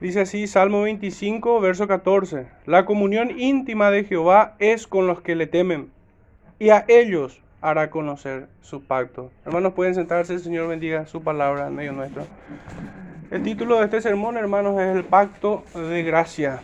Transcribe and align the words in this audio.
Dice 0.00 0.20
así, 0.20 0.46
Salmo 0.46 0.82
25, 0.82 1.60
verso 1.60 1.88
14. 1.88 2.46
La 2.66 2.84
comunión 2.84 3.32
íntima 3.40 3.90
de 3.90 4.04
Jehová 4.04 4.54
es 4.60 4.86
con 4.86 5.08
los 5.08 5.22
que 5.22 5.34
le 5.34 5.48
temen, 5.48 5.90
y 6.60 6.68
a 6.68 6.84
ellos 6.86 7.40
hará 7.60 7.90
conocer 7.90 8.46
su 8.60 8.84
pacto. 8.84 9.32
Hermanos, 9.44 9.72
pueden 9.72 9.96
sentarse, 9.96 10.34
el 10.34 10.40
Señor 10.40 10.68
bendiga 10.68 11.06
su 11.06 11.20
palabra 11.22 11.66
en 11.66 11.74
medio 11.74 11.92
nuestro. 11.92 12.24
El 13.32 13.42
título 13.42 13.78
de 13.78 13.86
este 13.86 14.00
sermón, 14.00 14.36
hermanos, 14.36 14.80
es 14.80 14.94
el 14.94 15.02
pacto 15.02 15.64
de 15.74 16.04
gracia. 16.04 16.60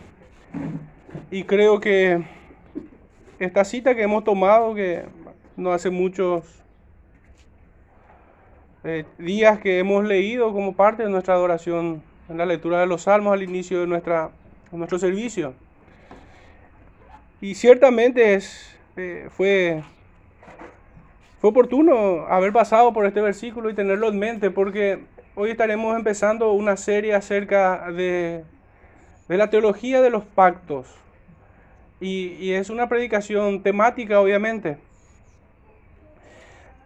Y 1.29 1.43
creo 1.43 1.81
que 1.81 2.23
esta 3.39 3.65
cita 3.65 3.95
que 3.95 4.03
hemos 4.03 4.23
tomado, 4.23 4.73
que 4.75 5.03
no 5.57 5.73
hace 5.73 5.89
muchos 5.89 6.63
eh, 8.85 9.03
días 9.17 9.59
que 9.59 9.79
hemos 9.79 10.05
leído 10.05 10.53
como 10.53 10.73
parte 10.73 11.03
de 11.03 11.09
nuestra 11.09 11.33
adoración 11.33 12.01
en 12.29 12.37
la 12.37 12.45
lectura 12.45 12.79
de 12.79 12.87
los 12.87 13.03
salmos 13.03 13.33
al 13.33 13.43
inicio 13.43 13.79
de, 13.81 13.87
nuestra, 13.87 14.31
nuestro 14.71 14.99
servicio. 14.99 15.53
Y 17.41 17.55
ciertamente 17.55 18.33
es, 18.33 18.75
eh, 18.97 19.27
fue, 19.29 19.83
fue 21.39 21.49
oportuno 21.49 22.25
haber 22.27 22.51
pasado 22.53 22.93
por 22.93 23.05
este 23.05 23.21
versículo 23.21 23.69
y 23.69 23.75
tenerlo 23.75 24.09
en 24.09 24.17
mente 24.17 24.49
porque 24.49 24.99
hoy 25.35 25.51
estaremos 25.51 25.95
empezando 25.95 26.53
una 26.53 26.77
serie 26.77 27.13
acerca 27.13 27.91
de, 27.91 28.43
de 29.27 29.37
la 29.37 29.49
teología 29.49 30.01
de 30.01 30.09
los 30.09 30.23
pactos. 30.23 30.87
Y, 31.99 32.33
y 32.39 32.53
es 32.53 32.69
una 32.69 32.89
predicación 32.89 33.63
temática, 33.63 34.19
obviamente. 34.19 34.77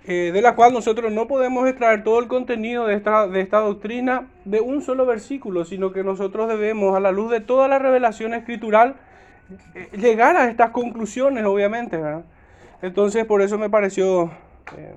Eh, 0.05 0.31
de 0.31 0.41
la 0.41 0.55
cual 0.55 0.73
nosotros 0.73 1.11
no 1.11 1.27
podemos 1.27 1.67
extraer 1.67 2.03
todo 2.03 2.19
el 2.19 2.27
contenido 2.27 2.87
de 2.87 2.95
esta, 2.95 3.27
de 3.27 3.41
esta 3.41 3.59
doctrina 3.59 4.27
de 4.45 4.61
un 4.61 4.81
solo 4.81 5.05
versículo, 5.05 5.65
sino 5.65 5.91
que 5.91 6.03
nosotros 6.03 6.47
debemos, 6.47 6.95
a 6.95 6.99
la 6.99 7.11
luz 7.11 7.29
de 7.29 7.41
toda 7.41 7.67
la 7.67 7.79
revelación 7.79 8.33
escritural, 8.33 8.95
eh, 9.75 9.89
llegar 9.97 10.37
a 10.37 10.49
estas 10.49 10.71
conclusiones, 10.71 11.43
obviamente. 11.45 11.99
Entonces, 12.81 13.25
por 13.25 13.41
eso 13.41 13.57
me 13.57 13.69
pareció 13.69 14.31
eh, 14.77 14.95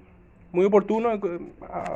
muy 0.52 0.64
oportuno 0.66 1.10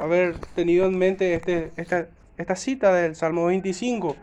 haber 0.01 0.37
tenido 0.55 0.87
en 0.87 0.98
mente 0.98 1.35
este, 1.35 1.70
esta, 1.77 2.09
esta 2.37 2.57
cita 2.57 2.93
del 2.93 3.15
Salmo 3.15 3.47
25. 3.47 4.17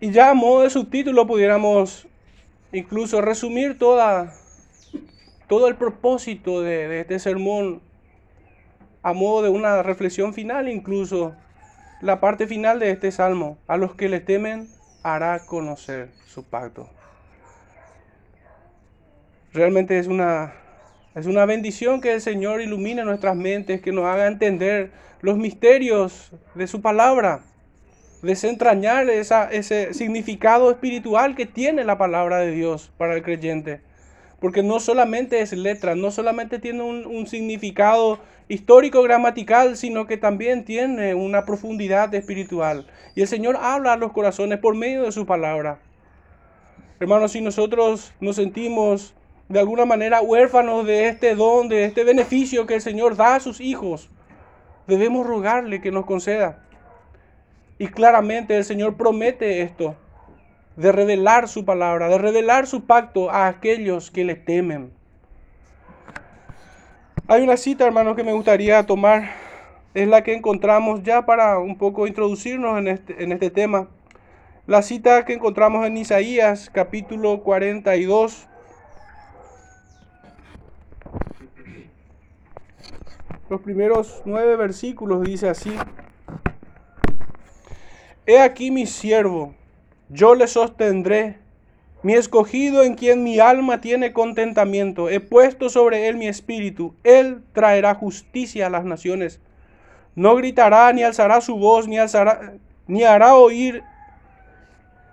Y 0.00 0.10
ya 0.10 0.30
a 0.30 0.34
modo 0.34 0.62
de 0.62 0.70
subtítulo 0.70 1.26
pudiéramos 1.26 2.08
incluso 2.72 3.20
resumir 3.20 3.78
toda 3.78 4.32
todo 5.48 5.66
el 5.66 5.76
propósito 5.76 6.60
de, 6.62 7.00
este 7.00 7.18
sermón 7.18 7.80
a 9.02 9.12
modo 9.12 9.42
de 9.42 9.48
una 9.48 9.82
reflexión 9.82 10.34
final, 10.34 10.68
incluso 10.68 11.34
la 12.00 12.20
parte 12.20 12.46
final 12.46 12.78
de 12.78 12.90
este 12.90 13.10
salmo. 13.10 13.58
A 13.66 13.76
los 13.76 13.94
que 13.94 14.08
le 14.08 14.20
temen 14.20 14.68
hará 15.02 15.40
conocer 15.46 16.10
su 16.26 16.44
pacto. 16.44 16.88
Realmente 19.52 19.98
es 19.98 20.06
una, 20.06 20.52
es 21.14 21.26
una 21.26 21.46
bendición 21.46 22.00
que 22.00 22.12
el 22.12 22.20
Señor 22.20 22.60
ilumine 22.60 23.04
nuestras 23.04 23.34
mentes, 23.34 23.80
que 23.80 23.92
nos 23.92 24.04
haga 24.04 24.26
entender 24.26 24.90
los 25.22 25.38
misterios 25.38 26.30
de 26.54 26.66
su 26.66 26.82
palabra, 26.82 27.40
desentrañar 28.22 29.08
esa, 29.08 29.50
ese 29.50 29.94
significado 29.94 30.70
espiritual 30.70 31.34
que 31.34 31.46
tiene 31.46 31.84
la 31.84 31.96
palabra 31.96 32.38
de 32.38 32.50
Dios 32.50 32.92
para 32.98 33.14
el 33.14 33.22
creyente. 33.22 33.87
Porque 34.40 34.62
no 34.62 34.78
solamente 34.78 35.40
es 35.40 35.52
letra, 35.52 35.94
no 35.94 36.10
solamente 36.10 36.58
tiene 36.58 36.82
un, 36.82 37.26
significado 37.26 38.20
histórico 38.48 39.02
gramatical, 39.02 39.76
sino 39.76 40.06
que 40.06 40.16
también 40.16 40.64
tiene 40.64 41.14
una 41.14 41.44
profundidad 41.44 42.14
espiritual. 42.14 42.86
Y 43.16 43.22
el 43.22 43.28
Señor 43.28 43.56
habla 43.60 43.94
a 43.94 43.96
los 43.96 44.12
corazones 44.12 44.60
por 44.60 44.76
medio 44.76 45.02
de 45.02 45.12
su 45.12 45.26
palabra. 45.26 45.80
Hermanos, 47.00 47.32
si 47.32 47.40
nosotros 47.40 48.12
nos 48.20 48.36
sentimos 48.36 49.14
de 49.48 49.58
alguna 49.58 49.84
manera 49.84 50.20
huérfanos 50.20 50.86
de 50.86 51.08
este 51.08 51.34
don, 51.34 51.68
de 51.68 51.84
este 51.84 52.04
beneficio 52.04 52.66
que 52.66 52.74
el 52.74 52.80
Señor 52.80 53.16
da 53.16 53.36
a 53.36 53.40
sus 53.40 53.60
hijos, 53.60 54.08
debemos 54.86 55.26
rogarle 55.26 55.80
que 55.80 55.90
nos 55.90 56.06
conceda. 56.06 56.64
Y 57.78 57.88
claramente 57.88 58.56
el 58.56 58.64
Señor 58.64 58.96
promete 58.96 59.62
esto 59.62 59.96
de 60.78 60.92
revelar 60.92 61.48
su 61.48 61.64
palabra, 61.64 62.08
de 62.08 62.18
revelar 62.18 62.68
su 62.68 62.84
pacto 62.84 63.32
a 63.32 63.48
aquellos 63.48 64.12
que 64.12 64.22
le 64.22 64.36
temen. 64.36 64.92
Hay 67.26 67.42
una 67.42 67.56
cita, 67.56 67.84
hermanos, 67.84 68.14
que 68.14 68.22
me 68.22 68.32
gustaría 68.32 68.86
tomar, 68.86 69.28
es 69.92 70.06
la 70.06 70.22
que 70.22 70.34
encontramos 70.34 71.02
ya 71.02 71.26
para 71.26 71.58
un 71.58 71.76
poco 71.76 72.06
introducirnos 72.06 72.78
en 72.78 72.86
este, 72.86 73.24
en 73.24 73.32
este 73.32 73.50
tema. 73.50 73.88
La 74.68 74.82
cita 74.82 75.24
que 75.24 75.32
encontramos 75.32 75.84
en 75.84 75.96
Isaías 75.96 76.70
capítulo 76.72 77.42
42. 77.42 78.46
Los 83.50 83.60
primeros 83.62 84.22
nueve 84.24 84.54
versículos 84.54 85.24
dice 85.24 85.48
así. 85.48 85.76
He 88.26 88.38
aquí 88.38 88.70
mi 88.70 88.86
siervo 88.86 89.57
yo 90.10 90.34
le 90.34 90.46
sostendré, 90.46 91.38
mi 92.02 92.14
escogido 92.14 92.82
en 92.84 92.94
quien 92.94 93.24
mi 93.24 93.40
alma 93.40 93.80
tiene 93.80 94.12
contentamiento. 94.12 95.10
He 95.10 95.20
puesto 95.20 95.68
sobre 95.68 96.08
él 96.08 96.16
mi 96.16 96.28
espíritu. 96.28 96.94
Él 97.02 97.42
traerá 97.52 97.94
justicia 97.94 98.66
a 98.66 98.70
las 98.70 98.84
naciones. 98.84 99.40
No 100.14 100.36
gritará 100.36 100.92
ni 100.92 101.02
alzará 101.02 101.40
su 101.40 101.56
voz, 101.56 101.88
ni, 101.88 101.98
alzará, 101.98 102.54
ni 102.86 103.02
hará 103.02 103.34
oír, 103.34 103.82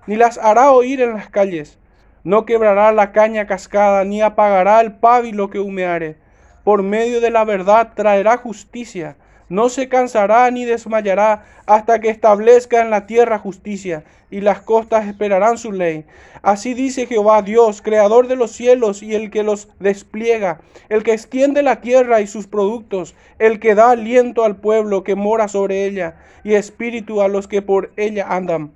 ni 0.07 0.15
las 0.15 0.37
hará 0.37 0.71
oír 0.71 1.01
en 1.01 1.13
las 1.13 1.29
calles. 1.29 1.77
No 2.23 2.45
quebrará 2.45 2.91
la 2.91 3.11
caña 3.11 3.47
cascada, 3.47 4.03
ni 4.03 4.21
apagará 4.21 4.81
el 4.81 4.93
pábilo 4.93 5.49
que 5.49 5.59
humeare. 5.59 6.17
Por 6.63 6.83
medio 6.83 7.21
de 7.21 7.31
la 7.31 7.43
verdad 7.43 7.93
traerá 7.95 8.37
justicia 8.37 9.15
no 9.49 9.69
se 9.69 9.87
cansará 9.89 10.49
ni 10.49 10.65
desmayará 10.65 11.45
hasta 11.65 11.99
que 11.99 12.09
establezca 12.09 12.81
en 12.81 12.89
la 12.89 13.05
tierra 13.05 13.37
justicia, 13.37 14.03
y 14.31 14.41
las 14.41 14.61
costas 14.61 15.07
esperarán 15.07 15.57
su 15.57 15.71
ley. 15.71 16.05
Así 16.41 16.73
dice 16.73 17.05
Jehová 17.05 17.41
Dios, 17.41 17.81
creador 17.81 18.27
de 18.27 18.35
los 18.35 18.51
cielos 18.51 19.03
y 19.03 19.13
el 19.15 19.29
que 19.29 19.43
los 19.43 19.69
despliega, 19.79 20.61
el 20.89 21.03
que 21.03 21.13
extiende 21.13 21.61
la 21.61 21.81
tierra 21.81 22.21
y 22.21 22.27
sus 22.27 22.47
productos, 22.47 23.15
el 23.39 23.59
que 23.59 23.75
da 23.75 23.91
aliento 23.91 24.43
al 24.43 24.57
pueblo 24.57 25.03
que 25.03 25.15
mora 25.15 25.47
sobre 25.47 25.85
ella, 25.85 26.15
y 26.43 26.53
espíritu 26.53 27.21
a 27.21 27.27
los 27.27 27.47
que 27.47 27.61
por 27.61 27.91
ella 27.97 28.27
andan. 28.29 28.71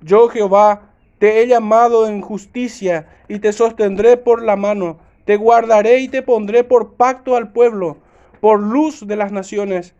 Yo 0.00 0.28
Jehová 0.28 0.82
te 1.18 1.40
he 1.40 1.46
llamado 1.46 2.08
en 2.08 2.20
justicia, 2.20 3.06
y 3.28 3.38
te 3.38 3.52
sostendré 3.52 4.16
por 4.16 4.42
la 4.42 4.56
mano, 4.56 4.98
te 5.24 5.36
guardaré 5.36 6.00
y 6.00 6.08
te 6.08 6.22
pondré 6.22 6.64
por 6.64 6.94
pacto 6.94 7.36
al 7.36 7.52
pueblo, 7.52 7.98
por 8.40 8.60
luz 8.60 9.06
de 9.06 9.16
las 9.16 9.32
naciones 9.32 9.94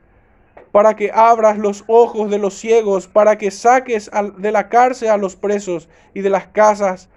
para 0.73 0.97
que 0.97 1.11
abras 1.13 1.59
los 1.59 1.85
ojos 1.87 2.31
de 2.31 2.39
los 2.39 2.55
ciegos, 2.55 3.07
para 3.07 3.39
que 3.39 3.51
saques 3.51 4.11
de 4.39 4.53
la 4.53 4.69
cárcel 4.69 5.11
a 5.11 5.17
los 5.17 5.37
presos 5.37 5.89
y 6.15 6.21
de 6.21 6.31
las 6.31 6.47
casas 6.49 7.09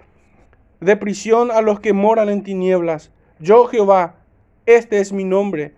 de 0.80 0.96
prisión 0.96 1.50
a 1.50 1.60
los 1.60 1.80
que 1.80 1.92
moran 1.92 2.28
en 2.28 2.42
tinieblas. 2.42 3.10
Yo 3.38 3.66
Jehová, 3.66 4.16
este 4.66 4.98
es 4.98 5.12
mi 5.12 5.24
nombre, 5.24 5.74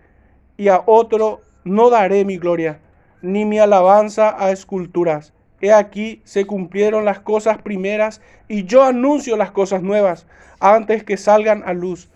y 0.57 0.69
a 0.69 0.83
otro 0.85 1.41
no 1.63 1.89
daré 1.89 2.25
mi 2.25 2.37
gloria, 2.37 2.79
ni 3.21 3.45
mi 3.45 3.59
alabanza 3.59 4.35
a 4.37 4.51
esculturas. 4.51 5.33
He 5.61 5.71
aquí 5.71 6.21
se 6.25 6.45
cumplieron 6.45 7.05
las 7.05 7.19
cosas 7.19 7.57
primeras, 7.59 8.21
y 8.47 8.65
yo 8.65 8.83
anuncio 8.83 9.37
las 9.37 9.51
cosas 9.51 9.81
nuevas, 9.81 10.27
antes 10.59 11.03
que 11.03 11.17
salgan 11.17 11.63
a 11.65 11.73
luz. 11.73 12.09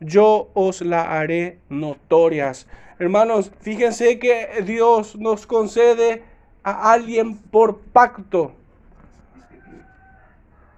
Yo 0.00 0.50
os 0.54 0.82
la 0.82 1.18
haré 1.18 1.58
notorias. 1.68 2.66
Hermanos, 2.98 3.50
fíjense 3.60 4.18
que 4.20 4.62
Dios 4.64 5.16
nos 5.16 5.46
concede 5.46 6.22
a 6.62 6.92
alguien 6.92 7.36
por 7.36 7.80
pacto. 7.80 8.52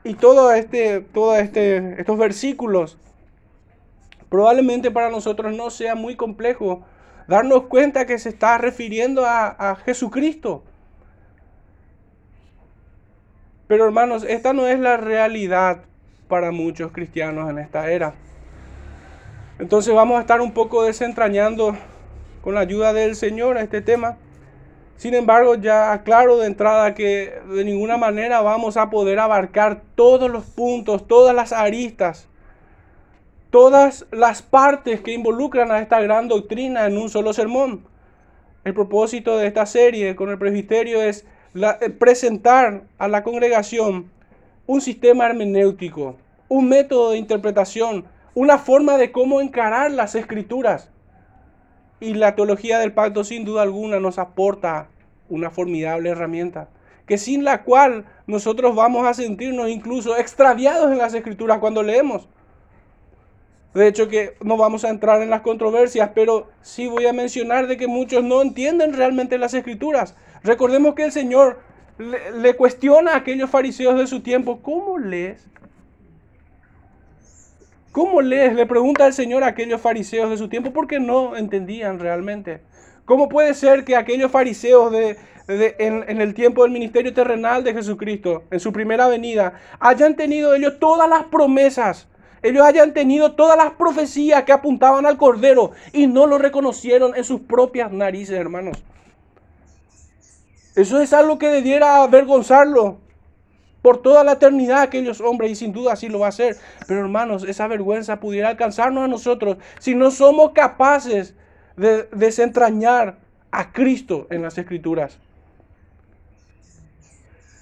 Y 0.02 0.14
todo 0.14 0.52
este, 0.52 1.00
todo 1.00 1.36
este, 1.36 2.00
estos 2.00 2.16
versículos, 2.16 2.96
probablemente 4.30 4.90
para 4.90 5.10
nosotros 5.10 5.54
no 5.54 5.68
sea 5.68 5.94
muy 5.94 6.16
complejo 6.16 6.84
darnos 7.28 7.64
cuenta 7.64 8.06
que 8.06 8.18
se 8.18 8.30
está 8.30 8.56
refiriendo 8.56 9.26
a, 9.26 9.48
a 9.48 9.76
Jesucristo. 9.76 10.62
Pero 13.66 13.84
hermanos, 13.84 14.24
esta 14.26 14.52
no 14.52 14.66
es 14.68 14.78
la 14.78 14.96
realidad 14.96 15.82
para 16.28 16.50
muchos 16.50 16.92
cristianos 16.92 17.50
en 17.50 17.58
esta 17.58 17.90
era. 17.90 18.14
Entonces 19.58 19.94
vamos 19.94 20.18
a 20.18 20.20
estar 20.20 20.40
un 20.40 20.52
poco 20.52 20.84
desentrañando 20.84 21.76
con 22.46 22.54
la 22.54 22.60
ayuda 22.60 22.92
del 22.92 23.16
Señor 23.16 23.58
a 23.58 23.62
este 23.62 23.80
tema. 23.80 24.18
Sin 24.96 25.14
embargo, 25.14 25.56
ya 25.56 25.92
aclaro 25.92 26.38
de 26.38 26.46
entrada 26.46 26.94
que 26.94 27.40
de 27.52 27.64
ninguna 27.64 27.96
manera 27.96 28.40
vamos 28.40 28.76
a 28.76 28.88
poder 28.88 29.18
abarcar 29.18 29.82
todos 29.96 30.30
los 30.30 30.44
puntos, 30.44 31.08
todas 31.08 31.34
las 31.34 31.52
aristas, 31.52 32.28
todas 33.50 34.06
las 34.12 34.42
partes 34.42 35.00
que 35.00 35.12
involucran 35.12 35.72
a 35.72 35.80
esta 35.80 36.00
gran 36.00 36.28
doctrina 36.28 36.86
en 36.86 36.96
un 36.98 37.08
solo 37.08 37.32
sermón. 37.32 37.84
El 38.62 38.74
propósito 38.74 39.36
de 39.38 39.48
esta 39.48 39.66
serie 39.66 40.14
con 40.14 40.30
el 40.30 40.38
presbiterio 40.38 41.02
es 41.02 41.26
eh, 41.56 41.90
presentar 41.90 42.84
a 42.98 43.08
la 43.08 43.24
congregación 43.24 44.08
un 44.68 44.80
sistema 44.80 45.26
hermenéutico, 45.26 46.14
un 46.46 46.68
método 46.68 47.10
de 47.10 47.18
interpretación, 47.18 48.04
una 48.34 48.56
forma 48.58 48.98
de 48.98 49.10
cómo 49.10 49.40
encarar 49.40 49.90
las 49.90 50.14
escrituras. 50.14 50.92
Y 52.00 52.14
la 52.14 52.34
teología 52.34 52.78
del 52.78 52.92
pacto 52.92 53.24
sin 53.24 53.44
duda 53.44 53.62
alguna 53.62 54.00
nos 54.00 54.18
aporta 54.18 54.88
una 55.28 55.50
formidable 55.50 56.10
herramienta, 56.10 56.68
que 57.06 57.18
sin 57.18 57.44
la 57.44 57.62
cual 57.62 58.04
nosotros 58.26 58.74
vamos 58.74 59.06
a 59.06 59.14
sentirnos 59.14 59.68
incluso 59.68 60.16
extraviados 60.16 60.92
en 60.92 60.98
las 60.98 61.14
escrituras 61.14 61.58
cuando 61.58 61.82
leemos. 61.82 62.28
De 63.74 63.88
hecho 63.88 64.08
que 64.08 64.36
no 64.40 64.56
vamos 64.56 64.84
a 64.84 64.88
entrar 64.88 65.20
en 65.20 65.28
las 65.28 65.42
controversias, 65.42 66.10
pero 66.14 66.48
sí 66.62 66.86
voy 66.86 67.06
a 67.06 67.12
mencionar 67.12 67.66
de 67.66 67.76
que 67.76 67.86
muchos 67.86 68.24
no 68.24 68.40
entienden 68.40 68.94
realmente 68.94 69.36
las 69.36 69.52
escrituras. 69.52 70.16
Recordemos 70.42 70.94
que 70.94 71.04
el 71.04 71.12
Señor 71.12 71.60
le, 71.98 72.56
cuestiona 72.56 73.12
a 73.12 73.16
aquellos 73.18 73.50
fariseos 73.50 73.98
de 73.98 74.06
su 74.06 74.20
tiempo, 74.20 74.60
¿cómo 74.62 74.98
lees? 74.98 75.46
¿Cómo 77.96 78.20
lees? 78.20 78.54
Le 78.54 78.66
pregunta 78.66 79.06
el 79.06 79.14
Señor 79.14 79.42
a 79.42 79.46
aquellos 79.46 79.80
fariseos 79.80 80.28
de 80.28 80.36
su 80.36 80.50
tiempo 80.50 80.70
porque 80.70 81.00
no 81.00 81.34
entendían 81.34 81.98
realmente. 81.98 82.60
¿Cómo 83.06 83.26
puede 83.26 83.54
ser 83.54 83.86
que 83.86 83.96
aquellos 83.96 84.30
fariseos 84.30 84.92
de, 84.92 85.16
en, 85.48 86.04
en, 86.06 86.20
el 86.20 86.34
tiempo 86.34 86.62
del 86.62 86.72
ministerio 86.72 87.14
terrenal 87.14 87.64
de 87.64 87.72
Jesucristo, 87.72 88.42
en 88.50 88.60
su 88.60 88.70
primera 88.70 89.08
venida, 89.08 89.54
hayan 89.80 90.14
tenido 90.14 90.54
ellos 90.54 90.78
todas 90.78 91.08
las 91.08 91.24
promesas, 91.24 92.06
ellos 92.42 92.66
hayan 92.66 92.92
tenido 92.92 93.32
todas 93.32 93.56
las 93.56 93.72
profecías 93.72 94.42
que 94.44 94.52
apuntaban 94.52 95.06
al 95.06 95.16
Cordero 95.16 95.70
y 95.94 96.06
no 96.06 96.26
lo 96.26 96.36
reconocieron 96.36 97.16
en 97.16 97.24
sus 97.24 97.40
propias 97.40 97.90
narices, 97.92 98.38
hermanos? 98.38 98.76
Eso 100.74 101.00
es 101.00 101.14
algo 101.14 101.38
que 101.38 101.48
debiera 101.48 102.02
avergonzarlo 102.02 102.98
por 103.86 103.98
toda 103.98 104.24
la 104.24 104.32
eternidad 104.32 104.80
aquellos 104.80 105.20
hombres 105.20 105.48
y 105.52 105.54
sin 105.54 105.72
duda 105.72 105.92
así 105.92 106.08
lo 106.08 106.18
va 106.18 106.26
a 106.26 106.30
hacer. 106.30 106.56
Pero 106.88 107.02
hermanos, 107.02 107.44
esa 107.44 107.68
vergüenza 107.68 108.18
pudiera 108.18 108.48
alcanzarnos 108.48 109.04
a 109.04 109.06
nosotros 109.06 109.58
si 109.78 109.94
no 109.94 110.10
somos 110.10 110.50
capaces 110.50 111.36
de 111.76 112.08
desentrañar 112.10 113.16
a 113.52 113.70
Cristo 113.70 114.26
en 114.30 114.42
las 114.42 114.58
escrituras. 114.58 115.20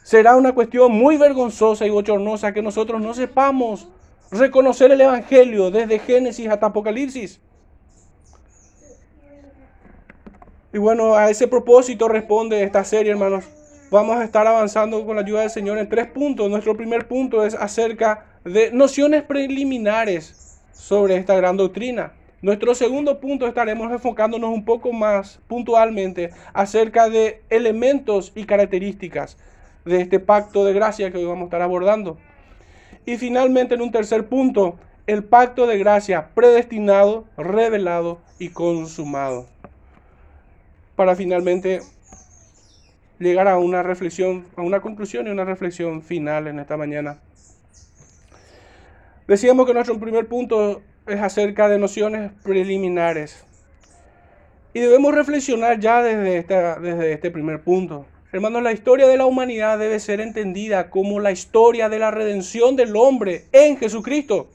Será 0.03 0.37
una 0.37 0.55
cuestión 0.55 0.93
muy 0.93 1.19
vergonzosa 1.19 1.85
y 1.85 1.91
bochornosa 1.91 2.55
que 2.55 2.63
nosotros 2.63 3.03
no 3.03 3.13
sepamos 3.13 3.87
reconocer 4.31 4.93
el 4.93 5.03
Evangelio 5.03 5.71
desde 5.71 5.99
Génesis 5.99 6.49
hasta 6.49 6.69
Apocalipsis. 6.69 7.39
Y 10.73 10.79
bueno, 10.79 11.17
a 11.17 11.29
ese 11.29 11.49
propósito 11.49 12.09
responde 12.09 12.63
esta 12.63 12.83
serie, 12.83 13.13
hermanos. 13.13 13.45
Vamos 13.95 14.17
a 14.17 14.25
estar 14.25 14.45
avanzando 14.45 15.07
con 15.07 15.15
la 15.15 15.23
ayuda 15.23 15.43
del 15.43 15.51
Señor 15.51 15.79
en 15.79 15.89
tres 15.89 16.09
puntos. 16.09 16.51
Nuestro 16.51 16.77
primer 16.77 17.07
punto 17.07 17.47
es 17.47 17.55
acerca 17.55 18.25
de 18.43 18.73
nociones 18.73 19.23
preliminares 19.23 20.59
sobre 20.73 21.15
esta 21.15 21.37
gran 21.37 21.57
doctrina. 21.57 22.13
Nuestro 22.43 22.75
segundo 22.75 23.21
punto 23.21 23.47
estaremos 23.47 23.93
enfocándonos 23.93 24.51
un 24.51 24.65
poco 24.65 24.93
más 24.93 25.39
puntualmente 25.47 26.31
acerca 26.53 27.09
de 27.09 27.43
elementos 27.51 28.33
y 28.35 28.47
características 28.47 29.39
de 29.85 30.01
este 30.01 30.19
pacto 30.19 30.65
de 30.65 30.73
gracia 30.73 31.13
que 31.13 31.19
hoy 31.19 31.27
vamos 31.27 31.43
a 31.43 31.45
estar 31.45 31.63
abordando. 31.63 32.19
Y 33.07 33.17
finalmente 33.17 33.77
en 33.77 33.83
un 33.83 33.93
tercer 33.93 34.27
punto, 34.27 34.75
el 35.07 35.23
pacto 35.23 35.69
de 35.69 35.79
gracia 35.79 36.31
predestinado, 36.35 37.27
revelado 37.37 38.19
y 38.41 38.49
consumado 38.49 39.47
para 40.97 41.15
finalmente 41.15 41.81
llegar 43.19 43.49
a 43.49 43.59
una 43.59 43.83
reflexión, 43.83 44.45
a 44.57 44.63
una 44.63 44.81
conclusión 44.81 45.27
y 45.27 45.31
una 45.31 45.45
reflexión 45.45 46.03
final 46.03 46.47
en 46.47 46.59
esta 46.59 46.77
mañana. 46.77 47.19
Decíamos 49.27 49.67
que 49.67 49.75
nuestro 49.75 49.99
primer 49.99 50.27
punto 50.27 50.83
es 51.07 51.21
acerca 51.21 51.69
de 51.69 51.79
nociones 51.79 52.33
preliminares. 52.43 53.45
Y 54.73 54.81
debemos 54.81 55.15
reflexionar 55.15 55.79
ya 55.79 56.03
desde, 56.03 56.39
esta, 56.39 56.79
desde 56.81 57.13
este 57.13 57.31
primer 57.31 57.63
punto. 57.63 58.07
Hermanos, 58.33 58.63
la 58.63 58.73
historia 58.73 59.07
de 59.07 59.17
la 59.17 59.27
humanidad 59.27 59.79
debe 59.79 60.01
ser 60.01 60.21
entendida 60.21 60.91
como 60.91 61.21
la 61.21 61.31
historia 61.31 61.89
de 61.89 62.01
la 62.01 62.11
redención 62.11 62.75
del 62.75 62.97
hombre 62.97 63.45
en 63.53 63.77
Jesucristo. 63.77 64.49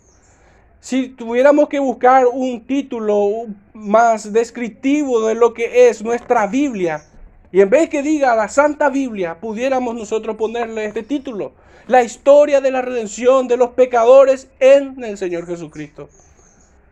Si 0.82 1.10
tuviéramos 1.10 1.70
que 1.70 1.80
buscar 1.80 2.26
un 2.28 2.66
título 2.66 3.48
más 3.74 4.34
descriptivo 4.34 5.26
de 5.26 5.36
lo 5.36 5.54
que 5.54 5.88
es 5.88 6.04
nuestra 6.04 6.48
Biblia, 6.48 7.09
y 7.52 7.62
en 7.62 7.70
vez 7.70 7.90
que 7.90 8.04
diga 8.04 8.36
la 8.36 8.48
Santa 8.48 8.90
Biblia, 8.90 9.40
pudiéramos 9.40 9.96
nosotros 9.96 10.36
ponerle 10.36 10.86
este 10.86 11.04
título, 11.04 11.54
la 11.88 12.04
historia 12.04 12.62
de 12.62 12.70
la 12.70 12.82
redención 12.82 13.48
de 13.48 13.58
los 13.58 13.72
pecadores 13.72 14.50
en 14.60 15.04
el 15.04 15.18
Señor 15.18 15.48
Jesucristo. 15.48 16.10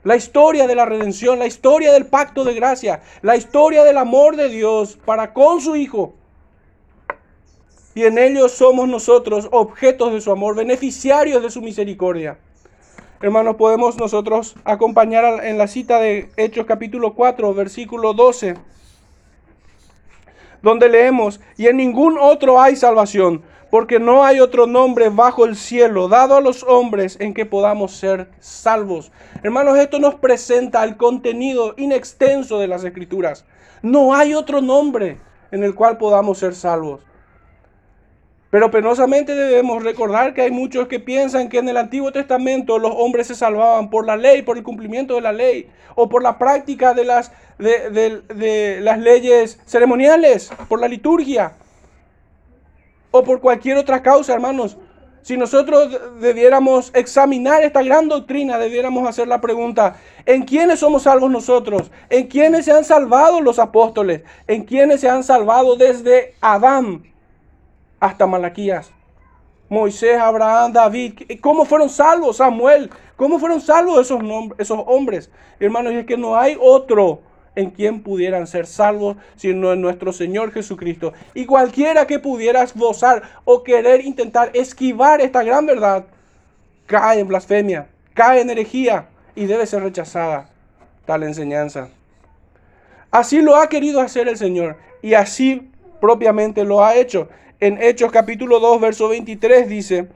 La 0.04 0.16
historia 0.16 0.68
de 0.68 0.76
la 0.76 0.86
redención, 0.86 1.38
la 1.38 1.46
historia 1.46 1.92
del 1.92 2.08
pacto 2.08 2.44
de 2.44 2.54
gracia, 2.54 3.02
la 3.22 3.36
historia 3.36 3.84
del 3.84 3.98
amor 3.98 4.36
de 4.36 4.50
Dios 4.50 4.98
para 5.06 5.34
con 5.34 5.62
su 5.62 5.76
Hijo. 5.76 6.16
Y 7.94 8.04
en 8.04 8.18
ellos 8.18 8.52
somos 8.52 8.88
nosotros 8.88 9.50
objetos 9.52 10.14
de 10.14 10.22
su 10.22 10.32
amor, 10.32 10.56
beneficiarios 10.56 11.44
de 11.44 11.52
su 11.52 11.62
misericordia. 11.62 12.40
Hermanos, 13.22 13.56
podemos 13.56 13.98
nosotros 13.98 14.56
acompañar 14.64 15.44
en 15.44 15.58
la 15.58 15.68
cita 15.68 16.00
de 16.00 16.30
Hechos 16.38 16.66
capítulo 16.66 17.14
4, 17.16 17.54
versículo 17.54 18.14
12, 18.14 18.56
donde 20.62 20.90
leemos, 20.90 21.40
y 21.58 21.68
en 21.68 21.78
ningún 21.78 22.18
otro 22.20 22.60
hay 22.60 22.76
salvación, 22.76 23.44
porque 23.70 24.00
no 24.00 24.24
hay 24.24 24.40
otro 24.40 24.66
nombre 24.68 25.10
bajo 25.10 25.46
el 25.46 25.56
cielo 25.56 26.08
dado 26.08 26.38
a 26.38 26.42
los 26.42 26.64
hombres 26.64 27.18
en 27.20 27.34
que 27.34 27.46
podamos 27.46 27.92
ser 27.94 28.30
salvos. 28.40 29.12
Hermanos, 29.44 29.78
esto 29.78 30.00
nos 30.00 30.16
presenta 30.16 30.84
el 30.84 30.98
contenido 30.98 31.74
inextenso 31.78 32.60
de 32.60 32.68
las 32.68 32.84
escrituras. 32.84 33.46
No 33.82 34.16
hay 34.16 34.34
otro 34.34 34.62
nombre 34.62 35.18
en 35.52 35.64
el 35.64 35.76
cual 35.76 35.98
podamos 35.98 36.38
ser 36.40 36.56
salvos. 36.56 37.02
Pero 38.50 38.72
penosamente 38.72 39.36
debemos 39.36 39.84
recordar 39.84 40.34
que 40.34 40.42
hay 40.42 40.52
muchos 40.52 40.88
que 40.88 41.00
piensan 41.00 41.50
que 41.50 41.58
en 41.58 41.68
el 41.68 41.76
Antiguo 41.76 42.12
Testamento 42.12 42.80
los 42.80 42.94
hombres 42.96 43.28
se 43.28 43.36
salvaban 43.36 43.90
por 43.90 44.06
la 44.06 44.16
ley, 44.16 44.42
por 44.42 44.58
el 44.58 44.64
cumplimiento 44.64 45.16
de 45.16 45.22
la 45.22 45.34
ley, 45.34 45.70
o 45.96 46.08
por 46.08 46.24
la 46.24 46.38
práctica 46.38 46.94
de 46.94 47.04
las, 47.04 47.32
de, 47.58 48.80
las 48.82 49.00
leyes 49.00 49.60
ceremoniales, 49.66 50.50
por 50.70 50.80
la 50.80 50.88
liturgia, 50.88 51.54
o 53.12 53.24
por 53.24 53.42
cualquier 53.42 53.78
otra 53.78 54.02
causa, 54.02 54.34
hermanos. 54.34 54.78
Si 55.24 55.36
nosotros 55.36 56.00
debiéramos 56.22 56.90
examinar 56.96 57.62
esta 57.62 57.84
gran 57.84 58.08
doctrina, 58.08 58.58
debiéramos 58.58 59.10
hacer 59.10 59.28
la 59.28 59.42
pregunta, 59.42 59.98
¿en 60.26 60.44
quiénes 60.44 60.80
somos 60.80 61.04
salvos 61.04 61.30
nosotros? 61.30 61.92
¿En 62.10 62.28
quiénes 62.28 62.64
se 62.64 62.72
han 62.72 62.86
salvado 62.86 63.42
los 63.42 63.60
apóstoles? 63.60 64.22
¿En 64.48 64.64
quiénes 64.64 65.02
se 65.02 65.10
han 65.10 65.26
salvado 65.26 65.76
desde 65.76 66.36
Adán? 66.40 67.04
Hasta 68.00 68.28
Malaquías. 68.28 68.92
Moisés, 69.70 70.18
Abraham, 70.18 70.72
David, 70.72 71.14
¿cómo 71.42 71.66
fueron 71.66 71.90
salvos? 71.90 72.38
Samuel, 72.38 72.90
¿cómo 73.18 73.38
fueron 73.38 73.60
salvos 73.60 74.00
esos, 74.00 74.22
esos 74.58 74.80
hombres? 74.86 75.30
Hermanos, 75.60 75.94
es 75.94 76.06
que 76.06 76.18
no 76.18 76.38
hay 76.38 76.58
otro 76.60 77.22
en 77.58 77.72
quien 77.72 78.04
pudieran 78.04 78.46
ser 78.46 78.68
salvos 78.68 79.18
sino 79.36 79.74
en 79.74 79.82
nuestro 79.82 80.14
Señor 80.14 80.54
Jesucristo. 80.54 81.12
Y 81.34 81.46
cualquiera 81.46 82.08
que 82.08 82.20
pudiera 82.20 82.64
esbozar 82.64 83.24
o 83.44 83.64
querer 83.64 84.06
intentar 84.06 84.52
esquivar 84.54 85.20
esta 85.20 85.44
gran 85.44 85.66
verdad, 85.66 86.06
cae 86.86 87.20
en 87.20 87.28
blasfemia, 87.28 87.88
cae 88.14 88.42
en 88.42 88.50
herejía 88.52 89.10
y 89.36 89.48
debe 89.48 89.66
ser 89.66 89.84
rechazada 89.84 90.50
tal 91.06 91.24
enseñanza. 91.24 91.90
Así 93.10 93.42
lo 93.42 93.56
ha 93.56 93.68
querido 93.70 94.02
hacer 94.02 94.28
el 94.28 94.38
Señor 94.38 94.78
y 95.02 95.16
así 95.16 95.72
propiamente 96.00 96.64
lo 96.64 96.86
ha 96.86 96.96
hecho 96.96 97.28
en 97.60 97.82
Hechos 97.82 98.12
capítulo 98.12 98.60
2, 98.60 98.82
verso 98.82 99.10
23 99.10 99.68
dice, 99.68 100.08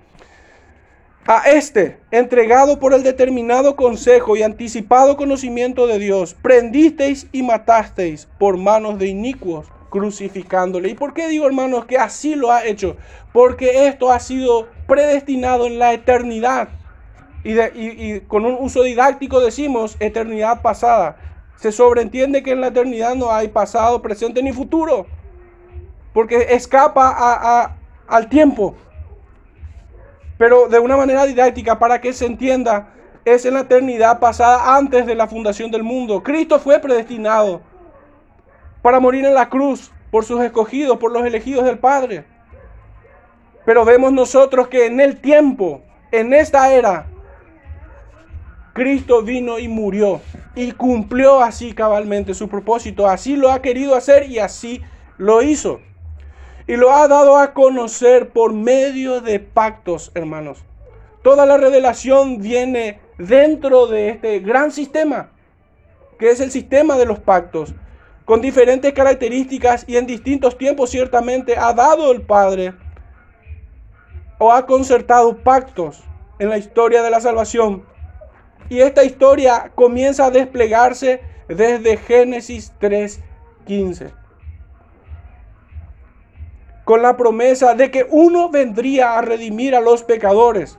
a 1.25 1.49
este, 1.49 1.97
entregado 2.11 2.79
por 2.79 2.93
el 2.93 3.03
determinado 3.03 3.75
consejo 3.75 4.35
y 4.35 4.43
anticipado 4.43 5.17
conocimiento 5.17 5.87
de 5.87 5.99
Dios, 5.99 6.35
prendisteis 6.41 7.27
y 7.31 7.43
matasteis 7.43 8.27
por 8.37 8.57
manos 8.57 8.99
de 8.99 9.07
inicuos, 9.07 9.67
crucificándole. 9.89 10.89
¿Y 10.89 10.93
por 10.93 11.13
qué 11.13 11.27
digo, 11.27 11.45
hermanos, 11.45 11.85
que 11.85 11.97
así 11.97 12.35
lo 12.35 12.51
ha 12.51 12.65
hecho? 12.65 12.95
Porque 13.33 13.87
esto 13.87 14.11
ha 14.11 14.19
sido 14.19 14.67
predestinado 14.87 15.67
en 15.67 15.79
la 15.79 15.93
eternidad. 15.93 16.69
Y, 17.43 17.59
y 17.59 18.21
con 18.21 18.45
un 18.45 18.57
uso 18.59 18.83
didáctico 18.83 19.39
decimos 19.39 19.97
eternidad 19.99 20.61
pasada. 20.61 21.17
Se 21.55 21.71
sobreentiende 21.71 22.41
que 22.41 22.51
en 22.51 22.61
la 22.61 22.67
eternidad 22.67 23.15
no 23.15 23.31
hay 23.31 23.47
pasado, 23.47 24.01
presente 24.01 24.41
ni 24.41 24.53
futuro 24.53 25.05
porque 26.13 26.47
escapa 26.49 27.75
al 28.07 28.29
tiempo. 28.29 28.75
Pero 30.37 30.67
de 30.67 30.79
una 30.79 30.97
manera 30.97 31.25
didáctica, 31.25 31.77
para 31.77 32.01
que 32.01 32.13
se 32.13 32.25
entienda, 32.25 32.93
es 33.25 33.45
en 33.45 33.53
la 33.53 33.61
eternidad 33.61 34.19
pasada 34.19 34.75
antes 34.75 35.05
de 35.05 35.15
la 35.15 35.27
fundación 35.27 35.69
del 35.69 35.83
mundo. 35.83 36.23
Cristo 36.23 36.59
fue 36.59 36.79
predestinado 36.79 37.61
para 38.81 38.99
morir 38.99 39.25
en 39.25 39.35
la 39.35 39.49
cruz 39.49 39.91
por 40.09 40.25
sus 40.25 40.41
escogidos, 40.41 40.97
por 40.97 41.11
los 41.11 41.25
elegidos 41.25 41.63
del 41.65 41.77
Padre. 41.77 42.25
Pero 43.65 43.85
vemos 43.85 44.11
nosotros 44.11 44.67
que 44.67 44.87
en 44.87 44.99
el 44.99 45.21
tiempo, 45.21 45.83
en 46.11 46.33
esta 46.33 46.73
era, 46.73 47.05
Cristo 48.73 49.21
vino 49.21 49.59
y 49.59 49.67
murió 49.67 50.21
y 50.55 50.71
cumplió 50.71 51.41
así 51.41 51.73
cabalmente 51.73 52.33
su 52.33 52.49
propósito. 52.49 53.07
Así 53.07 53.35
lo 53.35 53.51
ha 53.51 53.61
querido 53.61 53.95
hacer 53.95 54.29
y 54.29 54.39
así 54.39 54.81
lo 55.17 55.41
hizo. 55.41 55.79
Y 56.67 56.75
lo 56.75 56.91
ha 56.91 57.07
dado 57.07 57.37
a 57.37 57.53
conocer 57.53 58.29
por 58.29 58.53
medio 58.53 59.21
de 59.21 59.39
pactos, 59.39 60.11
hermanos. 60.15 60.63
Toda 61.23 61.45
la 61.45 61.57
revelación 61.57 62.41
viene 62.41 62.99
dentro 63.17 63.87
de 63.87 64.09
este 64.09 64.39
gran 64.39 64.71
sistema, 64.71 65.31
que 66.17 66.29
es 66.29 66.39
el 66.39 66.51
sistema 66.51 66.97
de 66.97 67.05
los 67.05 67.19
pactos, 67.19 67.73
con 68.25 68.41
diferentes 68.41 68.93
características 68.93 69.85
y 69.87 69.97
en 69.97 70.07
distintos 70.07 70.57
tiempos 70.57 70.91
ciertamente 70.91 71.57
ha 71.57 71.73
dado 71.73 72.11
el 72.11 72.21
Padre 72.21 72.73
o 74.37 74.51
ha 74.51 74.65
concertado 74.65 75.37
pactos 75.37 76.03
en 76.39 76.49
la 76.49 76.57
historia 76.57 77.03
de 77.03 77.09
la 77.09 77.19
salvación 77.19 77.83
y 78.71 78.79
esta 78.79 79.03
historia 79.03 79.73
comienza 79.75 80.27
a 80.27 80.31
desplegarse 80.31 81.19
desde 81.49 81.97
Génesis 81.97 82.71
3:15. 82.79 84.13
Con 86.91 87.03
la 87.03 87.15
promesa 87.15 87.73
de 87.73 87.89
que 87.89 88.05
uno 88.09 88.49
vendría 88.49 89.17
a 89.17 89.21
redimir 89.21 89.77
a 89.77 89.79
los 89.79 90.03
pecadores. 90.03 90.77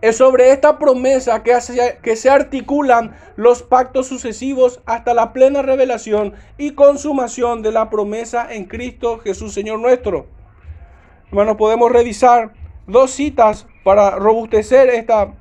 Es 0.00 0.16
sobre 0.16 0.50
esta 0.50 0.80
promesa 0.80 1.44
que, 1.44 1.56
que 2.02 2.16
se 2.16 2.28
articulan 2.28 3.16
los 3.36 3.62
pactos 3.62 4.08
sucesivos 4.08 4.80
hasta 4.84 5.14
la 5.14 5.32
plena 5.32 5.62
revelación 5.62 6.34
y 6.58 6.72
consumación 6.72 7.62
de 7.62 7.70
la 7.70 7.88
promesa 7.88 8.52
en 8.52 8.64
Cristo 8.64 9.18
Jesús 9.18 9.54
Señor 9.54 9.78
nuestro. 9.78 10.26
Hermanos, 11.28 11.54
podemos 11.56 11.92
revisar 11.92 12.54
dos 12.88 13.12
citas 13.12 13.68
para 13.84 14.10
robustecer 14.10 14.88
esta 14.88 15.34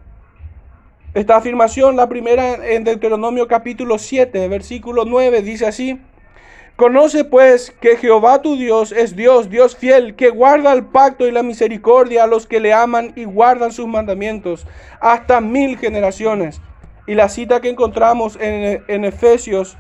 esta 1.15 1.38
afirmación, 1.38 1.95
la 1.95 2.07
primera 2.07 2.67
en 2.69 2.84
Deuteronomio 2.84 3.48
capítulo 3.48 3.98
7, 3.98 4.48
versículo 4.48 5.05
9, 5.05 5.41
dice 5.41 5.65
así. 5.65 6.00
Conoce 6.75 7.24
pues 7.24 7.74
que 7.79 7.96
Jehová 7.96 8.41
tu 8.41 8.58
Dios 8.58 8.91
es 8.91 9.15
Dios, 9.15 9.50
Dios 9.50 9.77
fiel, 9.77 10.15
que 10.15 10.29
guarda 10.29 10.74
el 10.74 10.84
pacto 10.84 11.25
y 11.25 11.32
la 11.32 11.41
misericordia 11.41 12.25
a 12.25 12.27
los 12.27 12.48
que 12.48 12.60
le 12.60 12.74
aman 12.74 13.13
y 13.15 13.24
guardan 13.24 13.72
sus 13.72 13.88
mandamientos 13.88 14.67
hasta 15.00 15.39
mil 15.39 15.77
generaciones. 15.77 16.60
Y 17.08 17.13
la 17.13 17.29
cita 17.29 17.62
que 17.62 17.70
encontramos 17.70 18.38
en, 18.41 19.05
Efesios 19.05 19.77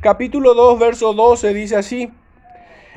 capítulo 0.00 0.54
2, 0.54 0.78
verso 0.78 1.12
12 1.14 1.52
dice 1.52 1.76
así. 1.76 2.12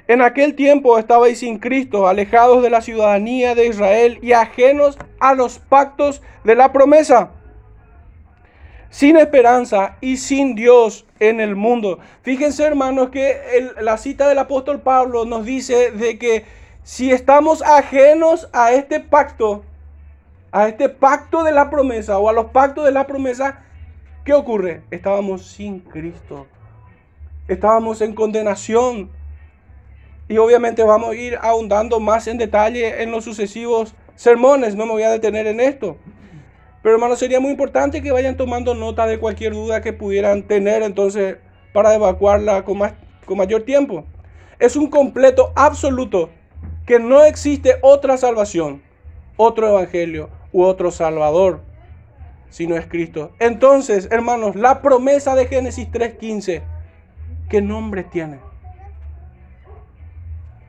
En 0.08 0.22
aquel 0.22 0.54
tiempo 0.54 1.00
estabais 1.00 1.40
sin 1.40 1.58
Cristo, 1.58 2.08
alejados 2.08 2.62
de 2.62 2.70
la 2.70 2.82
ciudadanía 2.82 3.56
de 3.56 3.66
Israel 3.66 4.20
y 4.22 4.34
ajenos 4.34 5.00
a 5.20 5.34
los 5.34 5.58
pactos 5.58 6.22
de 6.44 6.54
la 6.54 6.72
promesa, 6.72 7.32
sin 8.96 9.18
esperanza 9.18 9.98
y 10.00 10.16
sin 10.16 10.56
Dios 10.56 11.06
en 11.20 11.42
el 11.42 11.58
mundo. 11.58 12.00
Fíjense 12.22 12.64
hermanos 12.64 13.10
que 13.10 13.36
la 13.82 13.98
cita 13.98 14.30
del 14.30 14.40
apóstol 14.40 14.80
Pablo 14.80 15.26
nos 15.26 15.44
dice 15.44 15.92
de 15.92 16.18
que 16.18 16.46
si 16.84 17.12
estamos 17.12 17.62
ajenos 17.62 18.48
a 18.54 18.72
este 18.72 19.02
pacto, 19.02 19.66
a 20.54 20.70
este 20.70 20.88
pacto 20.88 21.44
de 21.44 21.52
la 21.52 21.70
promesa 21.70 22.20
o 22.20 22.30
a 22.30 22.32
los 22.32 22.52
pactos 22.52 22.86
de 22.86 22.94
la 22.94 23.06
promesa, 23.06 23.66
¿qué 24.24 24.32
ocurre? 24.32 24.82
Estábamos 24.92 25.46
sin 25.46 25.82
Cristo. 25.82 26.48
Estábamos 27.50 28.00
en 28.00 28.16
condenación 28.16 29.10
y 30.30 30.38
obviamente 30.38 30.84
vamos 30.84 31.10
a 31.10 31.16
ir 31.16 31.38
ahondando 31.42 32.00
más 32.00 32.28
en 32.28 32.38
detalle 32.38 33.04
en 33.04 33.12
los 33.12 33.26
sucesivos 33.26 33.94
sermones. 34.16 34.74
No 34.74 34.86
me 34.86 34.94
voy 34.94 35.04
a 35.04 35.12
detener 35.12 35.48
en 35.48 35.60
esto. 35.60 35.98
Pero 36.86 36.98
hermanos, 36.98 37.18
sería 37.18 37.40
muy 37.40 37.50
importante 37.50 38.04
que 38.04 38.12
vayan 38.12 38.38
tomando 38.38 38.76
nota 38.76 39.08
de 39.08 39.18
cualquier 39.18 39.54
duda 39.54 39.82
que 39.82 39.92
pudieran 39.92 40.44
tener 40.44 40.84
entonces 40.84 41.38
para 41.74 41.96
evacuarla 41.96 42.64
con, 42.64 42.78
más, 42.78 42.94
con 43.26 43.40
mayor 43.40 43.64
tiempo. 43.64 44.06
Es 44.60 44.76
un 44.76 44.92
completo 44.92 45.52
absoluto 45.56 46.30
que 46.86 47.00
no 47.00 47.24
existe 47.24 47.78
otra 47.82 48.18
salvación, 48.18 48.84
otro 49.36 49.68
evangelio 49.68 50.30
u 50.52 50.62
otro 50.62 50.92
salvador, 50.92 51.62
si 52.52 52.68
no 52.68 52.76
es 52.76 52.86
Cristo. 52.86 53.32
Entonces, 53.40 54.08
hermanos, 54.12 54.56
la 54.56 54.84
promesa 54.84 55.34
de 55.34 55.48
Génesis 55.48 55.88
3.15, 55.92 56.62
¿qué 57.50 57.62
nombre 57.64 58.04
tiene? 58.04 58.38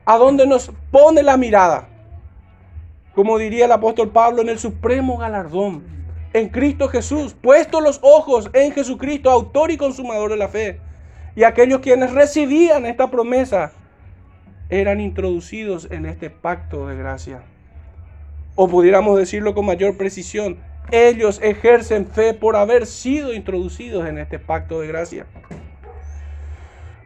a 0.03 0.17
dónde 0.17 0.47
nos 0.47 0.71
pone 0.89 1.21
la 1.21 1.37
mirada. 1.37 1.89
Como 3.13 3.37
diría 3.37 3.65
el 3.65 3.71
apóstol 3.71 4.09
Pablo, 4.09 4.41
en 4.41 4.49
el 4.49 4.57
supremo 4.57 5.17
galardón, 5.17 5.96
en 6.33 6.49
Cristo 6.49 6.87
Jesús, 6.89 7.33
puesto 7.33 7.81
los 7.81 7.99
ojos 8.01 8.49
en 8.53 8.71
Jesucristo, 8.71 9.29
autor 9.29 9.71
y 9.71 9.77
consumador 9.77 10.31
de 10.31 10.37
la 10.37 10.47
fe. 10.47 10.79
Y 11.35 11.43
aquellos 11.43 11.81
quienes 11.81 12.11
recibían 12.13 12.85
esta 12.85 13.09
promesa 13.09 13.71
eran 14.69 14.99
introducidos 14.99 15.87
en 15.91 16.05
este 16.05 16.29
pacto 16.29 16.87
de 16.87 16.95
gracia. 16.95 17.41
O 18.55 18.67
pudiéramos 18.67 19.17
decirlo 19.17 19.53
con 19.53 19.65
mayor 19.65 19.97
precisión, 19.97 20.57
ellos 20.91 21.39
ejercen 21.43 22.07
fe 22.07 22.33
por 22.33 22.55
haber 22.55 22.85
sido 22.85 23.33
introducidos 23.33 24.07
en 24.07 24.17
este 24.17 24.39
pacto 24.39 24.79
de 24.81 24.87
gracia. 24.87 25.25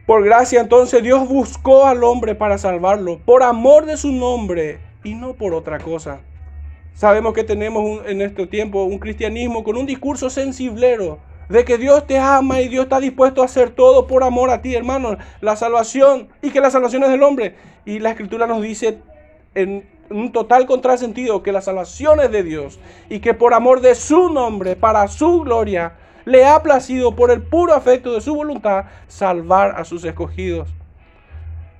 Por 0.06 0.24
gracia 0.24 0.60
entonces 0.60 1.02
Dios 1.02 1.28
buscó 1.28 1.86
al 1.86 2.02
hombre 2.02 2.34
para 2.34 2.58
salvarlo, 2.58 3.20
por 3.24 3.42
amor 3.42 3.86
de 3.86 3.96
su 3.96 4.12
nombre 4.12 4.80
y 5.04 5.14
no 5.14 5.34
por 5.34 5.54
otra 5.54 5.78
cosa. 5.78 6.20
Sabemos 6.94 7.32
que 7.32 7.44
tenemos 7.44 8.06
en 8.06 8.20
este 8.20 8.46
tiempo 8.46 8.84
un 8.84 8.98
cristianismo 8.98 9.64
con 9.64 9.76
un 9.76 9.86
discurso 9.86 10.30
sensiblero 10.30 11.18
de 11.48 11.64
que 11.64 11.78
Dios 11.78 12.06
te 12.06 12.18
ama 12.18 12.60
y 12.60 12.68
Dios 12.68 12.84
está 12.84 13.00
dispuesto 13.00 13.42
a 13.42 13.46
hacer 13.46 13.70
todo 13.70 14.06
por 14.06 14.22
amor 14.22 14.50
a 14.50 14.62
ti, 14.62 14.74
hermano. 14.74 15.16
La 15.40 15.56
salvación 15.56 16.28
y 16.42 16.50
que 16.50 16.60
la 16.60 16.70
salvación 16.70 17.02
es 17.04 17.10
del 17.10 17.22
hombre. 17.22 17.56
Y 17.84 17.98
la 17.98 18.10
escritura 18.10 18.46
nos 18.46 18.62
dice 18.62 18.98
en 19.54 19.86
un 20.10 20.32
total 20.32 20.66
contrasentido 20.66 21.42
que 21.42 21.52
la 21.52 21.62
salvación 21.62 22.20
es 22.20 22.30
de 22.30 22.42
Dios 22.42 22.78
y 23.08 23.20
que 23.20 23.34
por 23.34 23.54
amor 23.54 23.80
de 23.80 23.94
su 23.94 24.28
nombre, 24.30 24.76
para 24.76 25.08
su 25.08 25.40
gloria, 25.40 25.94
le 26.24 26.44
ha 26.44 26.62
placido 26.62 27.16
por 27.16 27.30
el 27.30 27.42
puro 27.42 27.74
afecto 27.74 28.12
de 28.12 28.20
su 28.20 28.34
voluntad 28.34 28.84
salvar 29.08 29.74
a 29.76 29.84
sus 29.84 30.04
escogidos. 30.04 30.68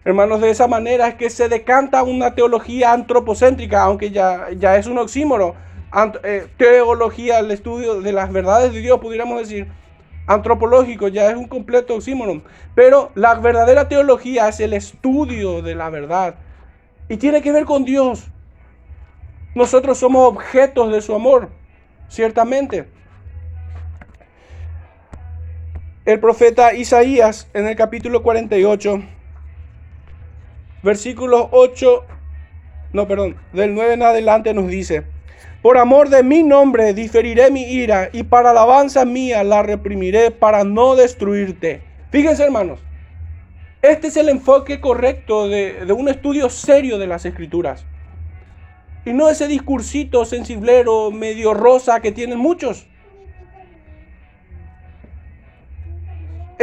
Hermanos, 0.04 0.40
de 0.40 0.50
esa 0.50 0.66
manera 0.66 1.06
es 1.06 1.14
que 1.14 1.30
se 1.30 1.48
decanta 1.48 2.02
una 2.02 2.34
teología 2.34 2.92
antropocéntrica, 2.92 3.82
aunque 3.84 4.10
ya, 4.10 4.48
ya 4.56 4.76
es 4.76 4.86
un 4.86 4.98
oxímoro. 4.98 5.54
Eh, 6.24 6.48
teología, 6.56 7.38
el 7.38 7.50
estudio 7.50 8.00
de 8.00 8.12
las 8.12 8.32
verdades 8.32 8.72
de 8.72 8.80
Dios, 8.80 8.98
pudiéramos 8.98 9.38
decir, 9.38 9.68
antropológico, 10.26 11.08
ya 11.08 11.30
es 11.30 11.36
un 11.36 11.46
completo 11.46 11.94
oxímoro. 11.94 12.42
Pero 12.74 13.12
la 13.14 13.34
verdadera 13.34 13.88
teología 13.88 14.48
es 14.48 14.58
el 14.58 14.72
estudio 14.72 15.62
de 15.62 15.74
la 15.74 15.90
verdad 15.90 16.34
y 17.08 17.16
tiene 17.16 17.42
que 17.42 17.52
ver 17.52 17.64
con 17.64 17.84
Dios. 17.84 18.28
Nosotros 19.54 19.98
somos 19.98 20.26
objetos 20.28 20.90
de 20.90 21.02
su 21.02 21.14
amor, 21.14 21.50
ciertamente. 22.08 22.88
El 26.04 26.18
profeta 26.18 26.74
Isaías 26.74 27.48
en 27.54 27.68
el 27.68 27.76
capítulo 27.76 28.22
48, 28.22 29.02
versículos 30.82 31.48
8, 31.50 32.04
no, 32.92 33.08
perdón, 33.08 33.36
del 33.52 33.74
9 33.74 33.94
en 33.94 34.02
adelante 34.02 34.54
nos 34.54 34.68
dice, 34.68 35.04
por 35.62 35.78
amor 35.78 36.08
de 36.08 36.22
mi 36.22 36.42
nombre 36.42 36.92
diferiré 36.92 37.50
mi 37.50 37.62
ira 37.62 38.10
y 38.12 38.24
para 38.24 38.50
alabanza 38.50 39.04
mía 39.04 39.44
la 39.44 39.62
reprimiré 39.62 40.30
para 40.30 40.64
no 40.64 40.96
destruirte. 40.96 41.82
Fíjense 42.10 42.42
hermanos, 42.44 42.80
este 43.80 44.08
es 44.08 44.16
el 44.16 44.28
enfoque 44.28 44.80
correcto 44.80 45.48
de, 45.48 45.84
de 45.86 45.92
un 45.92 46.08
estudio 46.08 46.50
serio 46.50 46.98
de 46.98 47.06
las 47.06 47.24
escrituras. 47.24 47.84
Y 49.04 49.12
no 49.12 49.28
ese 49.28 49.48
discursito 49.48 50.24
sensiblero, 50.24 51.10
medio 51.10 51.54
rosa 51.54 52.00
que 52.00 52.12
tienen 52.12 52.38
muchos. 52.38 52.86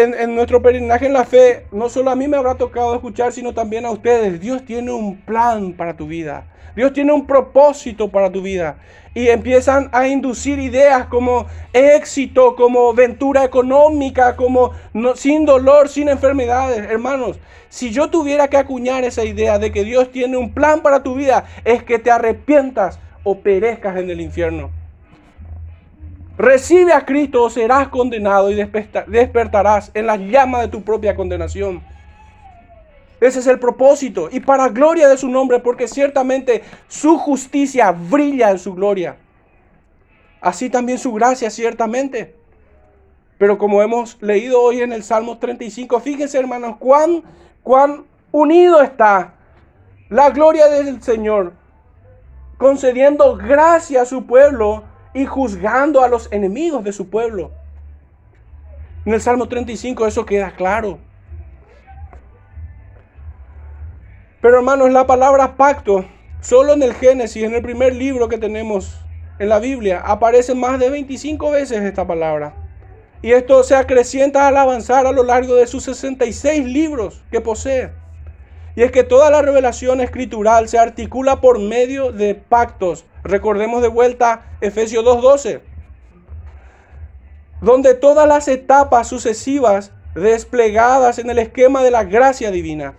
En, 0.04 0.36
nuestro 0.36 0.62
peregrinaje 0.62 1.06
en 1.06 1.14
la 1.14 1.26
fe, 1.26 1.66
no 1.72 1.90
solo 1.90 2.12
a 2.12 2.16
mí 2.16 2.28
me 2.28 2.38
habrá 2.38 2.56
tocado 2.56 2.96
escuchar, 2.96 3.32
sino 3.32 3.54
también 3.54 3.86
a 3.86 3.92
ustedes. 3.92 4.40
Dios 4.40 4.64
tiene 4.66 4.92
un 4.92 5.18
plan 5.18 5.74
para 5.74 5.96
tu 5.96 6.08
vida. 6.08 6.46
Dios 6.76 6.94
tiene 6.94 7.12
un 7.14 7.26
propósito 7.26 8.10
para 8.10 8.32
tu 8.32 8.42
vida. 8.42 8.78
Y 9.14 9.28
empiezan 9.28 9.90
a 9.92 10.08
inducir 10.08 10.60
ideas 10.60 11.08
como 11.08 11.48
éxito, 11.74 12.56
como 12.56 12.94
ventura 12.94 13.44
económica, 13.44 14.36
como 14.36 14.72
sin 15.16 15.46
dolor, 15.46 15.90
sin 15.90 16.10
enfermedades. 16.10 16.90
Hermanos, 16.90 17.40
si 17.70 17.92
yo 17.92 18.10
tuviera 18.10 18.48
que 18.48 18.58
acuñar 18.58 19.04
esa 19.04 19.26
idea 19.26 19.60
de 19.60 19.72
que 19.72 19.84
Dios 19.84 20.12
tiene 20.12 20.38
un 20.38 20.54
plan 20.54 20.82
para 20.82 21.04
tu 21.04 21.16
vida, 21.16 21.46
es 21.66 21.84
que 21.84 22.00
te 22.00 22.12
arrepientas 22.12 23.00
o 23.24 23.40
perezcas 23.40 23.98
en 23.98 24.10
el 24.10 24.22
infierno. 24.22 24.79
Recibe 26.40 26.94
a 26.94 27.06
Cristo 27.06 27.44
o 27.44 27.50
serás 27.50 27.90
condenado 27.90 28.50
y 28.50 28.56
despertarás 28.56 29.92
en 29.94 30.08
la 30.08 30.16
llama 30.16 30.62
de 30.62 30.70
tu 30.70 30.82
propia 30.82 31.14
condenación. 31.14 31.84
Ese 33.20 33.40
es 33.40 33.48
el 33.48 33.60
propósito. 33.60 34.30
Y 34.32 34.40
para 34.40 34.70
gloria 34.70 35.10
de 35.10 35.18
su 35.18 35.28
nombre, 35.28 35.60
porque 35.60 35.90
ciertamente 35.90 36.64
su 36.88 37.18
justicia 37.18 37.92
brilla 37.92 38.52
en 38.52 38.58
su 38.58 38.74
gloria. 38.74 39.18
Así 40.40 40.70
también 40.70 40.98
su 40.98 41.12
gracia, 41.12 41.50
ciertamente. 41.50 42.34
Pero 43.38 43.58
como 43.58 43.82
hemos 43.82 44.18
leído 44.22 44.62
hoy 44.62 44.80
en 44.80 44.94
el 44.94 45.04
Salmo 45.04 45.40
35, 45.40 46.00
fíjense 46.00 46.40
hermanos, 46.40 46.78
cuán, 46.80 47.22
cuán 47.64 48.06
unido 48.32 48.82
está 48.82 49.34
la 50.08 50.30
gloria 50.30 50.70
del 50.70 51.04
Señor, 51.04 51.52
concediendo 52.58 53.36
gracia 53.36 54.04
a 54.04 54.06
su 54.06 54.26
pueblo 54.26 54.88
y 55.14 55.26
juzgando 55.26 56.04
a 56.04 56.08
los 56.08 56.32
enemigos 56.32 56.84
de 56.84 56.94
su 56.94 57.10
pueblo. 57.10 57.52
En 59.06 59.14
el 59.14 59.22
Salmo 59.22 59.48
35 59.48 60.06
eso 60.08 60.26
queda 60.26 60.52
claro. 60.52 61.00
Pero 64.42 64.58
hermanos, 64.58 64.92
la 64.92 65.06
palabra 65.06 65.58
pacto, 65.58 66.06
solo 66.42 66.74
en 66.74 66.84
el 66.84 66.94
Génesis, 66.94 67.44
en 67.44 67.54
el 67.54 67.62
primer 67.62 67.96
libro 67.96 68.30
que 68.30 68.38
tenemos 68.38 69.02
en 69.38 69.50
la 69.50 69.60
Biblia, 69.60 70.02
aparece 70.06 70.56
más 70.56 70.80
de 70.80 70.90
25 70.90 71.52
veces 71.52 71.82
esta 71.82 72.08
palabra. 72.08 72.54
Y 73.22 73.32
esto 73.32 73.64
se 73.64 73.76
acrecienta 73.76 74.48
al 74.48 74.56
avanzar 74.56 75.06
a 75.06 75.12
lo 75.12 75.24
largo 75.24 75.56
de 75.56 75.68
sus 75.68 75.84
66 75.84 76.66
libros 76.66 77.22
que 77.32 77.42
posee. 77.42 77.90
Y 78.80 78.84
es 78.84 78.94
que 78.94 79.04
toda 79.04 79.30
la 79.30 79.42
revelación 79.42 80.00
escritural 80.00 80.70
se 80.70 80.80
articula 80.80 81.42
por 81.42 81.60
medio 81.60 82.14
de 82.14 82.34
pactos. 82.34 83.04
Recordemos 83.26 83.82
de 83.82 83.90
vuelta 83.90 84.46
Efesios 84.62 85.04
2.12, 85.04 85.60
donde 87.60 87.94
todas 87.94 88.26
las 88.26 88.48
etapas 88.48 89.10
sucesivas 89.10 89.92
desplegadas 90.16 91.20
en 91.20 91.30
el 91.30 91.40
esquema 91.40 91.84
de 91.84 91.92
la 91.92 92.06
gracia 92.06 92.52
divina 92.52 92.94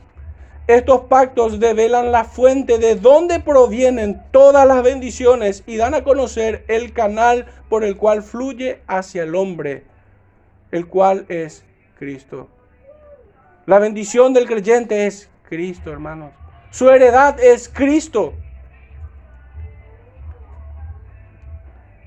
estos 0.66 1.06
pactos 1.06 1.58
develan 1.60 2.12
la 2.12 2.24
fuente 2.24 2.76
de 2.76 2.96
donde 2.96 3.40
provienen 3.40 4.22
todas 4.32 4.68
las 4.68 4.82
bendiciones 4.82 5.64
y 5.66 5.78
dan 5.78 5.94
a 5.94 6.04
conocer 6.04 6.62
el 6.68 6.92
canal 6.92 7.46
por 7.70 7.84
el 7.84 7.96
cual 7.96 8.22
fluye 8.22 8.82
hacia 8.86 9.22
el 9.22 9.34
hombre, 9.34 9.84
el 10.72 10.86
cual 10.86 11.24
es 11.30 11.64
Cristo. 11.98 12.48
La 13.64 13.78
bendición 13.78 14.34
del 14.34 14.46
creyente 14.46 15.06
es 15.06 15.29
Cristo, 15.50 15.90
hermanos. 15.90 16.30
Su 16.70 16.88
heredad 16.88 17.40
es 17.40 17.68
Cristo. 17.68 18.32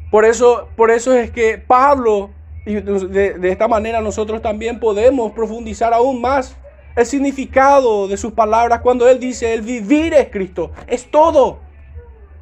Por 0.09 0.23
eso, 0.23 0.69
por 0.77 0.89
eso 0.89 1.11
es 1.13 1.29
que 1.29 1.57
Pablo, 1.57 2.29
y 2.65 2.75
de, 2.75 3.33
de 3.33 3.51
esta 3.51 3.67
manera 3.67 3.99
nosotros 3.99 4.41
también 4.41 4.79
podemos 4.79 5.33
profundizar 5.33 5.93
aún 5.93 6.21
más 6.21 6.55
el 6.95 7.05
significado 7.05 8.07
de 8.07 8.15
sus 8.15 8.31
palabras 8.31 8.79
cuando 8.79 9.09
Él 9.09 9.19
dice, 9.19 9.53
el 9.53 9.61
vivir 9.61 10.13
es 10.13 10.29
Cristo, 10.29 10.71
es 10.87 11.11
todo. 11.11 11.59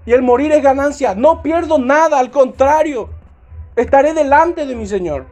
Y 0.06 0.12
el 0.12 0.22
morir 0.22 0.52
es 0.52 0.62
ganancia. 0.62 1.16
No 1.16 1.42
pierdo 1.42 1.80
nada, 1.80 2.20
al 2.20 2.30
contrario, 2.30 3.10
estaré 3.76 4.14
delante 4.14 4.68
de 4.68 4.76
mi 4.76 4.86
Señor. 4.86 5.26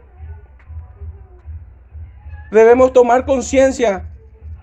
Debemos 2.50 2.92
tomar 2.92 3.26
conciencia 3.26 4.10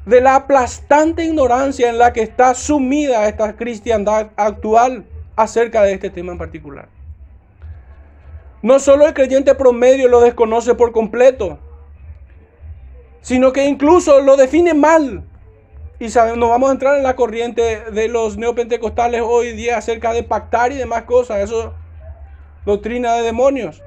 de 0.07 0.21
la 0.21 0.37
aplastante 0.37 1.25
ignorancia 1.25 1.91
en 1.91 1.99
la 1.99 2.13
que 2.13 2.23
está 2.23 2.55
sumida 2.55 3.29
esta 3.29 3.57
cristiandad 3.57 4.29
actual 4.37 5.05
acerca 5.35 5.83
de 5.83 5.93
este 5.93 6.11
tema 6.11 6.33
en 6.33 6.39
particular. 6.39 6.89
No 8.63 8.79
solo 8.79 9.07
el 9.07 9.15
creyente 9.15 9.55
promedio 9.55 10.09
lo 10.09 10.21
desconoce 10.21 10.75
por 10.75 10.93
completo, 10.93 11.59
sino 13.21 13.53
que 13.53 13.67
incluso 13.67 14.21
lo 14.21 14.37
define 14.37 14.75
mal. 14.75 15.25
Y 15.99 16.11
sabemos, 16.11 16.39
nos 16.39 16.51
vamos 16.51 16.69
a 16.69 16.73
entrar 16.73 16.97
en 16.97 17.03
la 17.03 17.17
corriente 17.17 17.91
de 17.91 18.09
los 18.09 18.37
neopentecostales 18.37 19.23
hoy 19.25 19.52
día 19.52 19.78
acerca 19.78 20.13
de 20.13 20.23
pactar 20.23 20.71
y 20.71 20.76
demás 20.76 21.02
cosas. 21.02 21.41
Eso 21.41 21.75
doctrina 22.65 23.15
de 23.15 23.23
demonios. 23.23 23.83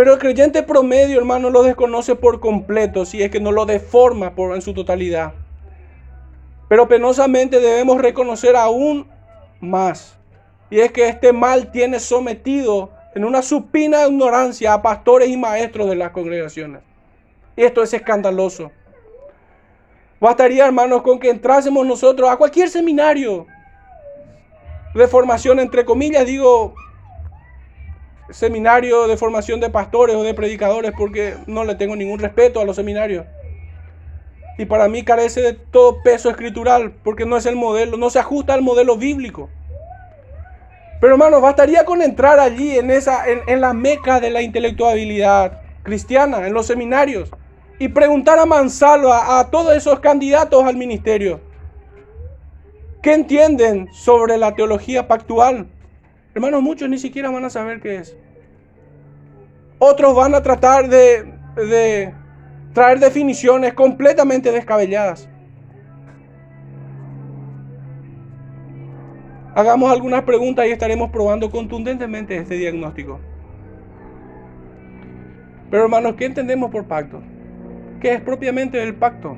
Pero 0.00 0.14
el 0.14 0.18
creyente 0.18 0.62
promedio, 0.62 1.18
hermano, 1.18 1.50
lo 1.50 1.62
desconoce 1.62 2.14
por 2.14 2.40
completo, 2.40 3.04
si 3.04 3.22
es 3.22 3.30
que 3.30 3.38
no 3.38 3.52
lo 3.52 3.66
deforma 3.66 4.34
por, 4.34 4.54
en 4.54 4.62
su 4.62 4.72
totalidad. 4.72 5.34
Pero 6.70 6.88
penosamente 6.88 7.60
debemos 7.60 8.00
reconocer 8.00 8.56
aún 8.56 9.06
más. 9.60 10.16
Y 10.70 10.80
es 10.80 10.90
que 10.90 11.06
este 11.06 11.34
mal 11.34 11.70
tiene 11.70 12.00
sometido 12.00 12.88
en 13.14 13.26
una 13.26 13.42
supina 13.42 14.06
ignorancia 14.06 14.72
a 14.72 14.80
pastores 14.80 15.28
y 15.28 15.36
maestros 15.36 15.90
de 15.90 15.96
las 15.96 16.12
congregaciones. 16.12 16.80
Y 17.54 17.64
esto 17.64 17.82
es 17.82 17.92
escandaloso. 17.92 18.72
Bastaría, 20.18 20.64
hermanos, 20.64 21.02
con 21.02 21.18
que 21.18 21.28
entrásemos 21.28 21.86
nosotros 21.86 22.30
a 22.30 22.38
cualquier 22.38 22.70
seminario 22.70 23.46
de 24.94 25.06
formación, 25.06 25.60
entre 25.60 25.84
comillas, 25.84 26.24
digo, 26.24 26.74
seminario 28.32 29.06
de 29.06 29.16
formación 29.16 29.60
de 29.60 29.70
pastores 29.70 30.16
o 30.16 30.22
de 30.22 30.34
predicadores, 30.34 30.92
porque 30.96 31.34
no 31.46 31.64
le 31.64 31.74
tengo 31.74 31.96
ningún 31.96 32.18
respeto 32.18 32.60
a 32.60 32.64
los 32.64 32.76
seminarios. 32.76 33.26
Y 34.58 34.66
para 34.66 34.88
mí 34.88 35.04
carece 35.04 35.40
de 35.40 35.52
todo 35.54 36.02
peso 36.02 36.28
escritural, 36.30 36.92
porque 37.02 37.24
no 37.24 37.36
es 37.36 37.46
el 37.46 37.56
modelo, 37.56 37.96
no 37.96 38.10
se 38.10 38.18
ajusta 38.18 38.54
al 38.54 38.62
modelo 38.62 38.96
bíblico. 38.96 39.48
Pero 41.00 41.14
hermanos, 41.14 41.40
bastaría 41.40 41.84
con 41.84 42.02
entrar 42.02 42.38
allí 42.38 42.78
en, 42.78 42.90
esa, 42.90 43.24
en, 43.26 43.60
la 43.60 43.72
meca 43.72 44.20
de 44.20 44.30
la 44.30 44.42
intelectualidad 44.42 45.62
cristiana, 45.82 46.46
en 46.46 46.52
los 46.52 46.66
seminarios, 46.66 47.30
y 47.78 47.88
preguntar 47.88 48.38
a 48.38 48.44
Mansalva, 48.44 49.40
a 49.40 49.50
todos 49.50 49.74
esos 49.74 50.00
candidatos 50.00 50.62
al 50.62 50.76
ministerio, 50.76 51.40
¿qué 53.02 53.14
entienden 53.14 53.88
sobre 53.94 54.36
la 54.36 54.54
teología 54.54 55.08
pactual? 55.08 55.68
Hermanos, 56.34 56.62
muchos 56.62 56.88
ni 56.88 56.98
siquiera 56.98 57.30
van 57.30 57.44
a 57.44 57.50
saber 57.50 57.80
qué 57.80 57.96
es. 57.96 58.16
Otros 59.78 60.14
van 60.14 60.34
a 60.34 60.42
tratar 60.42 60.88
de, 60.88 62.12
traer 62.72 63.00
definiciones 63.00 63.74
completamente 63.74 64.52
descabelladas. 64.52 65.28
Hagamos 69.54 69.90
algunas 69.90 70.22
preguntas 70.22 70.66
y 70.66 70.70
estaremos 70.70 71.10
probando 71.10 71.50
contundentemente 71.50 72.36
este 72.36 72.54
diagnóstico. 72.54 73.18
Pero 75.70 75.84
hermanos, 75.84 76.14
¿qué 76.16 76.26
entendemos 76.26 76.70
por 76.70 76.84
pacto? 76.86 77.20
¿Qué 78.00 78.14
es 78.14 78.20
propiamente 78.20 78.80
el 78.80 78.94
pacto? 78.94 79.36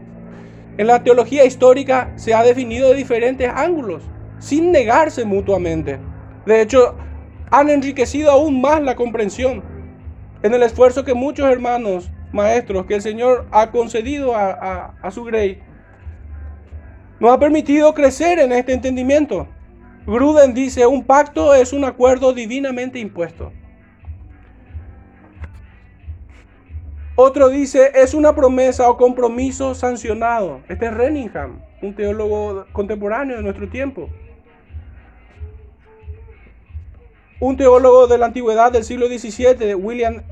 En 0.76 0.86
la 0.86 1.02
teología 1.02 1.44
histórica 1.44 2.12
se 2.16 2.34
ha 2.34 2.42
definido 2.42 2.90
de 2.90 2.96
diferentes 2.96 3.50
ángulos, 3.54 4.02
sin 4.38 4.72
negarse 4.72 5.24
mutuamente. 5.24 5.98
De 6.46 6.60
hecho, 6.60 6.96
han 7.50 7.68
enriquecido 7.68 8.30
aún 8.30 8.60
más 8.60 8.82
la 8.82 8.96
comprensión 8.96 9.62
en 10.42 10.54
el 10.54 10.62
esfuerzo 10.62 11.04
que 11.04 11.14
muchos 11.14 11.48
hermanos, 11.48 12.10
maestros, 12.32 12.86
que 12.86 12.94
el 12.94 13.02
Señor 13.02 13.46
ha 13.52 13.70
concedido 13.70 14.34
a, 14.34 15.10
su 15.10 15.24
grey, 15.24 15.60
nos 17.20 17.32
ha 17.32 17.38
permitido 17.38 17.94
crecer 17.94 18.40
en 18.40 18.52
este 18.52 18.72
entendimiento. 18.72 19.46
Gruden 20.06 20.52
dice, 20.52 20.84
un 20.86 21.04
pacto 21.04 21.54
es 21.54 21.72
un 21.72 21.84
acuerdo 21.84 22.32
divinamente 22.32 22.98
impuesto. 22.98 23.52
Otro 27.14 27.50
dice, 27.50 27.92
es 27.94 28.14
una 28.14 28.34
promesa 28.34 28.90
o 28.90 28.96
compromiso 28.96 29.74
sancionado. 29.74 30.60
Este 30.68 30.86
es 30.86 30.94
Renningham, 30.94 31.60
un 31.82 31.94
teólogo 31.94 32.64
contemporáneo 32.72 33.36
de 33.36 33.42
nuestro 33.42 33.68
tiempo. 33.68 34.08
Un 37.42 37.56
teólogo 37.56 38.06
de 38.06 38.18
la 38.18 38.26
antigüedad 38.26 38.70
del 38.70 38.84
siglo 38.84 39.08
XVII, 39.08 39.74
William 39.74 40.22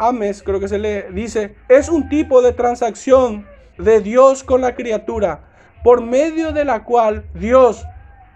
Ames, 0.00 0.42
creo 0.42 0.58
que 0.58 0.66
se 0.66 0.80
le 0.80 1.04
dice, 1.12 1.54
es 1.68 1.88
un 1.88 2.08
tipo 2.08 2.42
de 2.42 2.52
transacción 2.52 3.46
de 3.78 4.00
Dios 4.00 4.42
con 4.42 4.60
la 4.60 4.74
criatura, 4.74 5.44
por 5.84 6.02
medio 6.02 6.50
de 6.50 6.64
la 6.64 6.82
cual 6.82 7.24
Dios 7.34 7.86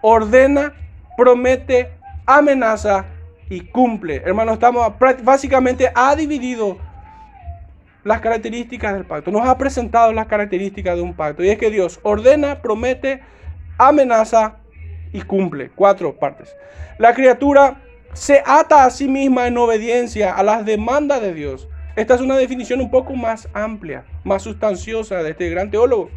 ordena, 0.01 0.71
promete, 1.17 1.91
amenaza 2.25 3.03
y 3.49 3.59
cumple. 3.59 4.21
Hermano, 4.23 4.53
estamos 4.53 4.93
básicamente 5.21 5.91
ha 5.93 6.15
dividido 6.15 6.77
las 8.05 8.21
características 8.21 8.93
del 8.93 9.03
pacto. 9.03 9.29
Nos 9.29 9.45
ha 9.45 9.57
presentado 9.57 10.13
las 10.13 10.27
características 10.27 10.95
de 10.95 11.01
un 11.01 11.15
pacto. 11.15 11.43
Y 11.43 11.49
es 11.49 11.57
que 11.57 11.69
Dios 11.69 11.99
ordena, 12.01 12.61
promete, 12.61 13.21
amenaza 13.77 14.55
y 15.11 15.21
cumple. 15.21 15.69
Cuatro 15.75 16.15
partes. 16.15 16.55
La 16.97 17.13
criatura 17.13 17.81
se 18.15 18.41
ata 18.45 18.85
a 18.85 18.89
sí 18.89 19.09
misma 19.09 19.45
en 19.45 19.57
obediencia 19.57 20.33
a 20.33 20.41
las 20.41 20.65
demandas 20.65 21.21
de 21.21 21.33
Dios. 21.33 21.67
Esta 21.97 22.15
es 22.15 22.21
una 22.21 22.37
definición 22.37 22.79
un 22.79 22.89
poco 22.89 23.13
más 23.13 23.47
amplia, 23.53 24.05
más 24.23 24.41
sustanciosa 24.41 25.21
de 25.21 25.31
este 25.31 25.49
gran 25.49 25.69
teólogo. 25.69 26.09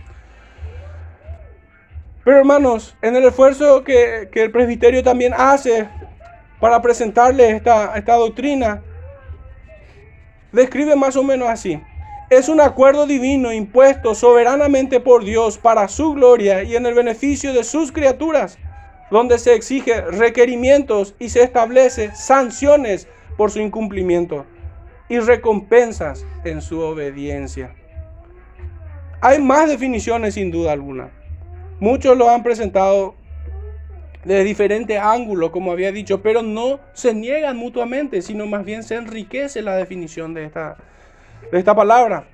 Pero 2.24 2.38
hermanos, 2.38 2.96
en 3.02 3.16
el 3.16 3.24
esfuerzo 3.24 3.82
que, 3.82 4.28
el 4.32 4.50
presbiterio 4.52 5.02
también 5.02 5.34
hace 5.36 5.88
para 6.60 6.80
presentarles 6.80 7.54
esta, 7.54 7.96
esta 7.96 8.14
doctrina, 8.14 8.82
describe 10.52 10.94
más 10.94 11.16
o 11.16 11.24
menos 11.24 11.48
así. 11.48 11.82
es 12.30 12.48
un 12.48 12.60
acuerdo 12.60 13.06
divino 13.06 13.52
impuesto 13.52 14.14
soberanamente 14.14 15.00
por 15.00 15.24
Dios 15.24 15.58
para 15.58 15.88
su 15.88 16.12
gloria 16.12 16.62
y 16.62 16.76
en 16.76 16.86
el 16.86 16.94
beneficio 16.94 17.52
de 17.52 17.64
sus 17.64 17.90
criaturas, 17.90 18.58
donde 19.10 19.38
se 19.38 19.54
exige 19.54 20.00
requerimientos 20.02 21.14
y 21.18 21.30
se 21.30 21.42
establece 21.42 22.14
sanciones 22.14 23.08
por 23.36 23.50
su 23.50 23.60
incumplimiento 23.60 24.44
y 25.08 25.18
recompensas 25.18 26.26
en 26.44 26.60
su 26.60 26.80
obediencia. 26.80 27.74
Hay 29.20 29.40
más 29.40 29.68
definiciones 29.68 30.34
sin 30.34 30.50
duda 30.50 30.72
alguna. 30.72 31.10
Muchos 31.80 32.16
lo 32.16 32.28
han 32.28 32.42
presentado 32.42 33.14
de 34.24 34.44
diferentes 34.44 34.98
ángulos, 34.98 35.50
como 35.50 35.72
había 35.72 35.92
dicho, 35.92 36.22
pero 36.22 36.42
no 36.42 36.80
se 36.92 37.14
niegan 37.14 37.56
mutuamente, 37.56 38.20
sino 38.20 38.46
más 38.46 38.64
bien 38.64 38.82
se 38.82 38.96
enriquece 38.96 39.62
la 39.62 39.76
definición 39.76 40.34
de 40.34 40.44
esta, 40.44 40.76
de 41.50 41.58
esta 41.58 41.74
palabra. 41.74 42.26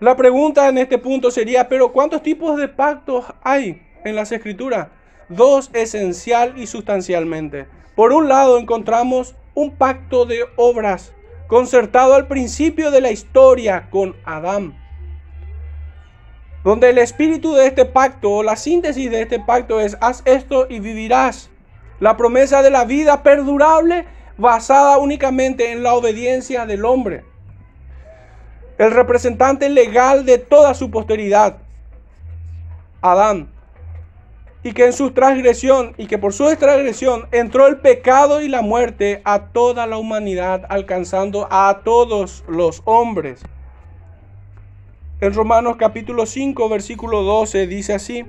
La 0.00 0.16
pregunta 0.16 0.68
en 0.68 0.78
este 0.78 0.98
punto 0.98 1.30
sería, 1.30 1.68
pero 1.68 1.92
¿cuántos 1.92 2.22
tipos 2.22 2.58
de 2.58 2.68
pactos 2.68 3.24
hay 3.42 3.85
en 4.06 4.16
las 4.16 4.32
escrituras? 4.32 4.88
Dos 5.28 5.70
esencial 5.72 6.54
y 6.56 6.66
sustancialmente. 6.66 7.66
Por 7.94 8.12
un 8.12 8.28
lado 8.28 8.58
encontramos 8.58 9.34
un 9.54 9.74
pacto 9.76 10.26
de 10.26 10.44
obras 10.56 11.12
concertado 11.46 12.14
al 12.14 12.26
principio 12.26 12.90
de 12.90 13.00
la 13.00 13.10
historia 13.10 13.88
con 13.90 14.14
Adán, 14.24 14.76
donde 16.64 16.90
el 16.90 16.98
espíritu 16.98 17.54
de 17.54 17.66
este 17.66 17.84
pacto 17.84 18.30
o 18.30 18.42
la 18.42 18.56
síntesis 18.56 19.10
de 19.10 19.22
este 19.22 19.40
pacto 19.40 19.80
es 19.80 19.96
haz 20.00 20.22
esto 20.24 20.66
y 20.68 20.80
vivirás. 20.80 21.50
La 22.00 22.16
promesa 22.16 22.62
de 22.62 22.70
la 22.70 22.84
vida 22.84 23.22
perdurable 23.22 24.04
basada 24.36 24.98
únicamente 24.98 25.72
en 25.72 25.82
la 25.82 25.94
obediencia 25.94 26.66
del 26.66 26.84
hombre. 26.84 27.24
El 28.78 28.90
representante 28.90 29.70
legal 29.70 30.26
de 30.26 30.36
toda 30.36 30.74
su 30.74 30.90
posteridad, 30.90 31.56
Adán, 33.00 33.48
y 34.62 34.72
que 34.72 34.86
en 34.86 34.92
su 34.92 35.12
transgresión 35.12 35.94
y 35.96 36.06
que 36.06 36.18
por 36.18 36.32
su 36.32 36.44
transgresión 36.56 37.26
entró 37.32 37.66
el 37.66 37.78
pecado 37.78 38.40
y 38.40 38.48
la 38.48 38.62
muerte 38.62 39.22
a 39.24 39.46
toda 39.52 39.86
la 39.86 39.98
humanidad, 39.98 40.66
alcanzando 40.68 41.46
a 41.50 41.82
todos 41.84 42.44
los 42.48 42.82
hombres. 42.84 43.42
En 45.20 45.32
Romanos 45.32 45.76
capítulo 45.78 46.26
5, 46.26 46.68
versículo 46.68 47.22
12 47.22 47.66
dice 47.66 47.94
así, 47.94 48.24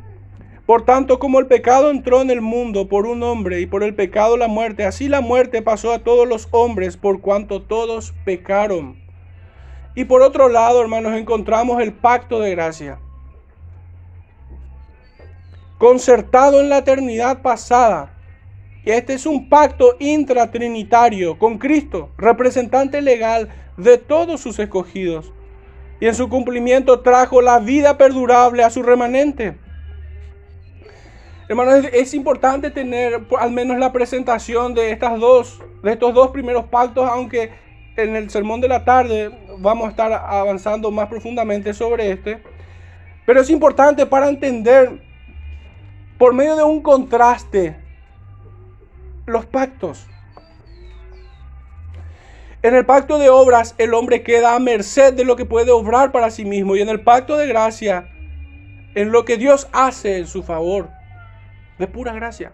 por 0.68 0.84
tanto, 0.84 1.18
como 1.18 1.40
el 1.40 1.48
pecado 1.48 1.90
entró 1.92 2.22
en 2.22 2.30
el 2.30 2.42
mundo 2.42 2.90
por 2.90 3.08
un 3.08 3.24
hombre 3.24 3.62
y 3.62 3.66
por 3.66 3.84
el 3.84 3.96
pecado 3.96 4.36
la 4.36 4.50
muerte, 4.50 4.84
así 4.84 5.08
la 5.08 5.22
muerte 5.22 5.62
pasó 5.62 5.94
a 5.94 6.00
todos 6.00 6.28
los 6.28 6.50
hombres 6.52 6.98
por 6.98 7.22
cuanto 7.22 7.62
todos 7.62 8.13
pecaron. 8.26 8.98
Y 9.96 10.04
por 10.04 10.22
otro 10.22 10.50
lado, 10.50 10.82
hermanos, 10.82 11.13
encontramos 11.13 11.82
el 11.82 11.94
pacto 11.94 12.42
de 12.42 12.52
gracia. 12.52 13.00
Concertado 15.78 16.60
en 16.60 16.70
la 16.70 16.80
eternidad 16.80 17.42
pasada. 17.42 18.13
Y 18.84 18.92
este 18.92 19.13
es 19.13 19.26
un 19.26 19.50
pacto 19.50 19.96
intratrinitario 20.00 21.38
con 21.38 21.58
Cristo, 21.58 22.10
representante 22.18 23.02
legal 23.02 23.50
de 23.76 23.98
todos 23.98 24.42
sus 24.42 24.60
escogidos. 24.60 25.34
Y 26.00 26.08
en 26.08 26.16
su 26.16 26.30
cumplimiento 26.30 27.02
trajo 27.02 27.42
la 27.42 27.60
vida 27.60 27.98
perdurable 27.98 28.63
a 28.63 28.70
su 28.70 28.84
remanente 28.84 29.58
Hermanos, 31.50 31.86
es 31.94 32.13
importante 32.13 32.72
tener 32.72 33.22
al 33.40 33.52
menos 33.52 33.78
la 33.78 33.94
presentación 33.94 34.74
de 34.74 34.92
estas 34.92 35.18
dos, 35.18 35.62
de 35.82 35.94
estos 35.94 36.13
dos 36.13 36.32
primeros 36.32 36.66
pactos, 36.66 37.08
aunque 37.10 37.52
en 37.96 38.18
el 38.18 38.30
sermón 38.30 38.60
de 38.60 38.68
la 38.68 38.84
tarde 38.84 39.32
vamos 39.58 39.88
a 39.88 39.92
estar 39.92 40.12
avanzando 40.12 40.92
más 40.92 41.08
profundamente 41.08 41.74
sobre 41.74 42.12
este. 42.12 42.44
Pero 43.26 43.40
es 43.40 43.50
importante 43.50 44.06
para 44.06 44.28
entender 44.28 45.02
por 46.18 46.34
medio 46.34 46.56
de 46.56 46.64
un 46.64 46.82
contraste 46.82 47.76
los 49.26 49.46
pactos. 49.46 50.08
En 52.64 52.76
el 52.76 52.86
pacto 52.86 53.20
de 53.20 53.30
obras 53.30 53.76
el 53.78 53.94
hombre 53.94 54.24
queda 54.24 54.56
a 54.56 54.60
merced 54.60 55.14
de 55.14 55.24
lo 55.24 55.36
que 55.36 55.46
puede 55.46 55.72
obrar 55.72 56.12
para 56.12 56.32
sí 56.32 56.44
mismo 56.44 56.76
y 56.76 56.82
en 56.82 56.90
el 56.90 57.02
pacto 57.02 57.38
de 57.38 57.48
gracia 57.48 58.10
en 58.96 59.12
lo 59.12 59.26
que 59.26 59.38
Dios 59.38 59.70
hace 59.74 60.18
en 60.18 60.28
su 60.28 60.42
favor 60.42 60.90
de 61.78 61.88
pura 61.88 62.14
gracia, 62.14 62.52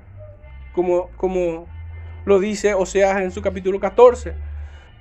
como, 0.74 1.10
como 1.16 1.68
lo 2.26 2.40
dice 2.40 2.74
Oseas 2.74 3.22
en 3.22 3.32
su 3.32 3.42
capítulo 3.42 3.80
14. 3.80 4.34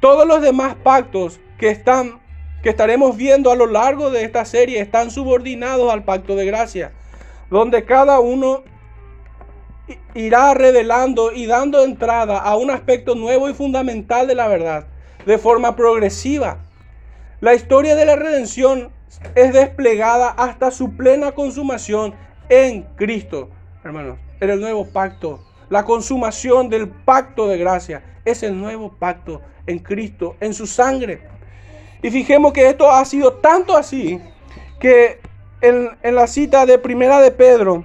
Todos 0.00 0.26
los 0.26 0.40
demás 0.40 0.76
pactos 0.76 1.40
que 1.58 1.68
están 1.68 2.20
que 2.62 2.68
estaremos 2.68 3.16
viendo 3.16 3.50
a 3.50 3.56
lo 3.56 3.66
largo 3.66 4.10
de 4.10 4.22
esta 4.22 4.44
serie 4.44 4.80
están 4.80 5.10
subordinados 5.10 5.92
al 5.92 6.04
pacto 6.04 6.36
de 6.36 6.46
gracia, 6.46 6.92
donde 7.52 7.84
cada 7.84 8.18
uno 8.18 8.64
irá 10.14 10.54
revelando 10.54 11.30
y 11.30 11.46
dando 11.46 11.84
entrada 11.84 12.38
a 12.38 12.56
un 12.56 12.70
aspecto 12.70 13.14
nuevo 13.14 13.48
y 13.48 13.54
fundamental 13.54 14.26
de 14.26 14.34
la 14.34 14.48
verdad, 14.48 14.86
de 15.26 15.38
forma 15.38 15.76
progresiva. 15.76 16.58
La 17.40 17.54
historia 17.54 17.94
de 17.94 18.06
la 18.06 18.16
redención 18.16 18.90
es 19.34 19.52
desplegada 19.52 20.30
hasta 20.30 20.72
su 20.72 20.96
plena 20.96 21.32
consumación 21.32 22.14
en 22.48 22.82
Cristo 22.96 23.50
hermanos, 23.84 24.18
en 24.40 24.50
el 24.50 24.60
nuevo 24.60 24.86
pacto. 24.86 25.44
La 25.68 25.84
consumación 25.84 26.68
del 26.68 26.88
pacto 26.88 27.48
de 27.48 27.58
gracia 27.58 28.02
es 28.24 28.42
el 28.42 28.58
nuevo 28.58 28.92
pacto 28.98 29.40
en 29.66 29.78
Cristo, 29.78 30.36
en 30.40 30.54
su 30.54 30.66
sangre. 30.66 31.22
Y 32.02 32.10
fijemos 32.10 32.52
que 32.52 32.68
esto 32.68 32.90
ha 32.90 33.04
sido 33.04 33.34
tanto 33.34 33.76
así 33.76 34.20
que 34.78 35.20
en, 35.62 36.14
la 36.14 36.26
cita 36.26 36.66
de 36.66 36.78
Primera 36.78 37.20
de 37.20 37.30
Pedro, 37.30 37.84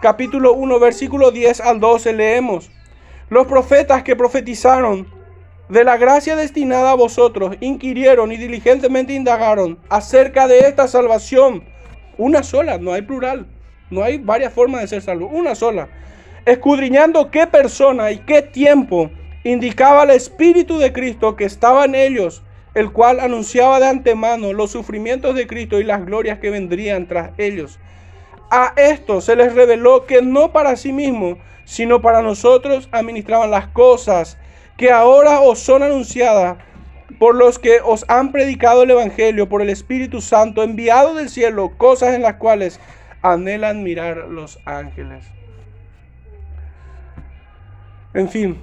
capítulo 0.00 0.52
1, 0.52 0.78
versículo 0.78 1.30
10 1.30 1.60
al 1.62 1.80
12, 1.80 2.12
leemos, 2.12 2.70
los 3.30 3.46
profetas 3.46 4.02
que 4.02 4.16
profetizaron 4.16 5.06
de 5.68 5.84
la 5.84 5.96
gracia 5.96 6.36
destinada 6.36 6.90
a 6.90 6.94
vosotros, 6.94 7.56
inquirieron 7.60 8.32
y 8.32 8.36
diligentemente 8.36 9.14
indagaron 9.14 9.78
acerca 9.88 10.46
de 10.46 10.60
esta 10.60 10.88
salvación, 10.88 11.64
una 12.16 12.42
sola, 12.42 12.78
no 12.78 12.92
hay 12.92 13.02
plural 13.02 13.46
no 13.90 14.02
hay 14.02 14.18
varias 14.18 14.52
formas 14.52 14.82
de 14.82 14.88
ser 14.88 15.02
salvo, 15.02 15.28
una 15.28 15.54
sola. 15.54 15.88
Escudriñando 16.44 17.30
qué 17.30 17.46
persona 17.46 18.10
y 18.10 18.18
qué 18.18 18.42
tiempo 18.42 19.10
indicaba 19.44 20.02
el 20.04 20.10
Espíritu 20.10 20.78
de 20.78 20.92
Cristo 20.92 21.36
que 21.36 21.44
estaba 21.44 21.84
en 21.84 21.94
ellos, 21.94 22.42
el 22.78 22.92
cual 22.92 23.18
anunciaba 23.18 23.80
de 23.80 23.88
antemano 23.88 24.52
los 24.52 24.70
sufrimientos 24.70 25.34
de 25.34 25.48
Cristo 25.48 25.80
y 25.80 25.84
las 25.84 26.06
glorias 26.06 26.38
que 26.38 26.50
vendrían 26.50 27.08
tras 27.08 27.32
ellos. 27.36 27.80
A 28.52 28.72
esto 28.76 29.20
se 29.20 29.34
les 29.34 29.52
reveló 29.52 30.06
que 30.06 30.22
no 30.22 30.52
para 30.52 30.76
sí 30.76 30.92
mismo, 30.92 31.38
sino 31.64 32.00
para 32.00 32.22
nosotros 32.22 32.88
administraban 32.92 33.50
las 33.50 33.66
cosas 33.66 34.38
que 34.76 34.92
ahora 34.92 35.40
os 35.40 35.58
son 35.58 35.82
anunciadas 35.82 36.58
por 37.18 37.34
los 37.34 37.58
que 37.58 37.80
os 37.84 38.04
han 38.06 38.30
predicado 38.30 38.84
el 38.84 38.92
Evangelio 38.92 39.48
por 39.48 39.60
el 39.60 39.70
Espíritu 39.70 40.20
Santo 40.20 40.62
enviado 40.62 41.14
del 41.14 41.30
cielo, 41.30 41.72
cosas 41.76 42.14
en 42.14 42.22
las 42.22 42.34
cuales 42.34 42.78
anhelan 43.22 43.82
mirar 43.82 44.18
los 44.28 44.60
ángeles. 44.64 45.24
En 48.14 48.28
fin, 48.28 48.62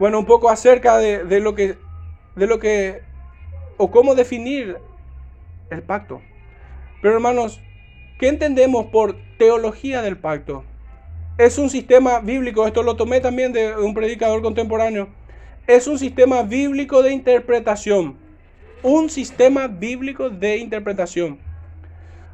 bueno, 0.00 0.18
un 0.18 0.26
poco 0.26 0.50
acerca 0.50 0.98
de, 0.98 1.38
lo 1.38 1.54
que, 1.54 1.76
de 2.34 2.46
lo 2.48 2.58
que, 2.58 3.06
o 3.78 3.90
cómo 3.90 4.14
definir 4.14 4.76
el 5.70 5.82
pacto. 5.82 6.20
Pero 7.00 7.14
hermanos, 7.14 7.60
¿qué 8.18 8.28
entendemos 8.28 8.86
por 8.86 9.16
teología 9.38 10.02
del 10.02 10.18
pacto? 10.18 10.64
Es 11.38 11.56
un 11.56 11.70
sistema 11.70 12.20
bíblico, 12.20 12.66
esto 12.66 12.82
lo 12.82 12.96
tomé 12.96 13.20
también 13.20 13.52
de 13.52 13.74
un 13.76 13.94
predicador 13.94 14.42
contemporáneo, 14.42 15.08
es 15.66 15.86
un 15.86 15.98
sistema 15.98 16.42
bíblico 16.42 17.02
de 17.02 17.12
interpretación. 17.12 18.16
Un 18.82 19.08
sistema 19.08 19.66
bíblico 19.66 20.28
de 20.30 20.58
interpretación 20.58 21.38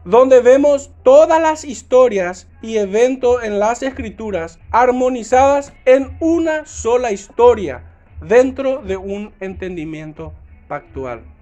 donde 0.04 0.40
vemos 0.40 0.90
todas 1.02 1.40
las 1.40 1.64
historias 1.64 2.46
y 2.60 2.76
eventos 2.76 3.42
en 3.42 3.58
las 3.58 3.82
escrituras 3.82 4.58
armonizadas 4.70 5.72
en 5.86 6.16
una 6.20 6.66
sola 6.66 7.10
historia 7.10 7.82
dentro 8.20 8.82
de 8.82 8.98
un 8.98 9.32
entendimiento 9.40 10.34
pactual. 10.68 11.33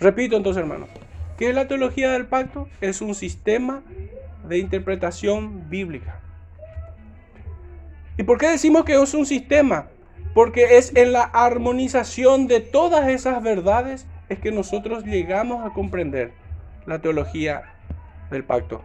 Repito 0.00 0.36
entonces, 0.36 0.62
hermanos, 0.62 0.88
¿qué 1.36 1.50
es 1.50 1.54
la 1.54 1.68
teología 1.68 2.10
del 2.12 2.26
pacto? 2.26 2.68
Es 2.80 3.02
un 3.02 3.14
sistema 3.14 3.82
de 4.48 4.58
interpretación 4.58 5.68
bíblica. 5.68 6.20
¿Y 8.16 8.22
por 8.22 8.38
qué 8.38 8.48
decimos 8.48 8.84
que 8.84 9.00
es 9.00 9.14
un 9.14 9.26
sistema? 9.26 9.88
Porque 10.34 10.78
es 10.78 10.96
en 10.96 11.12
la 11.12 11.22
armonización 11.22 12.46
de 12.46 12.60
todas 12.60 13.08
esas 13.08 13.42
verdades 13.42 14.06
es 14.30 14.38
que 14.38 14.52
nosotros 14.52 15.04
llegamos 15.04 15.66
a 15.66 15.74
comprender 15.74 16.32
la 16.86 17.00
teología 17.00 17.74
del 18.30 18.44
pacto. 18.44 18.82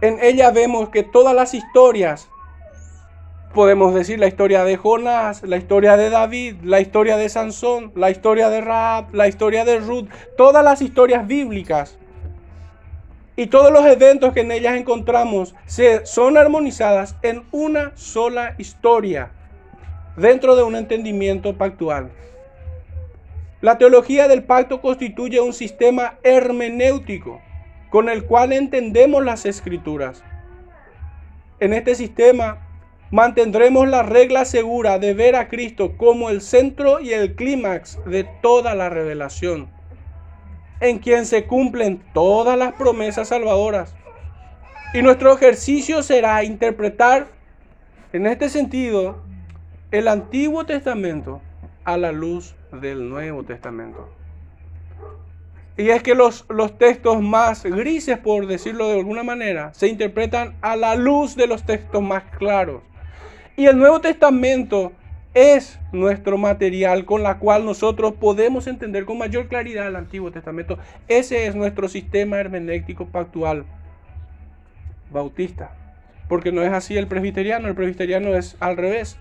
En 0.00 0.18
ella 0.22 0.50
vemos 0.50 0.88
que 0.90 1.02
todas 1.02 1.34
las 1.34 1.54
historias 1.54 2.28
podemos 3.54 3.94
decir 3.94 4.18
la 4.18 4.26
historia 4.26 4.64
de 4.64 4.76
Jonás, 4.76 5.42
la 5.44 5.56
historia 5.56 5.96
de 5.96 6.10
David, 6.10 6.56
la 6.64 6.80
historia 6.80 7.16
de 7.16 7.28
Sansón, 7.28 7.92
la 7.94 8.10
historia 8.10 8.50
de 8.50 8.60
Raab, 8.60 9.14
la 9.14 9.28
historia 9.28 9.64
de 9.64 9.78
Ruth, 9.78 10.08
todas 10.36 10.64
las 10.64 10.82
historias 10.82 11.26
bíblicas 11.26 11.96
y 13.36 13.46
todos 13.46 13.72
los 13.72 13.86
eventos 13.86 14.34
que 14.34 14.40
en 14.40 14.50
ellas 14.50 14.76
encontramos 14.76 15.54
se, 15.66 16.04
son 16.04 16.36
armonizadas 16.36 17.16
en 17.22 17.44
una 17.52 17.92
sola 17.94 18.56
historia 18.58 19.30
dentro 20.16 20.56
de 20.56 20.64
un 20.64 20.74
entendimiento 20.74 21.56
pactual. 21.56 22.10
La 23.60 23.78
teología 23.78 24.28
del 24.28 24.42
pacto 24.42 24.80
constituye 24.80 25.40
un 25.40 25.52
sistema 25.52 26.18
hermenéutico 26.24 27.40
con 27.88 28.08
el 28.08 28.24
cual 28.24 28.52
entendemos 28.52 29.24
las 29.24 29.46
escrituras. 29.46 30.24
En 31.60 31.72
este 31.72 31.94
sistema 31.94 32.63
mantendremos 33.14 33.88
la 33.88 34.02
regla 34.02 34.44
segura 34.44 34.98
de 34.98 35.14
ver 35.14 35.36
a 35.36 35.46
Cristo 35.46 35.96
como 35.96 36.30
el 36.30 36.40
centro 36.40 36.98
y 36.98 37.12
el 37.12 37.36
clímax 37.36 38.00
de 38.06 38.24
toda 38.24 38.74
la 38.74 38.88
revelación, 38.88 39.68
en 40.80 40.98
quien 40.98 41.24
se 41.24 41.44
cumplen 41.44 42.02
todas 42.12 42.58
las 42.58 42.72
promesas 42.72 43.28
salvadoras. 43.28 43.94
Y 44.94 45.02
nuestro 45.02 45.32
ejercicio 45.32 46.02
será 46.02 46.42
interpretar 46.42 47.28
en 48.12 48.26
este 48.26 48.48
sentido 48.48 49.22
el 49.92 50.08
Antiguo 50.08 50.66
Testamento 50.66 51.40
a 51.84 51.96
la 51.96 52.10
luz 52.10 52.56
del 52.72 53.08
Nuevo 53.08 53.44
Testamento. 53.44 54.08
Y 55.76 55.90
es 55.90 56.02
que 56.02 56.16
los, 56.16 56.46
los 56.48 56.78
textos 56.78 57.22
más 57.22 57.62
grises, 57.62 58.18
por 58.18 58.48
decirlo 58.48 58.88
de 58.88 58.98
alguna 58.98 59.22
manera, 59.22 59.72
se 59.72 59.86
interpretan 59.86 60.56
a 60.62 60.74
la 60.74 60.96
luz 60.96 61.36
de 61.36 61.46
los 61.46 61.64
textos 61.64 62.02
más 62.02 62.24
claros. 62.38 62.82
Y 63.56 63.66
el 63.66 63.78
Nuevo 63.78 64.00
Testamento 64.00 64.92
es 65.32 65.78
nuestro 65.92 66.38
material 66.38 67.04
con 67.04 67.22
la 67.22 67.38
cual 67.38 67.64
nosotros 67.64 68.14
podemos 68.14 68.66
entender 68.66 69.04
con 69.04 69.18
mayor 69.18 69.48
claridad 69.48 69.86
el 69.86 69.96
Antiguo 69.96 70.32
Testamento. 70.32 70.78
Ese 71.06 71.46
es 71.46 71.54
nuestro 71.54 71.88
sistema 71.88 72.38
hermenéutico 72.38 73.06
pactual 73.06 73.64
bautista. 75.12 75.70
Porque 76.28 76.52
no 76.52 76.62
es 76.62 76.72
así 76.72 76.96
el 76.96 77.06
presbiteriano, 77.06 77.68
el 77.68 77.74
presbiteriano 77.74 78.34
es 78.34 78.56
al 78.60 78.76
revés. 78.76 79.18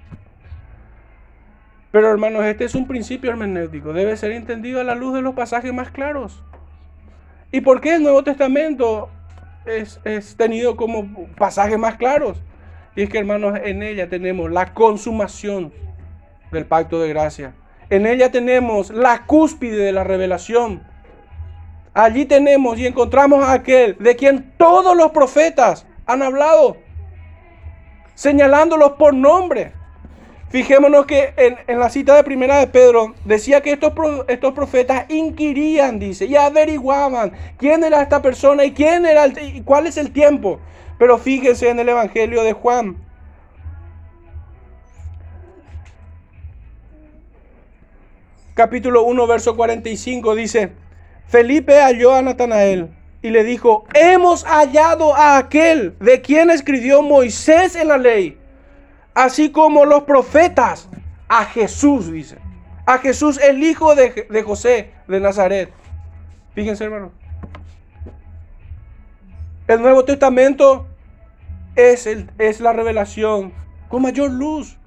Pero 1.92 2.10
hermanos, 2.10 2.44
este 2.46 2.66
es 2.66 2.74
un 2.74 2.88
principio 2.88 3.30
hermenéutico, 3.30 3.94
debe 3.94 4.18
ser 4.18 4.32
entendido 4.32 4.82
a 4.82 4.84
la 4.84 4.96
luz 4.96 5.14
de 5.14 5.22
los 5.22 5.36
pasajes 5.36 5.72
más 5.74 5.92
claros. 5.92 6.42
¿Y 7.52 7.62
por 7.62 7.82
qué 7.82 7.96
el 7.96 8.04
Nuevo 8.04 8.24
Testamento 8.24 9.10
es, 9.68 10.00
es 10.04 10.36
tenido 10.36 10.76
como 10.76 11.28
pasajes 11.38 11.78
más 11.78 11.98
claros? 11.98 12.42
Y 12.96 13.04
es 13.04 13.10
que 13.10 13.18
hermanos, 13.18 13.60
en 13.64 13.82
ella 13.82 14.08
tenemos 14.08 14.52
la 14.52 14.74
consumación 14.74 15.74
del 16.52 16.66
pacto 16.66 17.00
de 17.00 17.10
gracia. 17.10 17.54
En 17.90 18.06
ella 18.06 18.32
tenemos 18.32 18.92
la 18.92 19.26
cúspide 19.26 19.78
de 19.78 19.92
la 19.92 20.04
revelación. 20.04 20.84
Allí 21.94 22.26
tenemos 22.26 22.78
y 22.80 22.88
encontramos 22.88 23.44
a 23.44 23.54
aquel 23.54 23.98
de 24.00 24.16
quien 24.16 24.54
todos 24.58 24.96
los 24.96 25.12
profetas 25.12 25.86
han 26.06 26.22
hablado, 26.22 26.78
señalándolos 28.16 28.94
por 28.94 29.14
nombre. 29.14 29.74
Fijémonos 30.50 31.08
que 31.08 31.34
en, 31.36 31.80
la 31.80 31.90
cita 31.90 32.16
de 32.16 32.24
primera 32.24 32.60
de 32.60 32.68
Pedro 32.68 33.16
decía 33.26 33.62
que 33.62 33.72
estos, 33.72 33.92
estos 34.28 34.54
profetas 34.54 35.10
inquirían, 35.10 35.98
dice, 35.98 36.26
y 36.26 36.36
averiguaban 36.36 37.34
quién 37.58 37.84
era 37.84 38.04
esta 38.04 38.22
persona 38.22 38.64
y 38.64 38.72
quién 38.72 39.06
era 39.06 39.26
y 39.28 39.62
cuál 39.62 39.88
es 39.88 39.98
el 39.98 40.12
tiempo. 40.12 40.60
Pero 41.04 41.18
fíjense 41.18 41.70
en 41.70 41.78
el 41.80 41.90
Evangelio 41.90 42.44
de 42.44 42.54
Juan. 42.54 42.96
Capítulo 48.54 49.04
1, 49.04 49.28
verso 49.28 49.58
45 49.58 50.34
dice, 50.34 50.72
Felipe 51.28 51.82
halló 51.82 52.16
a 52.16 52.22
Natanael 52.22 52.90
y 53.22 53.32
le 53.32 53.44
dijo, 53.44 53.84
hemos 53.94 54.46
hallado 54.46 55.14
a 55.14 55.38
aquel 55.38 55.98
de 56.00 56.22
quien 56.22 56.50
escribió 56.50 57.02
Moisés 57.02 57.76
en 57.76 57.90
la 57.90 57.98
ley 57.98 58.40
así 59.14 59.52
como 59.52 59.84
los 59.84 60.04
profetas, 60.04 60.88
a 61.28 61.44
Jesús, 61.44 62.14
dice. 62.14 62.38
A 62.86 63.00
Jesús, 63.00 63.42
el 63.42 63.62
hijo 63.62 63.94
de, 63.94 64.42
José 64.42 64.94
de 65.10 65.20
Nazaret. 65.20 65.70
Fíjense, 66.56 66.86
hermano. 66.86 67.12
El 69.68 69.82
Nuevo 69.82 70.06
Testamento 70.06 70.88
es, 71.76 72.08
el, 72.08 72.30
es 72.38 72.60
la 72.60 72.74
revelación 72.74 73.54
con 73.90 74.02
mayor 74.02 74.32
luz 74.32 74.78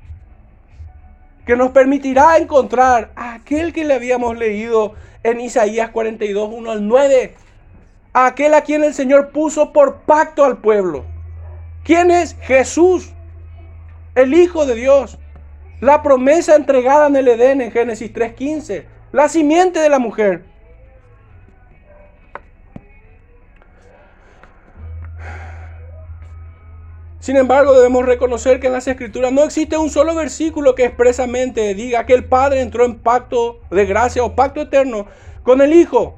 que 1.44 1.56
nos 1.56 1.70
permitirá 1.70 2.38
encontrar 2.38 3.12
a 3.14 3.34
aquel 3.34 3.72
que 3.72 3.84
le 3.84 3.94
habíamos 3.94 4.36
leído 4.36 4.94
en 5.22 5.40
Isaías 5.40 5.90
42, 5.90 6.50
1 6.52 6.70
al 6.70 6.88
9. 6.88 7.34
A 8.12 8.26
aquel 8.26 8.54
a 8.54 8.62
quien 8.62 8.82
el 8.82 8.94
Señor 8.94 9.30
puso 9.30 9.72
por 9.72 10.00
pacto 10.00 10.44
al 10.44 10.58
pueblo. 10.58 11.04
¿Quién 11.84 12.10
es 12.10 12.36
Jesús? 12.40 13.12
el 14.16 14.34
Hijo 14.34 14.66
de 14.66 14.74
Dios. 14.74 15.18
La 15.80 16.02
promesa 16.02 16.56
entregada 16.56 17.06
en 17.06 17.16
el 17.16 17.28
Edén 17.28 17.60
en 17.60 17.70
Génesis 17.70 18.12
3.15. 18.12 18.84
La 19.12 19.28
simiente 19.28 19.78
de 19.78 19.90
la 19.90 20.00
mujer. 20.00 20.42
Sin 27.26 27.36
embargo, 27.36 27.72
debemos 27.74 28.06
reconocer 28.06 28.60
que 28.60 28.68
en 28.68 28.72
las 28.72 28.86
Escrituras 28.86 29.32
no 29.32 29.42
existe 29.42 29.76
un 29.76 29.90
solo 29.90 30.14
versículo 30.14 30.76
que 30.76 30.84
expresamente 30.84 31.74
diga 31.74 32.06
que 32.06 32.14
el 32.14 32.24
Padre 32.24 32.60
entró 32.60 32.84
en 32.84 33.00
pacto 33.00 33.62
de 33.68 33.84
gracia 33.84 34.22
o 34.22 34.36
pacto 34.36 34.60
eterno 34.60 35.06
con 35.42 35.60
el 35.60 35.72
Hijo. 35.72 36.16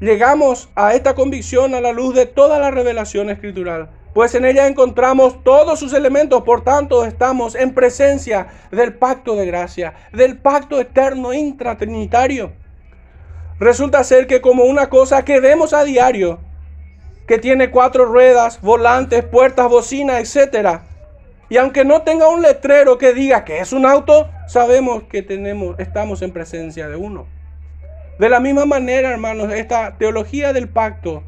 Llegamos 0.00 0.70
a 0.74 0.94
esta 0.94 1.14
convicción 1.14 1.74
a 1.74 1.82
la 1.82 1.92
luz 1.92 2.14
de 2.14 2.24
toda 2.24 2.58
la 2.58 2.70
revelación 2.70 3.28
escritural 3.28 3.90
pues 4.14 4.34
en 4.34 4.46
ella 4.46 4.66
encontramos 4.66 5.44
todos 5.44 5.78
sus 5.78 5.92
elementos, 5.92 6.42
por 6.42 6.64
tanto 6.64 7.04
estamos 7.04 7.54
en 7.54 7.74
presencia 7.74 8.46
del 8.70 8.94
pacto 8.94 9.36
de 9.36 9.44
gracia, 9.44 9.92
del 10.14 10.38
pacto 10.38 10.80
eterno 10.80 11.34
intratrinitario. 11.34 12.52
Resulta 13.58 14.04
ser 14.04 14.26
que 14.26 14.40
como 14.40 14.64
una 14.64 14.88
cosa 14.88 15.22
que 15.24 15.40
vemos 15.40 15.72
a 15.74 15.84
diario, 15.84 16.40
que 17.26 17.38
tiene 17.38 17.70
cuatro 17.70 18.04
ruedas, 18.04 18.60
volantes, 18.60 19.24
puertas, 19.24 19.68
bocina, 19.68 20.20
etc. 20.20 20.80
Y 21.48 21.56
aunque 21.56 21.84
no 21.84 22.02
tenga 22.02 22.28
un 22.28 22.42
letrero 22.42 22.98
que 22.98 23.12
diga 23.12 23.44
que 23.44 23.58
es 23.58 23.72
un 23.72 23.86
auto, 23.86 24.28
sabemos 24.46 25.04
que 25.04 25.22
tenemos, 25.22 25.78
estamos 25.78 26.22
en 26.22 26.32
presencia 26.32 26.88
de 26.88 26.96
uno. 26.96 27.26
De 28.18 28.28
la 28.28 28.40
misma 28.40 28.66
manera, 28.66 29.10
hermanos, 29.10 29.52
esta 29.52 29.96
teología 29.98 30.52
del 30.52 30.68
pacto 30.68 31.22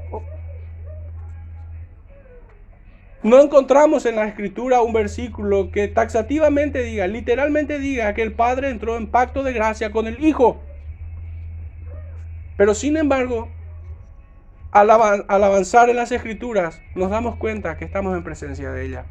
No 3.24 3.40
encontramos 3.40 4.04
en 4.04 4.16
la 4.16 4.26
escritura 4.26 4.82
un 4.82 4.92
versículo 4.92 5.70
que 5.72 5.88
taxativamente 5.88 6.82
diga, 6.82 7.06
literalmente 7.06 7.78
diga 7.78 8.12
que 8.12 8.20
el 8.20 8.34
Padre 8.34 8.68
entró 8.68 8.98
en 8.98 9.06
pacto 9.06 9.42
de 9.42 9.54
gracia 9.54 9.90
con 9.92 10.06
el 10.06 10.22
Hijo. 10.22 10.60
Pero 12.58 12.74
sin 12.74 12.98
embargo, 12.98 13.48
al, 14.74 14.90
avanzar 14.90 15.88
en 15.88 15.96
las 15.96 16.12
escrituras, 16.12 16.80
nos 16.94 17.10
damos 17.10 17.36
cuenta 17.36 17.76
que 17.76 17.84
estamos 17.84 18.14
en 18.16 18.22
presencia 18.22 18.70
de 18.70 18.84
ella. 18.84 19.06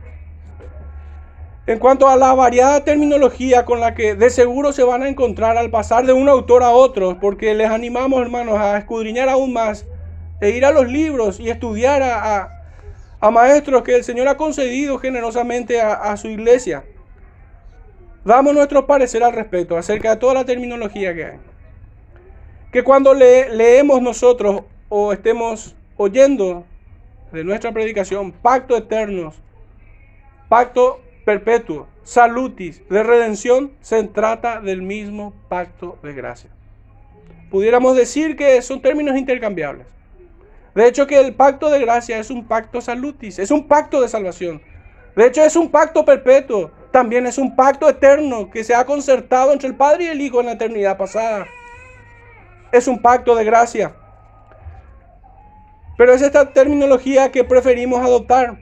En 1.66 1.80
cuanto 1.80 2.08
a 2.08 2.16
la 2.16 2.34
variada 2.34 2.84
terminología 2.84 3.66
con 3.66 3.80
la 3.80 3.96
que 3.96 4.16
de 4.16 4.30
seguro 4.30 4.74
se 4.74 4.84
van 4.84 5.02
a 5.02 5.10
encontrar 5.10 5.58
al 5.58 5.72
pasar 5.72 6.06
de 6.06 6.14
un 6.14 6.30
autor 6.30 6.62
a 6.62 6.70
otro, 6.70 7.20
porque 7.20 7.56
les 7.56 7.70
animamos 7.70 8.22
hermanos 8.22 8.60
a 8.60 8.78
escudriñar 8.78 9.30
aún 9.30 9.54
más, 9.54 9.86
e 10.42 10.50
ir 10.52 10.66
a 10.66 10.72
los 10.72 10.88
libros 10.88 11.40
y 11.40 11.50
estudiar 11.50 12.04
a 12.04 12.64
a 13.24 13.32
maestros 13.32 13.84
que 13.84 13.96
el 13.96 14.04
Señor 14.04 14.28
ha 14.28 14.36
concedido 14.36 15.00
generosamente 15.00 15.80
a, 15.80 16.18
su 16.18 16.28
iglesia. 16.28 16.84
Damos 18.26 18.54
nuestro 18.54 18.86
parecer 18.86 19.24
al 19.24 19.32
respecto 19.32 19.78
acerca 19.78 20.10
de 20.10 20.18
toda 20.18 20.34
la 20.34 20.44
terminología 20.44 21.16
que 21.16 21.24
hay. 21.24 21.40
Que 22.74 22.84
cuando 22.84 23.14
leemos 23.14 24.02
nosotros 24.02 24.64
o 24.96 25.12
estemos 25.12 25.76
oyendo 25.98 26.68
de 27.32 27.44
nuestra 27.44 27.72
predicación 27.72 28.32
pacto 28.32 28.78
eternos, 28.78 29.34
pacto 30.48 31.02
perpetuo, 31.26 31.88
salutis, 32.04 32.88
de 32.90 33.02
redención, 33.02 33.72
se 33.82 34.04
trata 34.04 34.62
del 34.62 34.84
mismo 34.84 35.34
pacto 35.50 35.98
de 36.04 36.14
gracia. 36.14 36.52
Pudiéramos 37.50 37.96
decir 37.96 38.36
que 38.36 38.62
son 38.62 38.84
términos 38.84 39.18
intercambiables. 39.18 39.88
De 40.76 40.88
hecho 40.88 41.08
que 41.08 41.20
el 41.20 41.34
pacto 41.34 41.72
de 41.72 41.80
gracia 41.80 42.20
es 42.20 42.30
un 42.30 42.46
pacto 42.46 42.80
salutis, 42.80 43.40
es 43.40 43.50
un 43.50 43.68
pacto 43.68 44.00
de 44.00 44.08
salvación. 44.08 44.62
De 45.16 45.26
hecho 45.26 45.44
es 45.44 45.56
un 45.56 45.72
pacto 45.72 46.06
perpetuo, 46.06 46.70
también 46.92 47.26
es 47.26 47.40
un 47.40 47.56
pacto 47.56 47.90
eterno 47.90 48.52
que 48.52 48.64
se 48.64 48.76
ha 48.76 48.86
concertado 48.86 49.54
entre 49.54 49.70
el 49.70 49.76
Padre 49.76 50.04
y 50.04 50.08
el 50.10 50.22
Hijo 50.22 50.40
en 50.40 50.46
la 50.46 50.52
eternidad 50.52 51.00
pasada. 51.00 51.48
Es 52.72 52.88
un 52.88 53.02
pacto 53.02 53.34
de 53.36 53.44
gracia. 53.44 53.96
Pero 55.98 56.14
es 56.14 56.22
esta 56.22 56.52
terminología 56.54 57.32
que 57.32 57.44
preferimos 57.44 58.00
adoptar. 58.00 58.58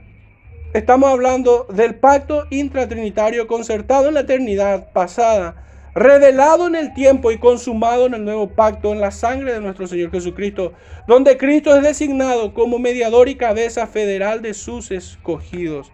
estamos 0.74 1.10
hablando 1.10 1.66
del 1.72 1.94
pacto 1.96 2.46
intratrinitario 2.50 3.46
concertado 3.46 4.08
en 4.08 4.14
la 4.14 4.20
eternidad 4.20 4.90
pasada, 4.92 5.56
revelado 5.94 6.66
en 6.66 6.74
el 6.74 6.94
tiempo 6.94 7.30
y 7.30 7.38
consumado 7.38 8.06
en 8.06 8.14
el 8.14 8.24
nuevo 8.24 8.48
pacto 8.48 8.92
en 8.92 9.00
la 9.00 9.10
sangre 9.10 9.52
de 9.52 9.60
nuestro 9.60 9.86
Señor 9.86 10.10
Jesucristo, 10.10 10.72
donde 11.06 11.36
Cristo 11.36 11.76
es 11.76 11.82
designado 11.82 12.54
como 12.54 12.78
mediador 12.78 13.28
y 13.28 13.34
cabeza 13.34 13.86
federal 13.86 14.40
de 14.40 14.54
sus 14.54 14.90
escogidos. 14.90 15.92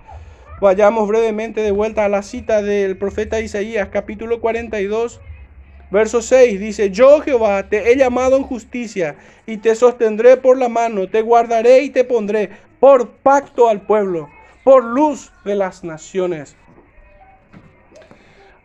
Vayamos 0.61 1.07
brevemente 1.09 1.61
de 1.61 1.70
vuelta 1.70 2.05
a 2.05 2.09
la 2.09 2.22
cita 2.22 2.62
del 2.62 2.98
profeta 2.98 3.40
Isaías, 3.40 3.88
capítulo 3.92 4.40
42, 4.40 5.20
verso 5.90 6.22
6. 6.22 6.61
Dice, 6.61 6.90
yo 6.90 7.20
Jehová 7.20 7.68
te 7.68 7.90
he 7.90 7.96
llamado 7.96 8.37
en 8.37 8.42
justicia 8.42 9.16
y 9.46 9.59
te 9.59 9.74
sostendré 9.74 10.37
por 10.37 10.59
la 10.59 10.68
mano, 10.68 11.09
te 11.09 11.22
guardaré 11.22 11.83
y 11.83 11.90
te 11.90 12.05
pondré 12.05 12.51
por 12.81 13.11
pacto 13.11 13.68
al 13.68 13.83
pueblo, 13.83 14.29
por 14.64 14.85
luz 14.85 15.33
de 15.44 15.55
las 15.55 15.85
naciones. 15.85 16.57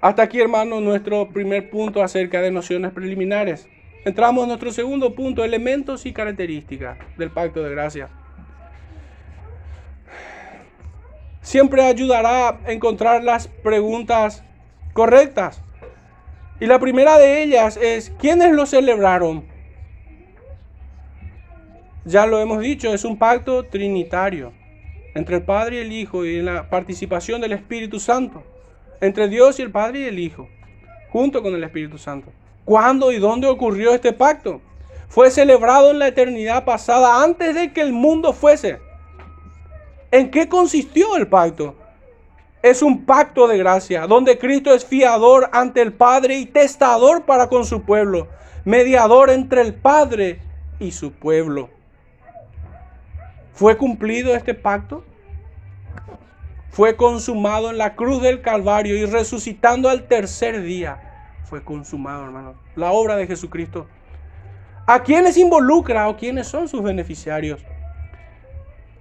Hasta 0.01 0.23
aquí, 0.23 0.41
hermanos, 0.41 0.81
nuestro 0.81 1.29
primer 1.29 1.69
punto 1.69 2.03
acerca 2.03 2.41
de 2.41 2.51
nociones 2.51 2.91
preliminares. 2.91 3.69
Entramos 4.03 4.43
a 4.43 4.47
nuestro 4.47 4.71
segundo 4.71 5.15
punto, 5.15 5.45
elementos 5.45 6.05
y 6.05 6.11
características 6.11 6.97
del 7.17 7.31
pacto 7.31 7.63
de 7.63 7.71
gracia. 7.71 8.09
Siempre 11.41 11.83
ayudará 11.83 12.49
a 12.49 12.71
encontrar 12.71 13.23
las 13.23 13.47
preguntas 13.47 14.43
correctas. 14.91 15.61
Y 16.63 16.65
la 16.65 16.79
primera 16.79 17.17
de 17.17 17.43
ellas 17.43 17.75
es, 17.75 18.13
¿quiénes 18.17 18.53
lo 18.53 18.65
celebraron? 18.65 19.43
Ya 22.05 22.25
lo 22.25 22.39
hemos 22.39 22.61
dicho, 22.61 22.93
es 22.93 23.03
un 23.03 23.17
pacto 23.17 23.65
trinitario 23.65 24.53
entre 25.13 25.35
el 25.35 25.43
Padre 25.43 25.75
y 25.75 25.79
el 25.79 25.91
Hijo 25.91 26.23
y 26.23 26.41
la 26.41 26.69
participación 26.69 27.41
del 27.41 27.51
Espíritu 27.51 27.99
Santo 27.99 28.43
entre 29.01 29.27
Dios 29.27 29.59
y 29.59 29.63
el 29.63 29.71
Padre 29.71 29.99
y 29.99 30.03
el 30.05 30.19
Hijo, 30.19 30.47
junto 31.09 31.43
con 31.43 31.53
el 31.53 31.65
Espíritu 31.65 31.97
Santo. 31.97 32.31
¿Cuándo 32.63 33.11
y 33.11 33.17
dónde 33.17 33.47
ocurrió 33.47 33.93
este 33.93 34.13
pacto? 34.13 34.61
Fue 35.09 35.31
celebrado 35.31 35.91
en 35.91 35.99
la 35.99 36.07
eternidad 36.07 36.63
pasada, 36.63 37.21
antes 37.21 37.55
de 37.55 37.73
que 37.73 37.81
el 37.81 37.91
mundo 37.91 38.31
fuese. 38.31 38.79
¿En 40.11 40.31
qué 40.31 40.47
consistió 40.47 41.17
el 41.17 41.27
pacto? 41.27 41.75
Es 42.63 42.81
un 42.81 43.05
pacto 43.05 43.47
de 43.47 43.59
gracia, 43.59 44.07
donde 44.07 44.39
Cristo 44.39 44.73
es 44.73 44.83
fiador 44.83 45.49
ante 45.53 45.81
el 45.81 45.93
Padre 45.93 46.37
y 46.37 46.47
testador 46.47 47.25
para 47.25 47.47
con 47.47 47.65
su 47.65 47.83
pueblo, 47.83 48.27
mediador 48.65 49.29
entre 49.29 49.61
el 49.61 49.75
Padre 49.75 50.39
y 50.79 50.91
su 50.91 51.11
pueblo. 51.11 51.69
¿Fue 53.53 53.77
cumplido 53.77 54.33
este 54.33 54.55
pacto? 54.55 55.03
fue 56.73 56.95
consumado 56.95 57.69
en 57.69 57.77
la 57.77 57.95
cruz 57.95 58.19
del 58.23 58.41
Calvario 58.41 58.97
y 58.97 59.05
resucitando 59.05 59.89
al 59.89 60.07
tercer 60.07 60.63
día. 60.63 61.29
Fue 61.43 61.63
consumado, 61.63 62.25
hermanos. 62.25 62.55
La 62.75 62.91
obra 62.91 63.15
de 63.15 63.27
Jesucristo. 63.27 63.85
¿A 64.87 65.03
quiénes 65.03 65.37
involucra 65.37 66.09
o 66.09 66.17
quiénes 66.17 66.47
son 66.47 66.67
sus 66.67 66.81
beneficiarios? 66.81 67.63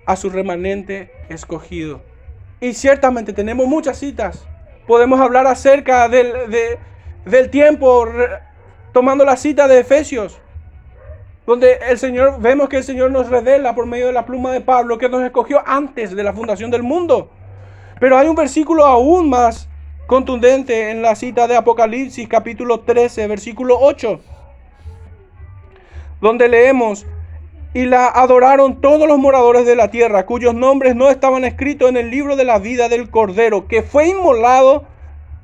A 0.05 0.17
su 0.17 0.29
remanente 0.29 1.11
escogido. 1.31 2.03
Y 2.63 2.75
ciertamente 2.75 3.33
tenemos 3.33 3.67
muchas 3.67 3.99
citas. 3.99 4.47
Podemos 4.87 5.19
hablar 5.21 5.49
acerca 5.49 6.09
del, 6.09 6.33
del 7.25 7.51
tiempo, 7.51 8.07
tomando 8.93 9.25
la 9.25 9.37
cita 9.37 9.67
de 9.67 9.81
Efesios, 9.81 10.39
donde 11.45 11.81
el 11.89 11.99
Señor, 11.99 12.41
vemos 12.41 12.69
que 12.69 12.77
el 12.77 12.85
Señor 12.85 13.11
nos 13.11 13.29
revela 13.29 13.75
por 13.75 13.87
medio 13.87 14.07
de 14.07 14.13
la 14.13 14.25
pluma 14.25 14.53
de 14.53 14.61
Pablo 14.61 14.97
que 14.97 15.09
nos 15.09 15.25
escogió 15.25 15.61
antes 15.67 16.15
de 16.15 16.23
la 16.23 16.33
fundación 16.33 16.71
del 16.71 16.85
mundo. 16.85 17.33
Pero 17.99 18.17
hay 18.17 18.29
un 18.29 18.37
versículo 18.37 18.87
aún 18.87 19.29
más 19.29 19.69
contundente 20.07 20.93
en 20.93 21.03
la 21.03 21.17
cita 21.17 21.49
de 21.49 21.57
Apocalipsis 21.57 22.29
capítulo 22.29 22.79
13, 22.79 23.27
versículo 23.27 23.77
8, 23.81 24.21
donde 26.21 26.49
leemos, 26.49 27.07
y 27.75 27.87
la 27.87 28.07
adoraron 28.07 28.81
todos 28.81 29.09
los 29.09 29.19
moradores 29.19 29.65
de 29.65 29.77
la 29.77 29.91
tierra, 29.91 30.27
cuyos 30.27 30.55
nombres 30.55 30.95
no 30.95 31.09
estaban 31.09 31.45
escritos 31.45 31.89
en 31.89 31.97
el 31.97 32.11
libro 32.11 32.37
de 32.37 32.45
la 32.45 32.59
vida 32.59 32.89
del 32.89 33.11
Cordero, 33.11 33.67
que 33.67 33.83
fue 33.83 34.09
inmolado 34.09 34.85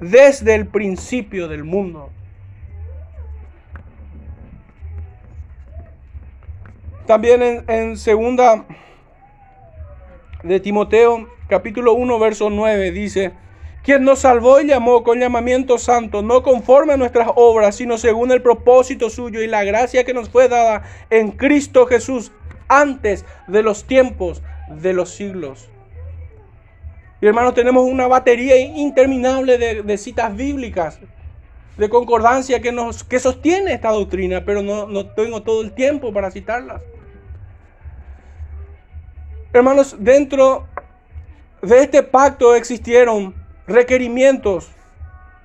desde 0.01 0.55
el 0.55 0.67
principio 0.67 1.49
del 1.49 1.65
mundo. 1.65 2.11
También 7.07 7.43
en, 7.43 7.65
en 7.69 7.97
segunda 7.97 8.67
de 10.43 10.61
Timoteo 10.61 11.27
capítulo 11.49 11.95
1, 11.95 12.19
verso 12.19 12.51
9 12.51 12.91
dice, 12.93 13.33
quien 13.89 14.05
nos 14.05 14.19
salvó 14.19 14.61
y 14.61 14.67
llamó 14.67 15.03
con 15.03 15.19
llamamiento 15.19 15.79
santo, 15.79 16.21
no 16.21 16.43
conforme 16.43 16.93
a 16.93 16.99
nuestras 16.99 17.31
obras, 17.37 17.77
sino 17.77 17.97
según 17.97 18.31
el 18.31 18.43
propósito 18.43 19.09
suyo 19.09 19.41
y 19.41 19.47
la 19.47 19.65
gracia 19.65 20.05
que 20.05 20.13
nos 20.13 20.29
fue 20.29 20.47
dada 20.47 20.83
en 21.09 21.31
Cristo 21.31 21.87
Jesús 21.87 22.31
antes 22.69 23.25
de 23.47 23.63
los 23.63 23.85
tiempos 23.85 24.43
de 24.69 24.93
los 24.93 25.09
siglos. 25.09 25.71
Y 27.23 27.29
hermanos, 27.29 27.55
tenemos 27.55 27.83
una 27.91 28.07
batería 28.09 28.61
interminable 28.61 29.57
de, 29.57 29.97
citas 29.97 30.37
bíblicas, 30.37 31.01
de 31.79 31.89
concordancia 31.89 32.61
que, 32.61 32.73
nos, 32.73 33.05
que 33.05 33.19
sostiene 33.19 33.73
esta 33.73 33.89
doctrina, 33.89 34.45
pero 34.45 34.63
no, 34.63 34.87
no 34.87 35.07
tengo 35.07 35.43
todo 35.43 35.63
el 35.63 35.73
tiempo 35.73 36.13
para 36.13 36.31
citarlas. 36.31 36.83
Hermanos, 39.55 39.97
dentro 39.99 40.67
de 41.63 41.85
este 41.85 42.03
pacto 42.03 42.55
existieron 42.55 43.38
requerimientos, 43.69 44.71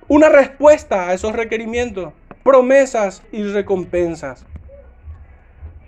una 0.08 0.30
respuesta 0.30 1.08
a 1.08 1.14
esos 1.14 1.34
requerimientos, 1.34 2.12
promesas 2.42 3.22
y 3.30 3.42
recompensas. 3.44 4.46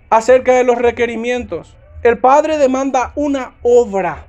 Acerca 0.09 0.53
de 0.53 0.63
los 0.63 0.77
requerimientos, 0.77 1.75
el 2.03 2.19
Padre 2.19 2.57
demanda 2.57 3.11
una 3.15 3.55
obra 3.63 4.27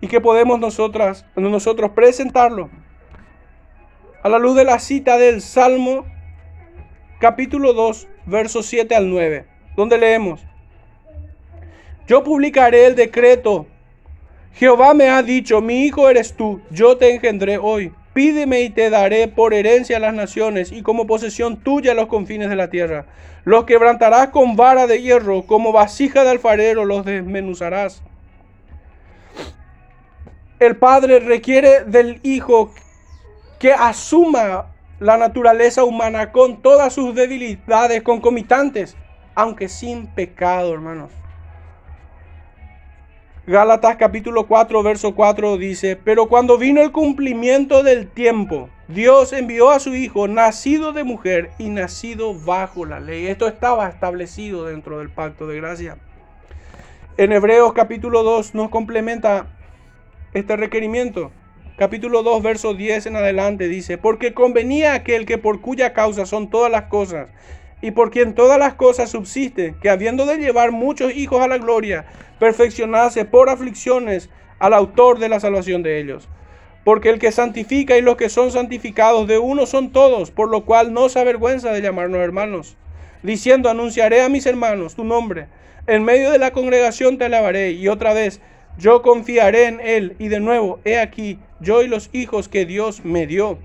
y 0.00 0.06
que 0.06 0.20
podemos 0.20 0.60
nosotras, 0.60 1.26
nosotros 1.34 1.90
presentarlo 1.90 2.70
a 4.22 4.28
la 4.28 4.38
luz 4.38 4.56
de 4.56 4.64
la 4.64 4.78
cita 4.78 5.18
del 5.18 5.42
Salmo 5.42 6.06
capítulo 7.18 7.72
2, 7.72 8.06
versos 8.26 8.66
7 8.66 8.94
al 8.94 9.10
9, 9.10 9.46
donde 9.76 9.98
leemos, 9.98 10.46
yo 12.06 12.22
publicaré 12.22 12.86
el 12.86 12.94
decreto 12.94 13.66
Jehová 14.58 14.94
me 14.94 15.10
ha 15.10 15.22
dicho, 15.22 15.60
mi 15.60 15.84
hijo 15.84 16.08
eres 16.08 16.34
tú, 16.34 16.62
yo 16.70 16.96
te 16.96 17.14
engendré 17.14 17.58
hoy. 17.58 17.92
Pídeme 18.14 18.62
y 18.62 18.70
te 18.70 18.88
daré 18.88 19.28
por 19.28 19.52
herencia 19.52 19.98
a 19.98 20.00
las 20.00 20.14
naciones 20.14 20.72
y 20.72 20.80
como 20.80 21.06
posesión 21.06 21.58
tuya 21.58 21.92
los 21.92 22.06
confines 22.06 22.48
de 22.48 22.56
la 22.56 22.70
tierra. 22.70 23.04
Los 23.44 23.64
quebrantarás 23.64 24.28
con 24.28 24.56
vara 24.56 24.86
de 24.86 25.02
hierro, 25.02 25.42
como 25.42 25.72
vasija 25.72 26.24
de 26.24 26.30
alfarero 26.30 26.86
los 26.86 27.04
desmenuzarás. 27.04 28.02
El 30.58 30.76
Padre 30.76 31.20
requiere 31.20 31.84
del 31.84 32.20
Hijo 32.22 32.72
que 33.58 33.74
asuma 33.74 34.74
la 35.00 35.18
naturaleza 35.18 35.84
humana 35.84 36.32
con 36.32 36.62
todas 36.62 36.94
sus 36.94 37.14
debilidades 37.14 38.02
concomitantes, 38.02 38.96
aunque 39.34 39.68
sin 39.68 40.06
pecado, 40.06 40.72
hermanos. 40.72 41.12
Gálatas 43.48 43.94
capítulo 43.94 44.48
4, 44.48 44.82
verso 44.82 45.14
4 45.14 45.56
dice, 45.56 45.94
pero 45.94 46.26
cuando 46.26 46.58
vino 46.58 46.82
el 46.82 46.90
cumplimiento 46.90 47.84
del 47.84 48.08
tiempo, 48.08 48.70
Dios 48.88 49.32
envió 49.32 49.70
a 49.70 49.78
su 49.78 49.94
Hijo, 49.94 50.26
nacido 50.26 50.92
de 50.92 51.04
mujer 51.04 51.50
y 51.56 51.68
nacido 51.68 52.34
bajo 52.34 52.84
la 52.84 52.98
ley. 52.98 53.28
Esto 53.28 53.46
estaba 53.46 53.86
establecido 53.86 54.64
dentro 54.64 54.98
del 54.98 55.10
pacto 55.10 55.46
de 55.46 55.58
gracia. 55.58 55.96
En 57.18 57.30
Hebreos 57.30 57.72
capítulo 57.72 58.24
2 58.24 58.56
nos 58.56 58.68
complementa 58.68 59.46
este 60.34 60.56
requerimiento. 60.56 61.30
Capítulo 61.78 62.24
2, 62.24 62.42
verso 62.42 62.74
10 62.74 63.06
en 63.06 63.14
adelante 63.14 63.68
dice, 63.68 63.96
porque 63.96 64.34
convenía 64.34 64.94
aquel 64.94 65.24
que 65.24 65.38
por 65.38 65.60
cuya 65.60 65.92
causa 65.92 66.26
son 66.26 66.50
todas 66.50 66.72
las 66.72 66.86
cosas 66.86 67.28
y 67.86 67.92
por 67.92 68.10
quien 68.10 68.34
todas 68.34 68.58
las 68.58 68.74
cosas 68.74 69.10
subsisten, 69.10 69.76
que 69.80 69.90
habiendo 69.90 70.26
de 70.26 70.38
llevar 70.38 70.72
muchos 70.72 71.14
hijos 71.14 71.40
a 71.40 71.46
la 71.46 71.58
gloria, 71.58 72.04
perfeccionase 72.40 73.24
por 73.24 73.48
aflicciones 73.48 74.28
al 74.58 74.74
autor 74.74 75.20
de 75.20 75.28
la 75.28 75.38
salvación 75.38 75.84
de 75.84 76.00
ellos. 76.00 76.28
Porque 76.82 77.10
el 77.10 77.20
que 77.20 77.30
santifica 77.30 77.96
y 77.96 78.02
los 78.02 78.16
que 78.16 78.28
son 78.28 78.50
santificados 78.50 79.28
de 79.28 79.38
uno 79.38 79.66
son 79.66 79.92
todos, 79.92 80.32
por 80.32 80.50
lo 80.50 80.64
cual 80.64 80.92
no 80.92 81.08
se 81.08 81.20
avergüenza 81.20 81.70
de 81.70 81.80
llamarnos 81.80 82.18
hermanos, 82.18 82.76
diciendo, 83.22 83.70
anunciaré 83.70 84.20
a 84.20 84.28
mis 84.28 84.46
hermanos 84.46 84.96
tu 84.96 85.04
nombre, 85.04 85.46
en 85.86 86.02
medio 86.02 86.32
de 86.32 86.38
la 86.38 86.50
congregación 86.50 87.18
te 87.18 87.26
alabaré, 87.26 87.70
y 87.70 87.86
otra 87.86 88.14
vez, 88.14 88.40
yo 88.78 89.00
confiaré 89.02 89.66
en 89.66 89.78
él, 89.80 90.16
y 90.18 90.26
de 90.26 90.40
nuevo, 90.40 90.80
he 90.84 90.98
aquí, 90.98 91.38
yo 91.60 91.84
y 91.84 91.86
los 91.86 92.10
hijos 92.12 92.48
que 92.48 92.66
Dios 92.66 93.04
me 93.04 93.28
dio. 93.28 93.60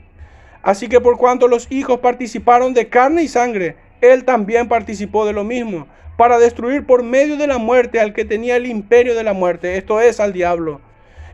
Así 0.62 0.90
que 0.90 1.02
por 1.02 1.18
cuanto 1.18 1.48
los 1.48 1.72
hijos 1.72 2.02
participaron 2.02 2.76
de 2.76 2.88
carne 2.88 3.24
y 3.24 3.28
sangre, 3.28 3.78
Él 4.02 4.26
también 4.26 4.68
participó 4.68 5.26
de 5.26 5.34
lo 5.34 5.44
mismo, 5.44 5.88
para 6.18 6.38
destruir 6.38 6.86
por 6.86 7.04
medio 7.04 7.38
de 7.38 7.48
la 7.48 7.58
muerte 7.58 8.00
al 8.00 8.14
que 8.14 8.26
tenía 8.26 8.56
el 8.56 8.66
imperio 8.66 9.16
de 9.16 9.24
la 9.24 9.34
muerte, 9.34 9.78
esto 9.78 10.02
es, 10.02 10.20
al 10.20 10.34
diablo, 10.34 10.82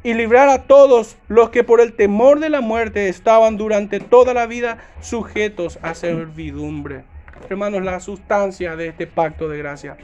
y 0.03 0.13
librar 0.13 0.47
a 0.49 0.63
todos 0.63 1.17
los 1.27 1.49
que 1.49 1.63
por 1.63 1.81
el 1.81 1.93
temor 1.93 2.39
de 2.39 2.49
la 2.49 2.61
muerte 2.61 3.09
estaban 3.09 3.57
durante 3.57 3.99
toda 3.99 4.33
la 4.33 4.45
vida 4.45 4.77
sujetos 5.01 5.79
a 5.81 5.93
servidumbre. 5.93 7.03
Hermanos, 7.49 7.83
la 7.83 7.99
sustancia 7.99 8.75
de 8.75 8.87
este 8.87 9.07
pacto 9.07 9.49
de 9.49 9.57
gracia. 9.57 9.97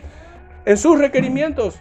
En 0.65 0.77
sus 0.77 0.99
requerimientos 0.99 1.79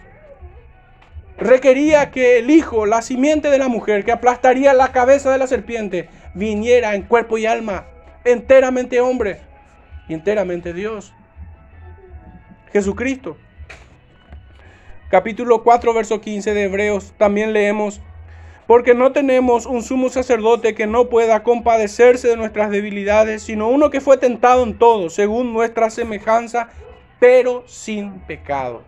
requería 1.39 2.11
que 2.11 2.39
el 2.39 2.51
hijo, 2.51 2.87
la 2.87 3.03
simiente 3.03 3.51
de 3.51 3.59
la 3.59 3.69
mujer, 3.69 4.05
que 4.05 4.13
aplastaría 4.13 4.75
la 4.75 4.93
cabeza 4.93 5.31
de 5.31 5.39
la 5.39 5.47
serpiente, 5.47 6.09
viniera 6.35 6.95
en 6.95 7.03
cuerpo 7.03 7.39
y 7.39 7.47
alma, 7.47 7.87
enteramente 8.25 9.01
hombre 9.01 9.41
enteramente 10.13 10.73
Dios. 10.73 11.13
Jesucristo. 12.73 13.37
Capítulo 15.11 15.63
4, 15.63 15.93
verso 15.93 16.21
15 16.23 16.55
de 16.55 16.65
Hebreos, 16.65 17.13
también 17.19 17.53
leemos, 17.53 18.01
porque 18.67 18.95
no 18.95 19.13
tenemos 19.13 19.67
un 19.67 19.83
sumo 19.83 20.09
sacerdote 20.09 20.75
que 20.75 20.87
no 20.87 21.11
pueda 21.11 21.43
compadecerse 21.43 22.29
de 22.29 22.37
nuestras 22.37 22.71
debilidades, 22.71 23.43
sino 23.43 23.69
uno 23.69 23.91
que 23.91 24.01
fue 24.01 24.17
tentado 24.17 24.63
en 24.65 24.79
todo, 24.79 25.11
según 25.11 25.53
nuestra 25.53 25.91
semejanza, 25.91 26.71
pero 27.21 27.63
sin 27.67 28.21
pecado. 28.21 28.85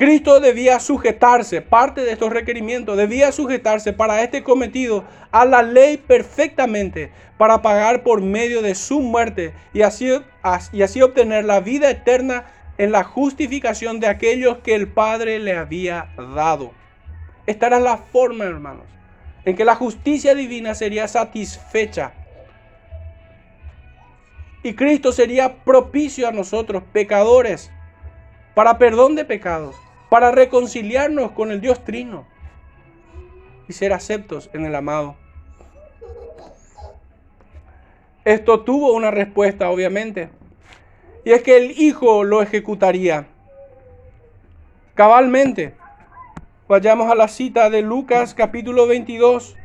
Cristo 0.00 0.40
debía 0.40 0.80
sujetarse, 0.80 1.60
parte 1.60 2.00
de 2.00 2.12
estos 2.12 2.32
requerimientos, 2.32 2.96
debía 2.96 3.32
sujetarse 3.32 3.92
para 3.92 4.22
este 4.22 4.42
cometido 4.42 5.04
a 5.30 5.44
la 5.44 5.60
ley 5.60 5.98
perfectamente, 5.98 7.12
para 7.36 7.60
pagar 7.60 8.02
por 8.02 8.22
medio 8.22 8.62
de 8.62 8.74
su 8.74 9.00
muerte 9.00 9.52
y 9.74 9.82
así, 9.82 10.10
y 10.72 10.80
así 10.80 11.02
obtener 11.02 11.44
la 11.44 11.60
vida 11.60 11.90
eterna 11.90 12.46
en 12.78 12.92
la 12.92 13.04
justificación 13.04 14.00
de 14.00 14.06
aquellos 14.06 14.60
que 14.60 14.74
el 14.74 14.88
Padre 14.88 15.38
le 15.38 15.54
había 15.54 16.08
dado. 16.34 16.72
Esta 17.44 17.66
era 17.66 17.78
la 17.78 17.98
forma, 17.98 18.44
hermanos, 18.44 18.86
en 19.44 19.54
que 19.54 19.66
la 19.66 19.74
justicia 19.74 20.34
divina 20.34 20.74
sería 20.74 21.08
satisfecha. 21.08 22.14
Y 24.62 24.72
Cristo 24.72 25.12
sería 25.12 25.56
propicio 25.62 26.26
a 26.26 26.32
nosotros, 26.32 26.84
pecadores, 26.90 27.70
para 28.54 28.78
perdón 28.78 29.14
de 29.14 29.26
pecados 29.26 29.76
para 30.10 30.32
reconciliarnos 30.32 31.32
con 31.32 31.52
el 31.52 31.62
Dios 31.62 31.82
Trino 31.84 32.26
y 33.68 33.72
ser 33.72 33.94
aceptos 33.94 34.50
en 34.52 34.66
el 34.66 34.74
amado. 34.74 35.16
Esto 38.24 38.60
tuvo 38.60 38.92
una 38.92 39.10
respuesta, 39.10 39.70
obviamente, 39.70 40.28
y 41.24 41.30
es 41.30 41.42
que 41.42 41.56
el 41.56 41.80
Hijo 41.80 42.24
lo 42.24 42.42
ejecutaría 42.42 43.28
cabalmente. 44.94 45.74
Vayamos 46.68 47.10
a 47.10 47.14
la 47.14 47.28
cita 47.28 47.70
de 47.70 47.82
Lucas 47.82 48.34
capítulo 48.34 48.86
22, 48.86 49.56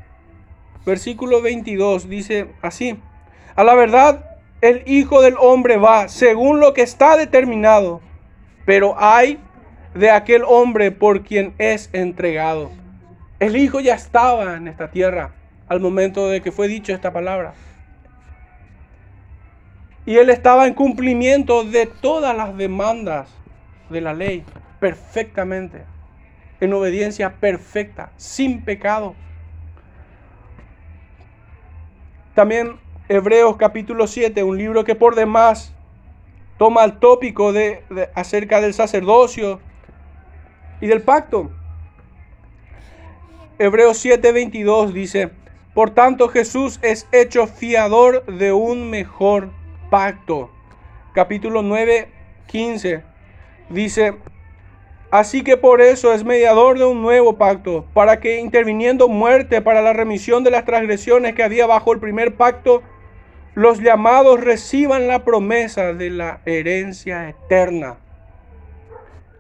versículo 0.85 1.41
22, 1.41 2.07
dice 2.07 2.47
así, 2.61 2.99
a 3.55 3.63
la 3.63 3.75
verdad 3.75 4.37
el 4.61 4.83
Hijo 4.85 5.21
del 5.21 5.35
Hombre 5.39 5.77
va 5.77 6.07
según 6.07 6.59
lo 6.59 6.73
que 6.73 6.81
está 6.81 7.17
determinado, 7.17 8.01
pero 8.65 8.95
hay 8.97 9.39
de 9.95 10.11
aquel 10.11 10.43
hombre 10.45 10.91
por 10.91 11.23
quien 11.23 11.53
es 11.57 11.89
entregado. 11.93 12.69
El 13.39 13.55
Hijo 13.55 13.79
ya 13.79 13.95
estaba 13.95 14.55
en 14.55 14.67
esta 14.67 14.91
tierra 14.91 15.31
al 15.67 15.79
momento 15.79 16.27
de 16.27 16.41
que 16.41 16.51
fue 16.51 16.67
dicho 16.67 16.93
esta 16.93 17.11
palabra. 17.11 17.53
Y 20.05 20.17
él 20.17 20.29
estaba 20.29 20.67
en 20.67 20.73
cumplimiento 20.73 21.63
de 21.63 21.87
todas 21.87 22.35
las 22.35 22.55
demandas 22.55 23.29
de 23.89 24.01
la 24.01 24.13
ley, 24.13 24.43
perfectamente, 24.79 25.83
en 26.59 26.73
obediencia 26.73 27.33
perfecta, 27.39 28.11
sin 28.17 28.63
pecado. 28.63 29.15
También 32.35 32.77
Hebreos 33.07 33.55
capítulo 33.55 34.07
7, 34.07 34.43
un 34.43 34.57
libro 34.57 34.83
que 34.83 34.93
por 34.93 35.15
demás 35.15 35.73
toma 36.57 36.83
el 36.83 36.99
tópico 36.99 37.53
de, 37.53 37.83
acerca 38.13 38.61
del 38.61 38.73
sacerdocio, 38.73 39.59
y 40.85 40.87
del 40.87 41.01
pacto. 41.01 41.49
Hebreos 43.57 44.05
7:22 44.05 44.91
dice, 44.91 45.31
por 45.73 45.89
tanto 45.89 46.29
Jesús 46.29 46.79
es 46.83 47.07
hecho 47.11 47.47
fiador 47.47 48.23
de 48.27 48.53
un 48.53 48.91
mejor 48.91 49.49
pacto. 49.89 50.51
Capítulo 51.15 51.63
9, 51.63 52.07
15 52.45 53.03
dice, 53.69 54.13
así 55.09 55.43
que 55.43 55.57
por 55.57 55.81
eso 55.81 56.13
es 56.13 56.23
mediador 56.23 56.77
de 56.77 56.85
un 56.85 57.01
nuevo 57.01 57.35
pacto, 57.35 57.87
para 57.95 58.19
que 58.19 58.39
interviniendo 58.39 59.07
muerte 59.07 59.63
para 59.63 59.81
la 59.81 59.93
remisión 59.93 60.43
de 60.43 60.51
las 60.51 60.65
transgresiones 60.65 61.33
que 61.33 61.41
había 61.41 61.65
bajo 61.65 61.93
el 61.93 61.99
primer 61.99 62.35
pacto, 62.35 62.83
los 63.55 63.79
llamados 63.79 64.39
reciban 64.39 65.07
la 65.07 65.23
promesa 65.25 65.93
de 65.93 66.11
la 66.11 66.41
herencia 66.45 67.27
eterna. 67.27 67.97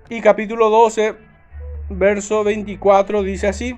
Y 0.09 0.21
capítulo 0.21 0.69
12, 0.69 1.24
verso 1.89 2.43
24 2.43 3.23
dice 3.23 3.47
así. 3.47 3.77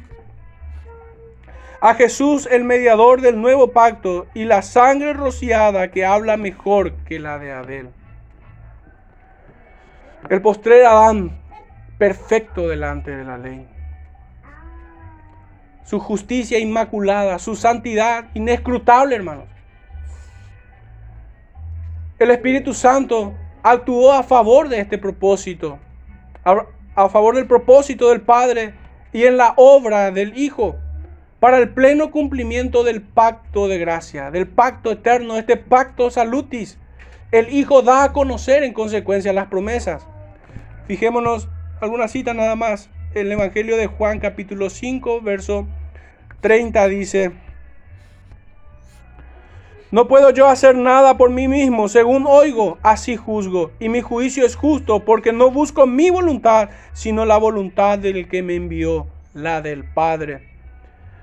A 1.79 1.93
Jesús 1.93 2.47
el 2.51 2.63
mediador 2.63 3.21
del 3.21 3.39
nuevo 3.39 3.71
pacto 3.71 4.27
y 4.33 4.45
la 4.45 4.61
sangre 4.61 5.13
rociada 5.13 5.91
que 5.91 6.05
habla 6.05 6.37
mejor 6.37 6.93
que 7.05 7.19
la 7.19 7.37
de 7.37 7.51
Abel. 7.51 7.89
El 10.29 10.41
postrer 10.41 10.85
Adán, 10.85 11.39
perfecto 11.97 12.67
delante 12.67 13.15
de 13.15 13.23
la 13.23 13.37
ley. 13.37 13.67
Su 15.83 15.99
justicia 15.99 16.59
inmaculada, 16.59 17.39
su 17.39 17.55
santidad 17.55 18.25
inescrutable, 18.33 19.15
hermanos. 19.15 19.45
El 22.19 22.31
Espíritu 22.31 22.73
Santo 22.73 23.35
actuó 23.61 24.11
a 24.11 24.23
favor 24.23 24.67
de 24.67 24.79
este 24.79 24.97
propósito 24.97 25.79
a 26.97 27.09
favor 27.09 27.35
del 27.35 27.45
propósito 27.45 28.09
del 28.09 28.21
Padre 28.21 28.73
y 29.13 29.25
en 29.25 29.37
la 29.37 29.53
obra 29.55 30.09
del 30.09 30.35
Hijo 30.35 30.77
para 31.39 31.59
el 31.59 31.69
pleno 31.69 32.09
cumplimiento 32.09 32.83
del 32.83 33.03
pacto 33.03 33.67
de 33.67 33.77
gracia, 33.77 34.31
del 34.31 34.47
pacto 34.47 34.91
eterno, 34.91 35.37
este 35.37 35.57
pacto 35.57 36.09
salutis. 36.09 36.79
El 37.31 37.53
Hijo 37.53 37.83
da 37.83 38.03
a 38.03 38.13
conocer 38.13 38.63
en 38.63 38.73
consecuencia 38.73 39.31
las 39.31 39.45
promesas. 39.45 40.07
Fijémonos 40.87 41.47
alguna 41.81 42.07
cita 42.07 42.33
nada 42.33 42.55
más. 42.55 42.89
El 43.13 43.31
Evangelio 43.31 43.77
de 43.77 43.85
Juan 43.85 44.19
capítulo 44.19 44.71
5, 44.71 45.21
verso 45.21 45.67
30 46.41 46.87
dice, 46.87 47.31
no 49.89 50.09
puedo 50.09 50.31
yo 50.31 50.47
hacer 50.47 50.75
nada 50.75 51.17
por 51.17 51.29
mí 51.29 51.47
mismo, 51.47 51.87
según 51.87 52.25
oigo, 52.27 52.77
así 52.83 53.15
juzgo. 53.15 53.71
Y 53.79 53.87
mi 53.87 54.01
juicio 54.01 54.45
es 54.45 54.57
justo, 54.57 55.05
porque 55.05 55.31
no 55.31 55.49
busco 55.49 55.87
mi 55.87 56.09
voluntad, 56.09 56.69
sino 56.91 57.25
la 57.25 57.37
voluntad 57.37 57.97
del 57.97 58.27
que 58.27 58.43
me 58.43 58.55
envió, 58.55 59.07
la 59.33 59.61
del 59.61 59.85
Padre. 59.85 60.41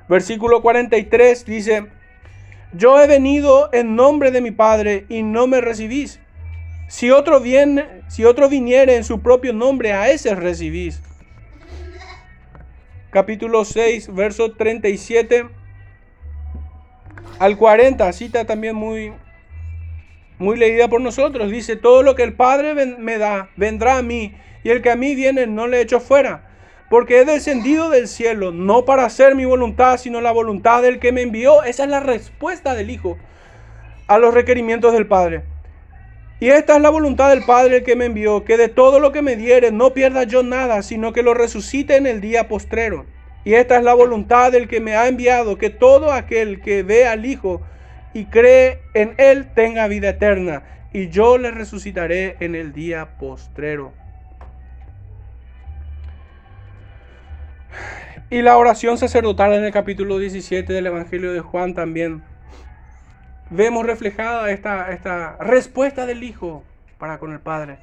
Versículo 0.08 0.62
43 0.62 1.44
dice, 1.44 1.86
yo 2.72 2.98
he 3.00 3.06
venido 3.06 3.68
en 3.72 3.96
nombre 3.96 4.30
de 4.30 4.40
mi 4.40 4.50
Padre 4.50 5.04
y 5.10 5.22
no 5.22 5.46
me 5.46 5.60
recibís. 5.60 6.20
Si 6.88 7.10
otro, 7.10 7.40
viene, 7.40 8.02
si 8.08 8.24
otro 8.24 8.48
viniere 8.48 8.96
en 8.96 9.04
su 9.04 9.20
propio 9.20 9.52
nombre, 9.52 9.92
a 9.92 10.10
ese 10.10 10.34
recibís. 10.34 11.02
Capítulo 13.10 13.64
6, 13.64 14.14
verso 14.14 14.52
37 14.52 15.63
al 17.38 17.56
40, 17.56 18.12
cita 18.12 18.44
también 18.44 18.76
muy, 18.76 19.12
muy 20.38 20.56
leída 20.56 20.88
por 20.88 21.00
nosotros. 21.00 21.50
Dice, 21.50 21.76
todo 21.76 22.02
lo 22.02 22.14
que 22.14 22.22
el 22.22 22.34
Padre 22.34 22.74
me 22.74 23.18
da, 23.18 23.50
vendrá 23.56 23.98
a 23.98 24.02
mí, 24.02 24.34
y 24.62 24.70
el 24.70 24.82
que 24.82 24.90
a 24.90 24.96
mí 24.96 25.14
viene 25.14 25.46
no 25.46 25.66
le 25.66 25.80
echo 25.80 26.00
fuera. 26.00 26.48
Porque 26.90 27.20
he 27.20 27.24
descendido 27.24 27.90
del 27.90 28.08
cielo, 28.08 28.52
no 28.52 28.84
para 28.84 29.04
hacer 29.04 29.34
mi 29.34 29.44
voluntad, 29.44 29.98
sino 29.98 30.20
la 30.20 30.32
voluntad 30.32 30.82
del 30.82 31.00
que 31.00 31.12
me 31.12 31.22
envió. 31.22 31.64
Esa 31.64 31.84
es 31.84 31.90
la 31.90 32.00
respuesta 32.00 32.74
del 32.74 32.90
Hijo 32.90 33.16
a 34.06 34.18
los 34.18 34.34
requerimientos 34.34 34.92
del 34.92 35.06
Padre. 35.06 35.42
Y 36.40 36.50
esta 36.50 36.76
es 36.76 36.82
la 36.82 36.90
voluntad 36.90 37.30
del 37.30 37.44
Padre 37.44 37.78
el 37.78 37.84
que 37.84 37.96
me 37.96 38.04
envió, 38.04 38.44
que 38.44 38.56
de 38.56 38.68
todo 38.68 39.00
lo 39.00 39.12
que 39.12 39.22
me 39.22 39.36
diere 39.36 39.72
no 39.72 39.94
pierda 39.94 40.24
yo 40.24 40.42
nada, 40.42 40.82
sino 40.82 41.12
que 41.12 41.22
lo 41.22 41.32
resucite 41.32 41.96
en 41.96 42.06
el 42.06 42.20
día 42.20 42.48
postrero. 42.48 43.06
Y 43.44 43.54
esta 43.54 43.76
es 43.76 43.84
la 43.84 43.94
voluntad 43.94 44.52
del 44.52 44.68
que 44.68 44.80
me 44.80 44.96
ha 44.96 45.06
enviado, 45.06 45.58
que 45.58 45.70
todo 45.70 46.12
aquel 46.12 46.62
que 46.62 46.82
ve 46.82 47.06
al 47.06 47.26
Hijo 47.26 47.60
y 48.14 48.26
cree 48.26 48.80
en 48.94 49.14
Él 49.18 49.48
tenga 49.54 49.86
vida 49.88 50.10
eterna, 50.10 50.62
y 50.92 51.08
yo 51.08 51.36
le 51.36 51.50
resucitaré 51.50 52.36
en 52.40 52.54
el 52.54 52.72
día 52.72 53.18
postrero. 53.18 53.92
Y 58.30 58.40
la 58.40 58.56
oración 58.56 58.96
sacerdotal 58.96 59.52
en 59.52 59.64
el 59.64 59.72
capítulo 59.72 60.18
17 60.18 60.72
del 60.72 60.86
Evangelio 60.86 61.32
de 61.32 61.40
Juan 61.40 61.74
también 61.74 62.22
vemos 63.50 63.84
reflejada 63.84 64.50
esta, 64.50 64.90
esta 64.92 65.36
respuesta 65.38 66.06
del 66.06 66.22
Hijo 66.22 66.64
para 66.98 67.18
con 67.18 67.32
el 67.32 67.40
Padre. 67.40 67.78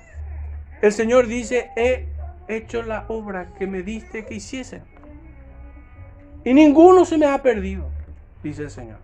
El 0.82 0.92
Señor 0.92 1.28
dice, 1.28 1.70
he 1.76 2.08
hecho 2.48 2.82
la 2.82 3.06
obra 3.08 3.48
que 3.60 3.68
me 3.68 3.84
diste 3.84 4.26
que 4.26 4.36
hiciese. 4.36 4.82
Y 6.44 6.54
ninguno 6.54 7.06
se 7.06 7.18
me 7.18 7.28
ha 7.28 7.42
perdido, 7.42 7.90
dice 8.44 8.64
el 8.64 8.72
Señor. 8.72 8.98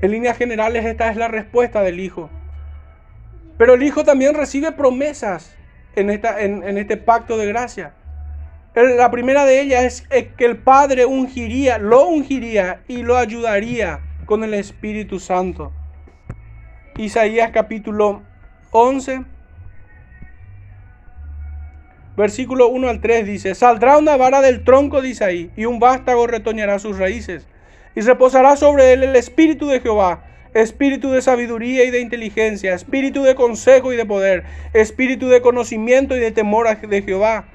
En 0.00 0.10
líneas 0.10 0.36
generales 0.36 0.84
esta 0.84 1.10
es 1.10 1.16
la 1.16 1.28
respuesta 1.28 1.82
del 1.82 2.00
Hijo. 2.00 2.30
Pero 3.58 3.74
el 3.74 3.82
Hijo 3.82 4.04
también 4.04 4.34
recibe 4.34 4.72
promesas 4.72 5.56
en, 5.94 6.10
esta, 6.10 6.40
en, 6.40 6.78
este 6.78 6.96
pacto 6.96 7.38
de 7.38 7.46
gracia. 7.46 7.94
La 8.74 9.10
primera 9.10 9.46
de 9.46 9.60
ellas 9.62 10.04
es 10.10 10.26
que 10.36 10.44
el 10.44 10.58
Padre 10.58 11.06
ungiría, 11.06 11.78
lo 11.78 12.06
ungiría 12.06 12.82
y 12.88 13.02
lo 13.02 13.16
ayudaría 13.16 14.00
con 14.26 14.44
el 14.44 14.52
Espíritu 14.52 15.18
Santo. 15.18 15.72
Isaías 16.98 17.50
capítulo 17.52 18.22
11, 18.72 19.24
versículo 22.16 22.68
1 22.68 22.88
al 22.88 23.00
3 23.00 23.26
dice, 23.26 23.54
saldrá 23.54 23.98
una 23.98 24.16
vara 24.16 24.40
del 24.40 24.64
tronco 24.64 25.02
de 25.02 25.10
Isaí 25.10 25.50
y 25.56 25.66
un 25.66 25.78
vástago 25.78 26.26
retoñará 26.26 26.78
sus 26.78 26.98
raíces 26.98 27.46
y 27.94 28.00
reposará 28.00 28.56
sobre 28.56 28.92
él 28.92 29.02
el 29.02 29.16
Espíritu 29.16 29.68
de 29.68 29.80
Jehová, 29.80 30.24
espíritu 30.54 31.10
de 31.10 31.22
sabiduría 31.22 31.84
y 31.84 31.90
de 31.90 32.00
inteligencia, 32.00 32.74
espíritu 32.74 33.22
de 33.22 33.34
consejo 33.34 33.92
y 33.92 33.96
de 33.96 34.06
poder, 34.06 34.44
espíritu 34.72 35.28
de 35.28 35.40
conocimiento 35.40 36.16
y 36.16 36.20
de 36.20 36.32
temor 36.32 36.66
de 36.80 37.02
Jehová 37.02 37.46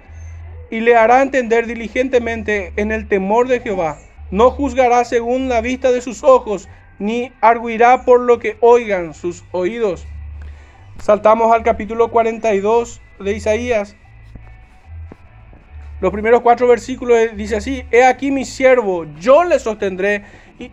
y 0.71 0.79
le 0.79 0.95
hará 0.95 1.21
entender 1.21 1.67
diligentemente 1.67 2.71
en 2.77 2.91
el 2.91 3.07
temor 3.07 3.47
de 3.47 3.59
Jehová. 3.59 3.99
No 4.31 4.49
juzgará 4.49 5.03
según 5.03 5.49
la 5.49 5.59
vista 5.59 5.91
de 5.91 6.01
sus 6.01 6.23
ojos, 6.23 6.69
ni 6.97 7.33
arguirá 7.41 8.05
por 8.05 8.21
lo 8.21 8.39
que 8.39 8.57
oigan 8.61 9.13
sus 9.13 9.43
oídos. 9.51 10.07
Saltamos 10.99 11.53
al 11.53 11.63
capítulo 11.63 12.09
42 12.09 13.01
de 13.19 13.33
Isaías. 13.33 13.97
Los 16.01 16.11
primeros 16.11 16.41
cuatro 16.41 16.67
versículos 16.67 17.17
dice 17.35 17.57
así, 17.57 17.85
He 17.91 18.03
aquí 18.03 18.31
mi 18.31 18.43
siervo, 18.43 19.05
yo 19.19 19.43
le 19.43 19.59
sostendré, 19.59 20.23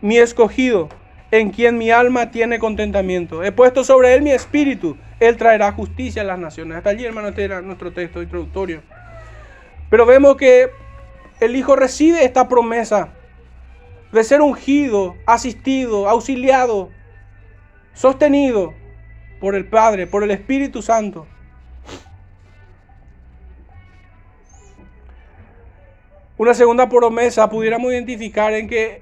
mi 0.00 0.16
escogido, 0.16 0.88
en 1.30 1.50
quien 1.50 1.76
mi 1.76 1.90
alma 1.90 2.30
tiene 2.30 2.58
contentamiento. 2.58 3.44
He 3.44 3.52
puesto 3.52 3.84
sobre 3.84 4.14
él 4.14 4.22
mi 4.22 4.30
espíritu, 4.30 4.96
él 5.20 5.36
traerá 5.36 5.70
justicia 5.72 6.22
a 6.22 6.24
las 6.24 6.38
naciones. 6.38 6.78
Hasta 6.78 6.90
allí, 6.90 7.04
hermano, 7.04 7.28
este 7.28 7.44
era 7.44 7.60
nuestro 7.60 7.92
texto 7.92 8.22
introductorio. 8.22 8.80
Pero 9.90 10.06
vemos 10.06 10.36
que 10.36 10.70
el 11.40 11.56
Hijo 11.56 11.76
recibe 11.76 12.24
esta 12.24 12.48
promesa 12.48 13.10
de 14.12 14.24
ser 14.24 14.40
ungido, 14.40 15.14
asistido, 15.26 16.08
auxiliado, 16.08 16.88
sostenido 17.92 18.72
por 19.40 19.54
el 19.54 19.66
Padre, 19.66 20.06
por 20.06 20.22
el 20.22 20.30
Espíritu 20.30 20.80
Santo. 20.80 21.26
Una 26.39 26.55
segunda 26.55 26.89
promesa 26.89 27.51
pudiéramos 27.51 27.93
identificar 27.93 28.55
en 28.55 28.68
que, 28.68 29.01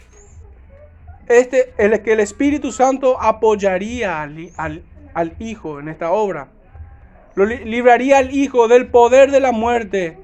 este, 1.28 1.74
el, 1.76 2.01
que 2.03 2.14
el 2.14 2.20
Espíritu 2.20 2.72
Santo 2.72 3.20
apoyaría 3.20 4.22
al, 4.22 5.34
Hijo 5.39 5.78
en 5.78 5.89
esta 5.89 6.12
obra. 6.12 6.49
Lo 7.34 7.45
libraría 7.45 8.18
al 8.18 8.34
Hijo 8.34 8.68
del 8.68 8.87
poder 8.87 9.30
de 9.30 9.41
la 9.41 9.53
muerte 9.53 10.18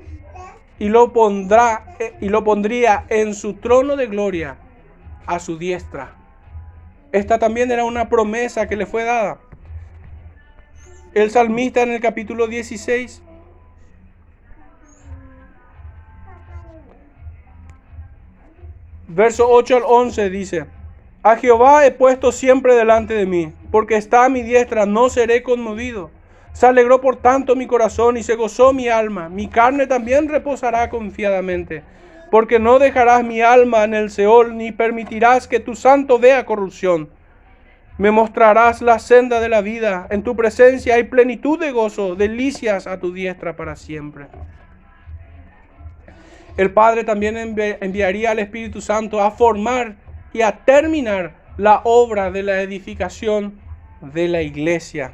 y 0.79 0.89
lo 0.89 1.13
pondrá 1.13 1.97
eh, 1.99 2.15
y 2.23 2.31
lo 2.31 2.45
pondría 2.45 3.05
en 3.11 3.35
su 3.35 3.55
trono 3.55 3.97
de 3.97 4.07
gloria 4.07 4.57
a 5.27 5.39
su 5.39 5.59
diestra. 5.59 6.17
Esta 7.13 7.39
también 7.39 7.71
era 7.71 7.85
una 7.85 8.09
promesa 8.09 8.67
que 8.69 8.77
le 8.77 8.87
fue 8.87 9.05
dada. 9.05 9.39
El 11.13 11.31
salmista 11.31 11.83
en 11.83 11.91
el 11.91 12.01
capítulo 12.01 12.47
16 12.47 13.23
Verso 19.15 19.47
8 19.51 19.77
al 19.77 19.83
11 19.87 20.31
dice, 20.31 20.65
A 21.23 21.37
Jehová 21.37 21.85
he 21.85 21.91
puesto 21.91 22.33
siempre 22.33 22.75
delante 22.75 23.13
de 23.13 23.27
mí, 23.27 23.53
porque 23.71 23.97
está 23.97 24.25
a 24.25 24.31
mi 24.31 24.43
diestra, 24.43 24.87
no 24.87 25.11
seré 25.11 25.43
conmovido. 25.43 26.11
Se 26.55 26.65
alegró 26.65 27.03
por 27.03 27.17
tanto 27.17 27.55
mi 27.55 27.67
corazón 27.67 28.17
y 28.17 28.23
se 28.23 28.37
gozó 28.37 28.73
mi 28.73 28.89
alma. 28.89 29.29
Mi 29.29 29.49
carne 29.49 29.87
también 29.87 30.31
reposará 30.31 30.89
confiadamente, 30.89 31.83
porque 32.31 32.59
no 32.59 32.79
dejarás 32.79 33.23
mi 33.23 33.43
alma 33.43 33.85
en 33.85 33.93
el 33.93 34.11
Seol, 34.11 34.57
ni 34.57 34.73
permitirás 34.73 35.47
que 35.47 35.61
tu 35.61 35.75
santo 35.75 36.19
vea 36.19 36.47
corrupción. 36.47 37.11
Me 37.99 38.11
mostrarás 38.11 38.81
la 38.81 38.99
senda 38.99 39.41
de 39.41 39.51
la 39.51 39.61
vida. 39.61 40.07
En 40.09 40.23
tu 40.23 40.35
presencia 40.37 40.95
hay 40.95 41.03
plenitud 41.03 41.61
de 41.61 41.71
gozo, 41.71 42.15
delicias 42.15 42.87
a 42.87 42.99
tu 42.99 43.13
diestra 43.13 43.57
para 43.57 43.77
siempre. 43.77 44.29
El 46.57 46.73
Padre 46.73 47.05
también 47.05 47.37
enviaría 47.37 48.31
al 48.31 48.39
Espíritu 48.39 48.81
Santo 48.81 49.21
a 49.21 49.31
formar 49.31 49.97
y 50.33 50.43
a 50.43 50.65
terminar 50.65 51.35
la 51.57 51.81
obra 51.85 52.31
de 52.31 52.43
la 52.43 52.63
edificación 52.63 53.61
de 54.01 54.29
la 54.29 54.43
iglesia. 54.43 55.13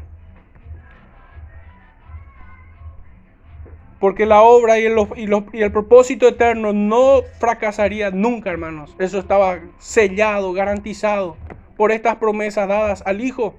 Porque 4.00 4.26
la 4.26 4.42
obra 4.42 4.78
y 4.78 4.86
el, 4.86 4.96
y, 5.16 5.62
el, 5.62 5.72
propósito 5.72 6.28
eterno 6.28 6.72
no 6.72 7.22
fracasaría 7.40 8.10
nunca, 8.12 8.50
hermanos. 8.50 8.94
Eso 8.98 9.18
estaba 9.18 9.58
sellado, 9.78 10.52
garantizado 10.52 11.36
por 11.76 11.90
estas 11.90 12.16
promesas 12.16 12.68
dadas 12.68 13.02
al 13.06 13.20
Hijo. 13.20 13.56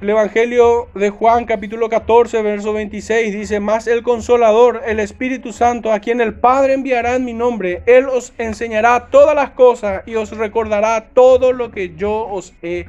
El 0.00 0.10
Evangelio 0.10 0.88
de 0.94 1.10
Juan 1.10 1.44
capítulo 1.44 1.88
14, 1.88 2.40
verso 2.42 2.72
26 2.72 3.32
dice, 3.34 3.60
Mas 3.60 3.86
el 3.86 4.02
consolador, 4.02 4.82
el 4.86 4.98
Espíritu 4.98 5.52
Santo, 5.52 5.92
a 5.92 6.00
quien 6.00 6.20
el 6.20 6.34
Padre 6.34 6.72
enviará 6.72 7.16
en 7.16 7.24
mi 7.24 7.34
nombre, 7.34 7.82
Él 7.86 8.08
os 8.08 8.32
enseñará 8.38 9.08
todas 9.10 9.34
las 9.34 9.50
cosas 9.50 10.02
y 10.06 10.14
os 10.14 10.36
recordará 10.36 11.10
todo 11.12 11.52
lo 11.52 11.70
que 11.70 11.94
yo 11.96 12.26
os 12.26 12.54
he 12.62 12.86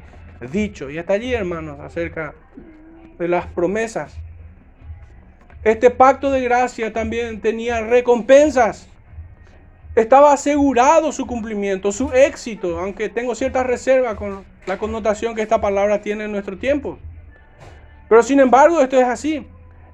dicho. 0.52 0.88
Y 0.90 0.98
hasta 0.98 1.12
allí, 1.12 1.34
hermanos, 1.34 1.80
acerca 1.80 2.34
de 3.18 3.28
las 3.28 3.46
promesas 3.46 4.16
este 5.64 5.90
pacto 5.90 6.32
de 6.32 6.42
gracia 6.42 6.92
también 6.92 7.40
tenía 7.40 7.82
recompensas. 7.82 8.88
Estaba 9.94 10.32
asegurado 10.32 11.12
su 11.12 11.26
cumplimiento, 11.26 11.92
su 11.92 12.10
éxito, 12.12 12.80
aunque 12.80 13.08
tengo 13.08 13.36
cierta 13.36 13.62
reserva 13.62 14.16
con 14.16 14.44
la 14.66 14.78
connotación 14.78 15.34
que 15.34 15.42
esta 15.42 15.60
palabra 15.60 16.02
tiene 16.02 16.24
en 16.24 16.32
nuestro 16.32 16.58
tiempo. 16.58 16.98
Pero 18.08 18.22
sin 18.22 18.40
embargo, 18.40 18.80
esto 18.80 18.98
es 18.98 19.06
así. 19.06 19.46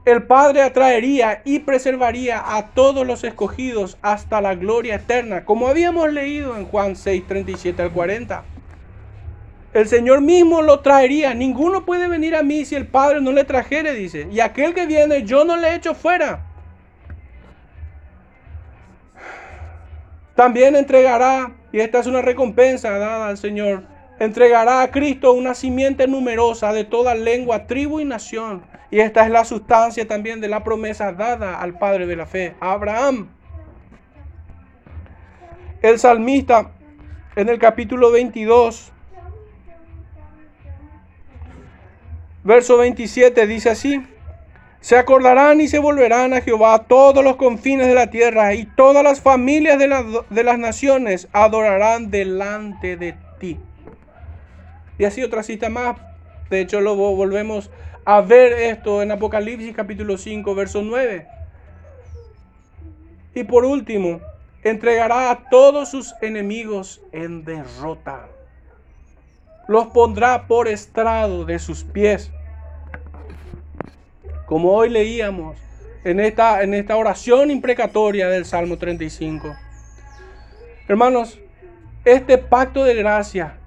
El 0.04 0.22
Padre 0.22 0.62
atraería 0.62 1.42
y 1.44 1.58
preservaría 1.58 2.56
a 2.56 2.68
todos 2.68 3.06
los 3.06 3.24
escogidos 3.24 3.98
hasta 4.00 4.40
la 4.40 4.54
gloria 4.54 4.96
eterna, 4.96 5.44
como 5.44 5.68
habíamos 5.68 6.12
leído 6.12 6.56
en 6.56 6.64
Juan 6.64 6.96
6, 6.96 7.24
37 7.26 7.82
al 7.82 7.92
40. 7.92 8.44
El 9.74 9.86
Señor 9.86 10.22
mismo 10.22 10.62
lo 10.62 10.80
traería. 10.80 11.34
Ninguno 11.34 11.84
puede 11.84 12.08
venir 12.08 12.34
a 12.36 12.42
mí 12.42 12.64
si 12.64 12.74
el 12.74 12.86
Padre 12.86 13.20
no 13.20 13.32
le 13.32 13.44
trajere, 13.44 13.92
dice. 13.92 14.26
Y 14.32 14.40
aquel 14.40 14.72
que 14.72 14.86
viene, 14.86 15.24
yo 15.24 15.44
no 15.44 15.56
le 15.56 15.74
echo 15.74 15.94
fuera. 15.94 16.46
También 20.34 20.74
entregará, 20.76 21.52
y 21.72 21.80
esta 21.80 21.98
es 21.98 22.06
una 22.06 22.22
recompensa 22.22 22.96
dada 22.96 23.28
al 23.28 23.36
Señor, 23.36 23.82
entregará 24.18 24.82
a 24.82 24.90
Cristo 24.90 25.32
una 25.32 25.54
simiente 25.54 26.06
numerosa 26.06 26.72
de 26.72 26.84
toda 26.84 27.14
lengua, 27.14 27.66
tribu 27.66 28.00
y 28.00 28.04
nación. 28.04 28.62
Y 28.90 29.00
esta 29.00 29.24
es 29.24 29.30
la 29.30 29.44
sustancia 29.44 30.06
también 30.08 30.40
de 30.40 30.48
la 30.48 30.64
promesa 30.64 31.12
dada 31.12 31.60
al 31.60 31.78
Padre 31.78 32.06
de 32.06 32.16
la 32.16 32.26
fe, 32.26 32.54
Abraham. 32.60 33.28
El 35.82 35.98
salmista 35.98 36.72
en 37.36 37.48
el 37.48 37.58
capítulo 37.58 38.10
22 38.10 38.92
Verso 42.48 42.78
27 42.78 43.46
dice 43.46 43.68
así. 43.68 44.02
Se 44.80 44.96
acordarán 44.96 45.60
y 45.60 45.68
se 45.68 45.78
volverán 45.80 46.32
a 46.32 46.40
Jehová 46.40 46.84
todos 46.84 47.22
los 47.22 47.36
confines 47.36 47.88
de 47.88 47.94
la 47.94 48.08
tierra 48.08 48.54
y 48.54 48.64
todas 48.64 49.04
las 49.04 49.20
familias 49.20 49.78
de, 49.78 50.22
de 50.30 50.44
las 50.44 50.58
naciones 50.58 51.28
adorarán 51.32 52.10
delante 52.10 52.96
de 52.96 53.14
ti. 53.38 53.58
Y 54.98 55.04
así 55.04 55.22
otra 55.22 55.42
cita 55.42 55.68
más. 55.68 55.96
De 56.50 56.60
hecho, 56.60 56.80
lo 56.80 56.96
volvemos 56.96 57.70
a 58.04 58.20
ver 58.20 58.52
esto 58.52 59.02
en 59.02 59.12
Apocalipsis 59.12 59.74
capítulo 59.74 60.18
5, 60.18 60.54
verso 60.54 60.82
9. 60.82 61.26
Y 63.34 63.44
por 63.44 63.64
último, 63.64 64.20
entregará 64.62 65.30
a 65.30 65.48
todos 65.48 65.90
sus 65.90 66.14
enemigos 66.20 67.00
en 67.12 67.44
derrota. 67.44 68.26
Los 69.68 69.86
pondrá 69.88 70.46
por 70.46 70.66
estrado 70.66 71.44
de 71.44 71.58
sus 71.58 71.84
pies 71.84 72.32
como 74.48 74.72
hoy 74.72 74.88
leíamos 74.88 75.58
en 76.04 76.20
esta, 76.20 76.62
en 76.62 76.72
esta 76.72 76.96
oración 76.96 77.50
imprecatoria 77.50 78.30
del 78.30 78.46
Salmo 78.46 78.78
35. 78.78 79.54
Hermanos, 80.88 81.38
este 82.06 82.38
pacto 82.38 82.82
de 82.82 82.94
gracia 82.94 83.57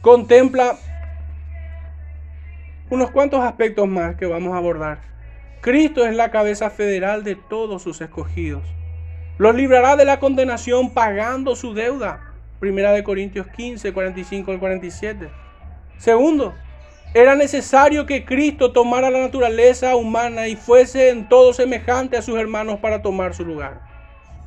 contempla 0.00 0.76
unos 2.88 3.10
cuantos 3.10 3.40
aspectos 3.40 3.86
más 3.86 4.16
que 4.16 4.26
vamos 4.26 4.54
a 4.54 4.58
abordar. 4.58 5.02
Cristo 5.60 6.06
es 6.06 6.14
la 6.14 6.30
cabeza 6.30 6.70
federal 6.70 7.22
de 7.22 7.36
todos 7.36 7.82
sus 7.82 8.00
escogidos. 8.00 8.62
Los 9.38 9.54
librará 9.54 9.96
de 9.96 10.04
la 10.04 10.18
condenación 10.18 10.90
pagando 10.90 11.54
su 11.54 11.74
deuda. 11.74 12.32
Primera 12.58 12.92
de 12.92 13.04
Corintios 13.04 13.46
15, 13.46 13.92
45 13.92 14.50
al 14.50 14.58
47. 14.58 15.28
Segundo, 15.98 16.54
era 17.12 17.34
necesario 17.34 18.06
que 18.06 18.24
Cristo 18.24 18.72
tomara 18.72 19.10
la 19.10 19.20
naturaleza 19.20 19.96
humana 19.96 20.48
y 20.48 20.56
fuese 20.56 21.10
en 21.10 21.28
todo 21.28 21.52
semejante 21.52 22.16
a 22.16 22.22
sus 22.22 22.38
hermanos 22.38 22.80
para 22.80 23.02
tomar 23.02 23.34
su 23.34 23.44
lugar. 23.44 23.80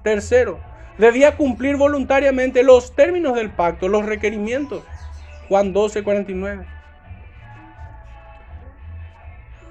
Tercero, 0.04 0.60
debía 0.98 1.38
cumplir 1.38 1.76
voluntariamente 1.76 2.64
los 2.64 2.96
términos 2.96 3.36
del 3.36 3.50
pacto, 3.52 3.88
los 3.88 4.06
requerimientos. 4.06 4.84
Juan 5.54 5.72
12, 5.72 6.02
49. 6.02 6.66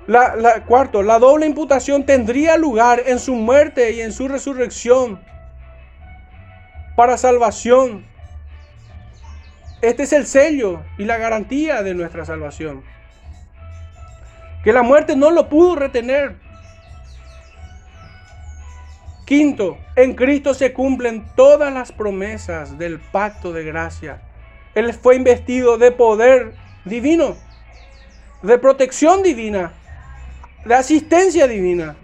La, 0.07 0.62
cuarto, 0.64 1.03
la 1.03 1.18
doble 1.18 1.45
imputación 1.45 2.07
tendría 2.07 2.57
lugar 2.57 3.03
en 3.05 3.18
su 3.18 3.35
muerte 3.35 3.91
y 3.91 4.01
en 4.01 4.12
su 4.12 4.28
resurrección 4.28 5.20
para 6.95 7.16
salvación. 7.16 8.07
Este 9.80 10.05
es 10.05 10.12
el 10.12 10.28
sello 10.28 10.85
y 10.99 11.05
la 11.05 11.16
garantía 11.16 11.83
de 11.83 11.95
nuestra 11.95 12.24
salvación. 12.24 12.85
Que 14.62 14.72
la 14.72 14.85
muerte 14.85 15.16
no 15.16 15.33
lo 15.33 15.49
pudo 15.49 15.74
retener. 15.74 16.37
Quinto, 19.26 19.78
en 19.97 20.14
Cristo 20.14 20.55
se 20.55 20.72
cumplen 20.72 21.26
todas 21.35 21.74
las 21.74 21.91
promesas 21.91 22.78
del 22.78 23.01
pacto 23.01 23.53
de 23.53 23.64
gracia. 23.64 24.22
Él 24.75 24.93
fue 24.95 25.16
investido 25.16 25.79
de 25.79 25.93
poder 25.93 26.55
divino, 26.85 27.37
de 28.43 28.59
protección 28.59 29.23
divina, 29.23 29.73
de 30.64 30.75
asistencia 30.75 31.47
divina, 31.47 31.97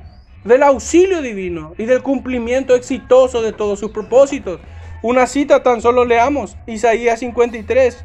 del 0.44 0.62
auxilio 0.62 1.22
divino 1.22 1.74
y 1.78 1.84
del 1.84 2.02
cumplimiento 2.02 2.74
exitoso 2.74 3.42
de 3.42 3.52
todos 3.52 3.78
sus 3.80 3.90
propósitos. 3.90 4.60
Una 5.02 5.26
cita 5.26 5.62
tan 5.62 5.80
solo 5.80 6.04
leamos, 6.04 6.56
Isaías 6.66 7.20
53. 7.20 8.04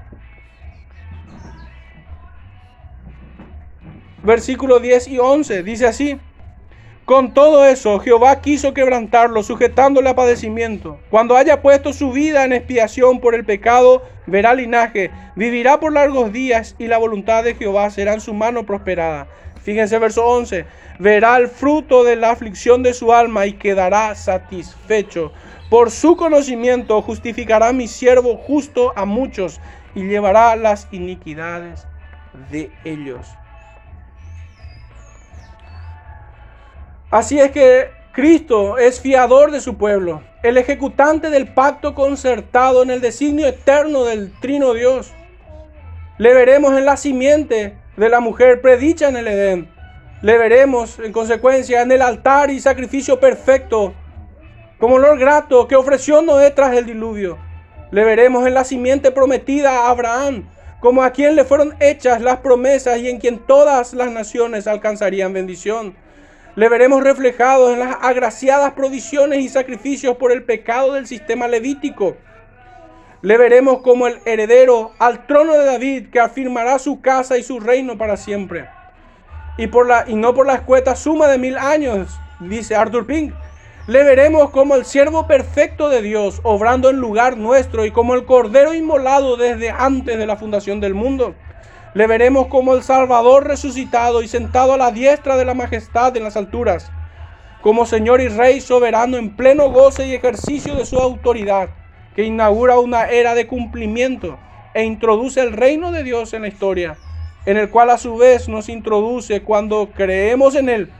Versículo 4.23 4.79
10 4.79 5.07
y 5.09 5.19
11, 5.19 5.63
dice 5.63 5.87
así. 5.87 6.19
Con 7.05 7.33
todo 7.33 7.65
eso, 7.65 7.99
Jehová 7.99 8.39
quiso 8.39 8.73
quebrantarlo, 8.73 9.43
sujetándole 9.43 10.09
a 10.09 10.15
padecimiento. 10.15 10.99
Cuando 11.09 11.35
haya 11.35 11.61
puesto 11.61 11.91
su 11.91 12.13
vida 12.13 12.45
en 12.45 12.53
expiación 12.53 13.19
por 13.19 13.35
el 13.35 13.43
pecado, 13.43 14.03
verá 14.25 14.53
linaje, 14.53 15.11
vivirá 15.35 15.81
por 15.81 15.91
largos 15.91 16.31
días 16.31 16.77
y 16.79 16.87
la 16.87 16.97
voluntad 16.97 17.43
de 17.43 17.55
Jehová 17.55 17.89
será 17.89 18.13
en 18.13 18.21
su 18.21 18.33
mano 18.33 18.65
prosperada. 18.65 19.27
Fíjense 19.61 19.99
verso 19.99 20.25
11, 20.25 20.65
verá 20.97 21.35
el 21.35 21.49
fruto 21.49 22.05
de 22.05 22.15
la 22.15 22.31
aflicción 22.31 22.83
de 22.83 22.93
su 22.93 23.11
alma 23.11 23.47
y 23.47 23.53
quedará 23.53 24.15
satisfecho. 24.15 25.33
Por 25.69 25.91
su 25.91 26.15
conocimiento 26.15 27.01
justificará 27.01 27.73
mi 27.73 27.89
siervo 27.89 28.37
justo 28.37 28.93
a 28.95 29.03
muchos 29.03 29.59
y 29.93 30.03
llevará 30.03 30.55
las 30.55 30.87
iniquidades 30.93 31.85
de 32.49 32.71
ellos. 32.85 33.27
Así 37.13 37.39
es 37.39 37.51
que 37.51 37.91
Cristo 38.11 38.79
es 38.79 38.99
fiador 38.99 39.51
de 39.51 39.61
su 39.61 39.77
pueblo, 39.77 40.23
el 40.41 40.57
ejecutante 40.57 41.29
del 41.29 41.47
pacto 41.47 41.93
concertado 41.93 42.81
en 42.81 42.89
el 42.89 43.01
designio 43.01 43.45
eterno 43.45 44.03
del 44.03 44.31
trino 44.39 44.73
Dios. 44.73 45.13
Le 46.17 46.33
veremos 46.33 46.75
en 46.75 46.85
la 46.85 46.97
simiente 46.97 47.77
de 47.97 48.09
la 48.09 48.19
mujer 48.19 48.61
predicha 48.61 49.09
en 49.09 49.17
el 49.17 49.27
Edén. 49.27 49.69
Le 50.23 50.39
veremos 50.39 50.97
en 50.97 51.11
consecuencia 51.11 51.83
en 51.83 51.91
el 51.91 52.01
altar 52.01 52.49
y 52.49 52.59
sacrificio 52.59 53.19
perfecto, 53.19 53.93
como 54.79 54.95
olor 54.95 55.19
grato 55.19 55.67
que 55.67 55.75
ofreció 55.75 56.23
Noé 56.23 56.49
tras 56.49 56.75
el 56.75 56.87
diluvio. 56.87 57.37
Le 57.91 58.05
veremos 58.05 58.47
en 58.47 58.55
la 58.55 58.63
simiente 58.63 59.11
prometida 59.11 59.81
a 59.81 59.91
Abraham, 59.91 60.49
como 60.79 61.03
a 61.03 61.11
quien 61.11 61.35
le 61.35 61.43
fueron 61.43 61.75
hechas 61.79 62.23
las 62.23 62.37
promesas 62.37 62.97
y 62.97 63.07
en 63.07 63.19
quien 63.19 63.37
todas 63.37 63.93
las 63.93 64.11
naciones 64.11 64.65
alcanzarían 64.65 65.31
bendición 65.31 66.01
le 66.55 66.69
veremos 66.69 67.03
reflejado 67.03 67.71
en 67.71 67.79
las 67.79 67.97
agraciadas 68.01 68.73
provisiones 68.73 69.39
y 69.39 69.49
sacrificios 69.49 70.17
por 70.17 70.31
el 70.31 70.43
pecado 70.43 70.93
del 70.93 71.07
sistema 71.07 71.47
levítico. 71.47 72.15
Le 73.21 73.37
veremos 73.37 73.81
como 73.81 74.07
el 74.07 74.19
heredero 74.25 74.91
al 74.99 75.25
trono 75.25 75.53
de 75.53 75.65
David 75.65 76.09
que 76.11 76.19
afirmará 76.19 76.77
su 76.77 77.01
casa 77.01 77.37
y 77.37 77.43
su 77.43 77.59
reino 77.59 77.97
para 77.97 78.17
siempre. 78.17 78.69
Y, 79.57 79.67
por 79.67 79.87
la, 79.87 80.05
y 80.07 80.15
no 80.15 80.33
por 80.33 80.45
la 80.45 80.55
escueta 80.55 80.95
suma 80.95 81.27
de 81.27 81.37
mil 81.37 81.57
años, 81.57 82.19
dice 82.39 82.75
Arthur 82.75 83.07
Pink. 83.07 83.33
Le 83.87 84.03
veremos 84.03 84.51
como 84.51 84.75
el 84.75 84.85
siervo 84.85 85.27
perfecto 85.27 85.89
de 85.89 86.01
Dios, 86.01 86.39
obrando 86.43 86.89
en 86.89 86.97
lugar 86.97 87.35
nuestro 87.35 87.85
y 87.85 87.91
como 87.91 88.13
el 88.13 88.25
cordero 88.25 88.73
inmolado 88.73 89.37
desde 89.37 89.71
antes 89.71 90.17
de 90.17 90.25
la 90.25 90.37
fundación 90.37 90.79
del 90.79 90.93
mundo. 90.93 91.35
Le 91.93 92.07
veremos 92.07 92.47
como 92.47 92.73
el 92.73 92.81
Salvador 92.81 93.47
resucitado 93.47 94.23
y 94.23 94.27
sentado 94.27 94.73
a 94.73 94.77
la 94.77 94.91
diestra 94.91 95.37
de 95.37 95.45
la 95.45 95.53
majestad 95.53 96.17
en 96.17 96.23
las 96.23 96.35
alturas, 96.35 96.91
como 97.61 97.85
Señor 97.85 98.19
y 98.19 98.29
Rey 98.29 98.61
soberano 98.61 99.17
en 99.17 99.35
pleno 99.35 99.69
goce 99.69 100.07
y 100.07 100.15
ejercicio 100.15 100.75
de 100.75 100.87
su 100.87 100.97
autoridad, 100.97 101.69
que 102.15 102.23
inaugura 102.23 102.79
una 102.79 103.05
era 103.05 103.35
de 103.35 103.45
cumplimiento 103.45 104.39
e 104.73 104.83
introduce 104.83 105.39
el 105.39 105.53
reino 105.53 105.91
de 105.91 106.03
Dios 106.03 106.33
en 106.33 106.41
la 106.41 106.47
historia, 106.47 106.97
en 107.45 107.57
el 107.57 107.69
cual 107.69 107.91
a 107.91 107.99
su 107.99 108.17
vez 108.17 108.49
nos 108.49 108.69
introduce 108.69 109.43
cuando 109.43 109.91
creemos 109.91 110.55
en 110.55 110.69
él, 110.69 110.91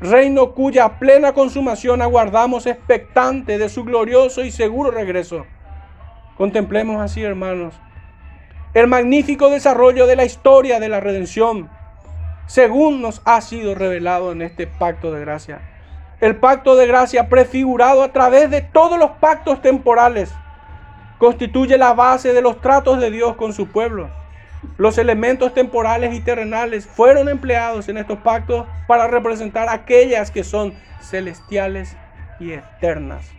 reino 0.00 0.52
cuya 0.52 0.98
plena 0.98 1.32
consumación 1.32 2.02
aguardamos 2.02 2.66
expectante 2.66 3.56
de 3.56 3.68
su 3.68 3.84
glorioso 3.84 4.42
y 4.42 4.50
seguro 4.50 4.90
regreso. 4.90 5.46
Contemplemos 6.36 7.00
así, 7.00 7.22
hermanos, 7.22 7.74
el 8.74 8.88
magnífico 8.88 9.50
desarrollo 9.50 10.08
de 10.08 10.16
la 10.16 10.24
historia 10.24 10.80
de 10.80 10.88
la 10.88 10.98
redención, 10.98 11.70
según 12.46 13.00
nos 13.00 13.22
ha 13.24 13.40
sido 13.40 13.76
revelado 13.76 14.32
en 14.32 14.42
este 14.42 14.66
pacto 14.66 15.12
de 15.12 15.20
gracia. 15.20 15.60
El 16.20 16.36
pacto 16.36 16.74
de 16.74 16.88
gracia 16.88 17.28
prefigurado 17.28 18.02
a 18.02 18.12
través 18.12 18.50
de 18.50 18.62
todos 18.62 18.98
los 18.98 19.12
pactos 19.12 19.62
temporales 19.62 20.32
constituye 21.18 21.78
la 21.78 21.94
base 21.94 22.32
de 22.32 22.42
los 22.42 22.60
tratos 22.60 23.00
de 23.00 23.12
Dios 23.12 23.36
con 23.36 23.52
su 23.52 23.68
pueblo. 23.68 24.10
Los 24.76 24.98
elementos 24.98 25.54
temporales 25.54 26.12
y 26.12 26.20
terrenales 26.20 26.86
fueron 26.86 27.28
empleados 27.28 27.88
en 27.88 27.98
estos 27.98 28.18
pactos 28.18 28.66
para 28.88 29.06
representar 29.06 29.68
aquellas 29.68 30.32
que 30.32 30.42
son 30.42 30.74
celestiales 31.00 31.96
y 32.40 32.52
eternas. 32.52 33.30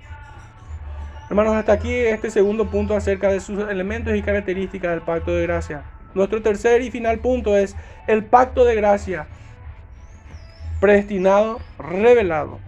Hermanos, 1.27 1.55
hasta 1.55 1.73
aquí 1.73 1.91
este 1.91 2.29
segundo 2.29 2.69
punto 2.69 2.95
acerca 2.95 3.29
de 3.29 3.39
sus 3.39 3.67
elementos 3.67 4.15
y 4.15 4.21
características 4.21 4.91
del 4.91 5.01
pacto 5.01 5.33
de 5.33 5.43
gracia. 5.43 5.83
Nuestro 6.13 6.41
tercer 6.43 6.83
y 6.83 6.91
final 6.91 7.17
punto 7.17 7.57
es 7.57 7.75
el 8.07 8.23
pacto 8.23 8.63
de 8.63 8.75
gracia 8.75 9.27
predestinado, 10.79 11.59
revelado 11.79 12.59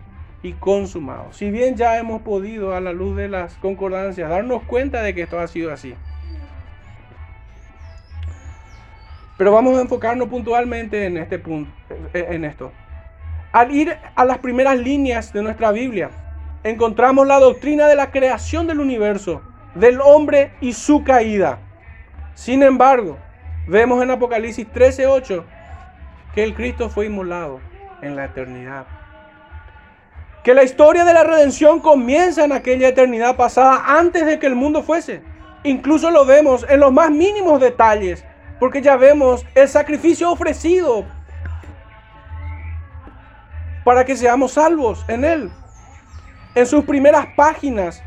y 0.42 0.54
consumado. 0.54 1.32
Si 1.34 1.52
bien 1.52 1.76
ya 1.76 2.00
hemos 2.00 2.24
podido 2.24 2.76
a 2.76 2.82
la 2.82 2.94
luz 2.94 3.16
de 3.16 3.30
las 3.30 3.54
concordancias 3.56 4.28
darnos 4.28 4.64
cuenta 4.64 5.04
de 5.04 5.14
que 5.14 5.22
esto 5.22 5.40
ha 5.40 5.48
sido 5.48 5.72
así. 5.72 5.94
Pero 9.38 9.52
vamos 9.52 9.78
a 9.78 9.82
enfocarnos 9.82 10.30
puntualmente 10.30 11.06
en 11.06 11.18
este 11.18 11.38
punto, 11.38 11.72
en 12.12 12.44
esto. 12.44 12.72
Al 13.52 13.72
ir 13.72 13.96
a 14.16 14.26
las 14.26 14.40
primeras 14.40 14.80
líneas 14.80 15.32
de 15.32 15.44
nuestra 15.44 15.72
Biblia, 15.72 16.10
encontramos 16.64 17.28
la 17.28 17.40
doctrina 17.40 17.88
de 17.88 17.96
la 17.96 18.12
creación 18.12 18.68
del 18.68 18.80
universo, 18.80 19.42
del 19.76 20.02
hombre 20.02 20.52
y 20.62 20.74
su 20.74 21.04
caída. 21.04 21.60
Sin 22.36 22.64
embargo, 22.64 23.18
vemos 23.68 24.02
en 24.02 24.12
Apocalipsis 24.12 24.68
13:8 24.72 25.44
que 26.34 26.44
el 26.44 26.54
Cristo 26.54 26.90
fue 26.90 27.08
inmolado 27.08 27.60
en 28.02 28.16
la 28.16 28.26
eternidad. 28.26 28.86
Que 30.44 30.54
la 30.54 30.64
historia 30.64 31.04
de 31.04 31.14
la 31.14 31.24
redención 31.24 31.80
comienza 31.80 32.46
en 32.46 32.54
aquella 32.54 32.88
eternidad 32.88 33.36
pasada 33.36 33.84
antes 34.00 34.26
de 34.26 34.40
que 34.40 34.48
el 34.48 34.56
mundo 34.56 34.82
fuese. 34.84 35.22
Incluso 35.64 36.12
lo 36.12 36.26
vemos 36.26 36.66
en 36.70 36.80
los 36.80 36.94
más 36.94 37.12
mínimos 37.12 37.60
detalles, 37.60 38.24
porque 38.60 38.82
ya 38.82 38.96
vemos 38.96 39.46
el 39.56 39.68
sacrificio 39.68 40.32
ofrecido 40.32 41.04
para 43.84 44.06
que 44.06 44.16
seamos 44.16 44.54
salvos 44.54 45.04
en 45.08 45.26
él 45.26 45.52
en 46.58 46.66
sus 46.66 46.86
primeras 46.86 47.28
páginas, 47.36 48.02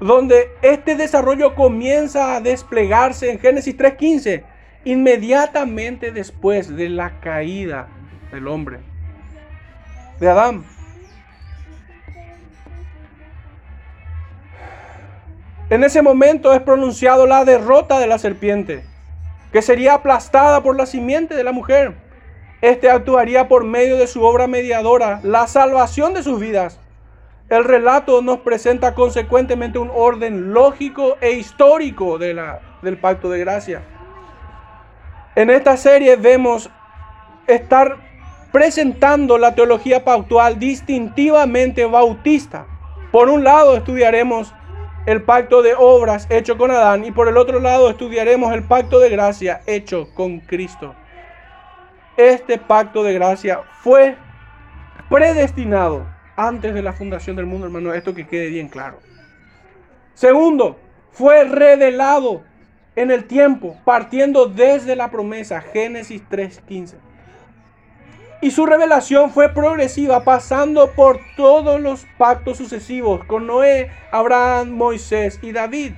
donde 0.00 0.48
este 0.62 0.96
desarrollo 0.96 1.54
comienza 1.54 2.34
a 2.34 2.40
desplegarse 2.40 3.30
en 3.30 3.38
Génesis 3.38 3.76
3.15, 3.76 4.42
inmediatamente 4.84 6.10
después 6.10 6.74
de 6.74 6.88
la 6.88 7.20
caída 7.20 7.88
del 8.32 8.48
hombre, 8.48 8.80
de 10.18 10.30
Adán. 10.30 10.64
En 15.68 15.84
ese 15.84 16.00
momento 16.00 16.54
es 16.54 16.62
pronunciado 16.62 17.26
la 17.26 17.44
derrota 17.44 17.98
de 17.98 18.06
la 18.06 18.16
serpiente, 18.18 18.82
que 19.52 19.60
sería 19.60 19.92
aplastada 19.92 20.62
por 20.62 20.74
la 20.74 20.86
simiente 20.86 21.34
de 21.34 21.44
la 21.44 21.52
mujer. 21.52 21.96
Este 22.62 22.88
actuaría 22.88 23.46
por 23.46 23.62
medio 23.64 23.98
de 23.98 24.06
su 24.06 24.22
obra 24.22 24.46
mediadora, 24.46 25.20
la 25.22 25.46
salvación 25.46 26.14
de 26.14 26.22
sus 26.22 26.40
vidas. 26.40 26.80
El 27.54 27.62
relato 27.62 28.20
nos 28.20 28.40
presenta 28.40 28.94
consecuentemente 28.94 29.78
un 29.78 29.88
orden 29.94 30.52
lógico 30.52 31.16
e 31.20 31.34
histórico 31.34 32.18
de 32.18 32.34
la, 32.34 32.60
del 32.82 32.98
pacto 32.98 33.30
de 33.30 33.38
gracia. 33.38 33.82
En 35.36 35.50
esta 35.50 35.76
serie 35.76 36.16
vemos 36.16 36.68
estar 37.46 37.96
presentando 38.50 39.38
la 39.38 39.54
teología 39.54 40.02
pactual 40.02 40.58
distintivamente 40.58 41.86
bautista. 41.86 42.66
Por 43.12 43.28
un 43.28 43.44
lado 43.44 43.76
estudiaremos 43.76 44.52
el 45.06 45.22
pacto 45.22 45.62
de 45.62 45.76
obras 45.78 46.26
hecho 46.30 46.58
con 46.58 46.72
Adán 46.72 47.04
y 47.04 47.12
por 47.12 47.28
el 47.28 47.36
otro 47.36 47.60
lado 47.60 47.88
estudiaremos 47.88 48.52
el 48.52 48.64
pacto 48.64 48.98
de 48.98 49.10
gracia 49.10 49.60
hecho 49.66 50.08
con 50.14 50.40
Cristo. 50.40 50.92
Este 52.16 52.58
pacto 52.58 53.04
de 53.04 53.14
gracia 53.14 53.60
fue 53.80 54.16
predestinado 55.08 56.13
antes 56.36 56.74
de 56.74 56.82
la 56.82 56.92
fundación 56.92 57.36
del 57.36 57.46
mundo, 57.46 57.66
hermano. 57.66 57.92
Esto 57.94 58.14
que 58.14 58.26
quede 58.26 58.48
bien 58.48 58.68
claro. 58.68 58.98
Segundo, 60.14 60.78
fue 61.12 61.44
revelado 61.44 62.42
en 62.96 63.10
el 63.10 63.24
tiempo, 63.24 63.76
partiendo 63.84 64.46
desde 64.46 64.96
la 64.96 65.10
promesa, 65.10 65.60
Génesis 65.60 66.22
3.15. 66.30 66.94
Y 68.40 68.50
su 68.50 68.66
revelación 68.66 69.30
fue 69.30 69.48
progresiva, 69.48 70.22
pasando 70.22 70.92
por 70.92 71.18
todos 71.36 71.80
los 71.80 72.06
pactos 72.18 72.58
sucesivos 72.58 73.24
con 73.24 73.46
Noé, 73.46 73.90
Abraham, 74.12 74.70
Moisés 74.70 75.38
y 75.40 75.52
David. 75.52 75.92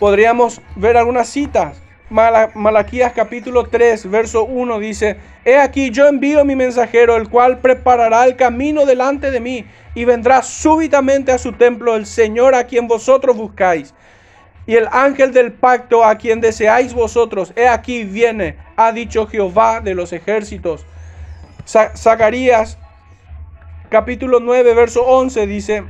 Podríamos 0.00 0.60
ver 0.74 0.96
algunas 0.96 1.28
citas. 1.28 1.80
Malaquías 2.08 3.12
capítulo 3.14 3.64
3, 3.64 4.08
verso 4.08 4.44
1 4.44 4.78
dice, 4.78 5.16
He 5.44 5.58
aquí 5.58 5.90
yo 5.90 6.06
envío 6.06 6.44
mi 6.44 6.54
mensajero, 6.54 7.16
el 7.16 7.28
cual 7.28 7.58
preparará 7.58 8.24
el 8.26 8.36
camino 8.36 8.86
delante 8.86 9.32
de 9.32 9.40
mí, 9.40 9.64
y 9.94 10.04
vendrá 10.04 10.42
súbitamente 10.42 11.32
a 11.32 11.38
su 11.38 11.52
templo 11.52 11.96
el 11.96 12.06
Señor 12.06 12.54
a 12.54 12.64
quien 12.64 12.86
vosotros 12.86 13.36
buscáis. 13.36 13.92
Y 14.66 14.76
el 14.76 14.86
ángel 14.92 15.32
del 15.32 15.52
pacto 15.52 16.04
a 16.04 16.16
quien 16.16 16.40
deseáis 16.40 16.94
vosotros, 16.94 17.52
he 17.56 17.66
aquí 17.66 18.04
viene, 18.04 18.56
ha 18.76 18.92
dicho 18.92 19.26
Jehová 19.26 19.80
de 19.80 19.94
los 19.94 20.12
ejércitos. 20.12 20.86
Zacarías 21.66 22.78
capítulo 23.88 24.38
9, 24.38 24.74
verso 24.74 25.02
11 25.04 25.46
dice, 25.48 25.84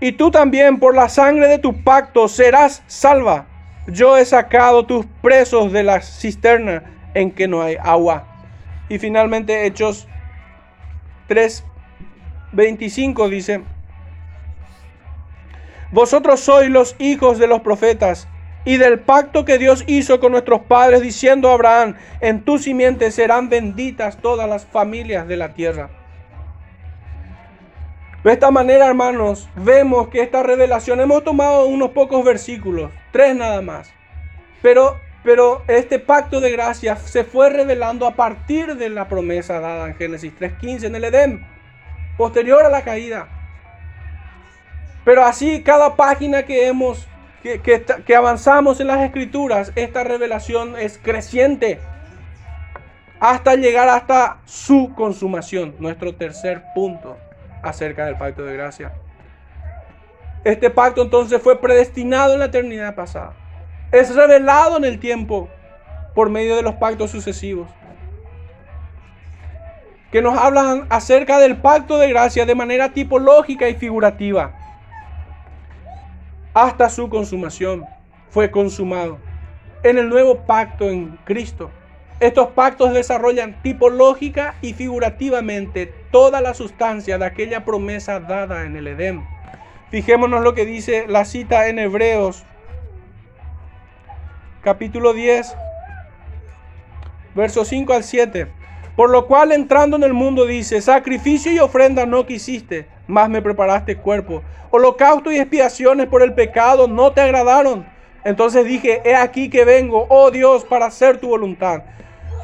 y 0.00 0.12
tú 0.12 0.30
también 0.30 0.78
por 0.78 0.94
la 0.94 1.08
sangre 1.08 1.48
de 1.48 1.58
tu 1.58 1.82
pacto 1.82 2.28
serás 2.28 2.82
salva. 2.86 3.46
Yo 3.86 4.16
he 4.16 4.24
sacado 4.24 4.84
tus 4.84 5.06
presos 5.22 5.72
de 5.72 5.82
la 5.82 6.00
cisterna 6.00 6.82
en 7.14 7.30
que 7.30 7.48
no 7.48 7.62
hay 7.62 7.76
agua. 7.82 8.24
Y 8.88 8.98
finalmente 8.98 9.66
Hechos 9.66 10.06
3:25 11.28 13.28
dice, 13.28 13.62
vosotros 15.92 16.40
sois 16.40 16.68
los 16.68 16.96
hijos 16.98 17.38
de 17.38 17.46
los 17.46 17.60
profetas 17.60 18.28
y 18.64 18.76
del 18.76 18.98
pacto 18.98 19.44
que 19.44 19.58
Dios 19.58 19.84
hizo 19.86 20.18
con 20.18 20.32
nuestros 20.32 20.62
padres, 20.62 21.00
diciendo 21.00 21.50
a 21.50 21.54
Abraham, 21.54 21.94
en 22.20 22.42
tu 22.42 22.58
simiente 22.58 23.12
serán 23.12 23.48
benditas 23.48 24.20
todas 24.20 24.48
las 24.48 24.66
familias 24.66 25.28
de 25.28 25.36
la 25.36 25.54
tierra. 25.54 25.90
De 28.26 28.32
esta 28.32 28.50
manera, 28.50 28.88
hermanos, 28.88 29.48
vemos 29.54 30.08
que 30.08 30.20
esta 30.20 30.42
revelación, 30.42 31.00
hemos 31.00 31.22
tomado 31.22 31.66
unos 31.66 31.90
pocos 31.90 32.24
versículos, 32.24 32.90
tres 33.12 33.36
nada 33.36 33.62
más, 33.62 33.88
pero, 34.60 34.96
pero 35.22 35.62
este 35.68 36.00
pacto 36.00 36.40
de 36.40 36.50
gracia 36.50 36.96
se 36.96 37.22
fue 37.22 37.50
revelando 37.50 38.04
a 38.04 38.16
partir 38.16 38.74
de 38.74 38.88
la 38.88 39.06
promesa 39.06 39.60
dada 39.60 39.86
en 39.86 39.94
Génesis 39.94 40.32
3.15 40.40 40.86
en 40.86 40.96
el 40.96 41.04
Edén, 41.04 41.46
posterior 42.18 42.64
a 42.64 42.68
la 42.68 42.82
caída. 42.82 43.28
Pero 45.04 45.24
así 45.24 45.62
cada 45.62 45.94
página 45.94 46.42
que 46.42 46.66
hemos, 46.66 47.06
que, 47.44 47.60
que 47.60 48.16
avanzamos 48.16 48.80
en 48.80 48.88
las 48.88 49.02
escrituras, 49.02 49.70
esta 49.76 50.02
revelación 50.02 50.76
es 50.76 50.98
creciente 51.00 51.78
hasta 53.20 53.54
llegar 53.54 53.88
hasta 53.88 54.38
su 54.46 54.92
consumación, 54.96 55.76
nuestro 55.78 56.12
tercer 56.16 56.64
punto 56.74 57.18
acerca 57.62 58.06
del 58.06 58.16
pacto 58.16 58.44
de 58.44 58.54
gracia. 58.54 58.92
Este 60.44 60.70
pacto 60.70 61.02
entonces 61.02 61.42
fue 61.42 61.60
predestinado 61.60 62.34
en 62.34 62.40
la 62.40 62.46
eternidad 62.46 62.94
pasada. 62.94 63.34
Es 63.92 64.14
revelado 64.14 64.76
en 64.76 64.84
el 64.84 64.98
tiempo 65.00 65.48
por 66.14 66.30
medio 66.30 66.56
de 66.56 66.62
los 66.62 66.74
pactos 66.74 67.10
sucesivos. 67.10 67.68
Que 70.12 70.22
nos 70.22 70.38
hablan 70.38 70.86
acerca 70.88 71.38
del 71.38 71.56
pacto 71.56 71.98
de 71.98 72.08
gracia 72.08 72.46
de 72.46 72.54
manera 72.54 72.92
tipológica 72.92 73.68
y 73.68 73.74
figurativa. 73.74 74.54
Hasta 76.54 76.88
su 76.88 77.08
consumación 77.08 77.84
fue 78.30 78.50
consumado. 78.50 79.18
En 79.82 79.98
el 79.98 80.08
nuevo 80.08 80.38
pacto 80.46 80.88
en 80.88 81.18
Cristo 81.24 81.70
estos 82.18 82.48
pactos 82.48 82.94
desarrollan 82.94 83.60
tipológica 83.62 84.54
y 84.62 84.72
figurativamente 84.72 85.92
toda 86.16 86.40
la 86.40 86.54
sustancia 86.54 87.18
de 87.18 87.26
aquella 87.26 87.66
promesa 87.66 88.20
dada 88.20 88.64
en 88.64 88.74
el 88.74 88.86
Edén. 88.86 89.22
Fijémonos 89.90 90.42
lo 90.42 90.54
que 90.54 90.64
dice 90.64 91.04
la 91.06 91.26
cita 91.26 91.68
en 91.68 91.78
Hebreos, 91.78 92.42
capítulo 94.62 95.12
10, 95.12 95.54
versos 97.34 97.68
5 97.68 97.92
al 97.92 98.02
7. 98.02 98.46
Por 98.96 99.10
lo 99.10 99.26
cual 99.26 99.52
entrando 99.52 99.98
en 99.98 100.04
el 100.04 100.14
mundo 100.14 100.46
dice, 100.46 100.80
sacrificio 100.80 101.52
y 101.52 101.58
ofrenda 101.58 102.06
no 102.06 102.24
quisiste, 102.24 102.88
mas 103.06 103.28
me 103.28 103.42
preparaste 103.42 103.98
cuerpo. 103.98 104.42
Holocausto 104.70 105.30
y 105.30 105.36
expiaciones 105.36 106.06
por 106.06 106.22
el 106.22 106.32
pecado 106.32 106.88
no 106.88 107.12
te 107.12 107.20
agradaron. 107.20 107.86
Entonces 108.24 108.64
dije, 108.64 109.02
he 109.04 109.14
aquí 109.14 109.50
que 109.50 109.66
vengo, 109.66 110.06
oh 110.08 110.30
Dios, 110.30 110.64
para 110.64 110.86
hacer 110.86 111.18
tu 111.18 111.28
voluntad 111.28 111.82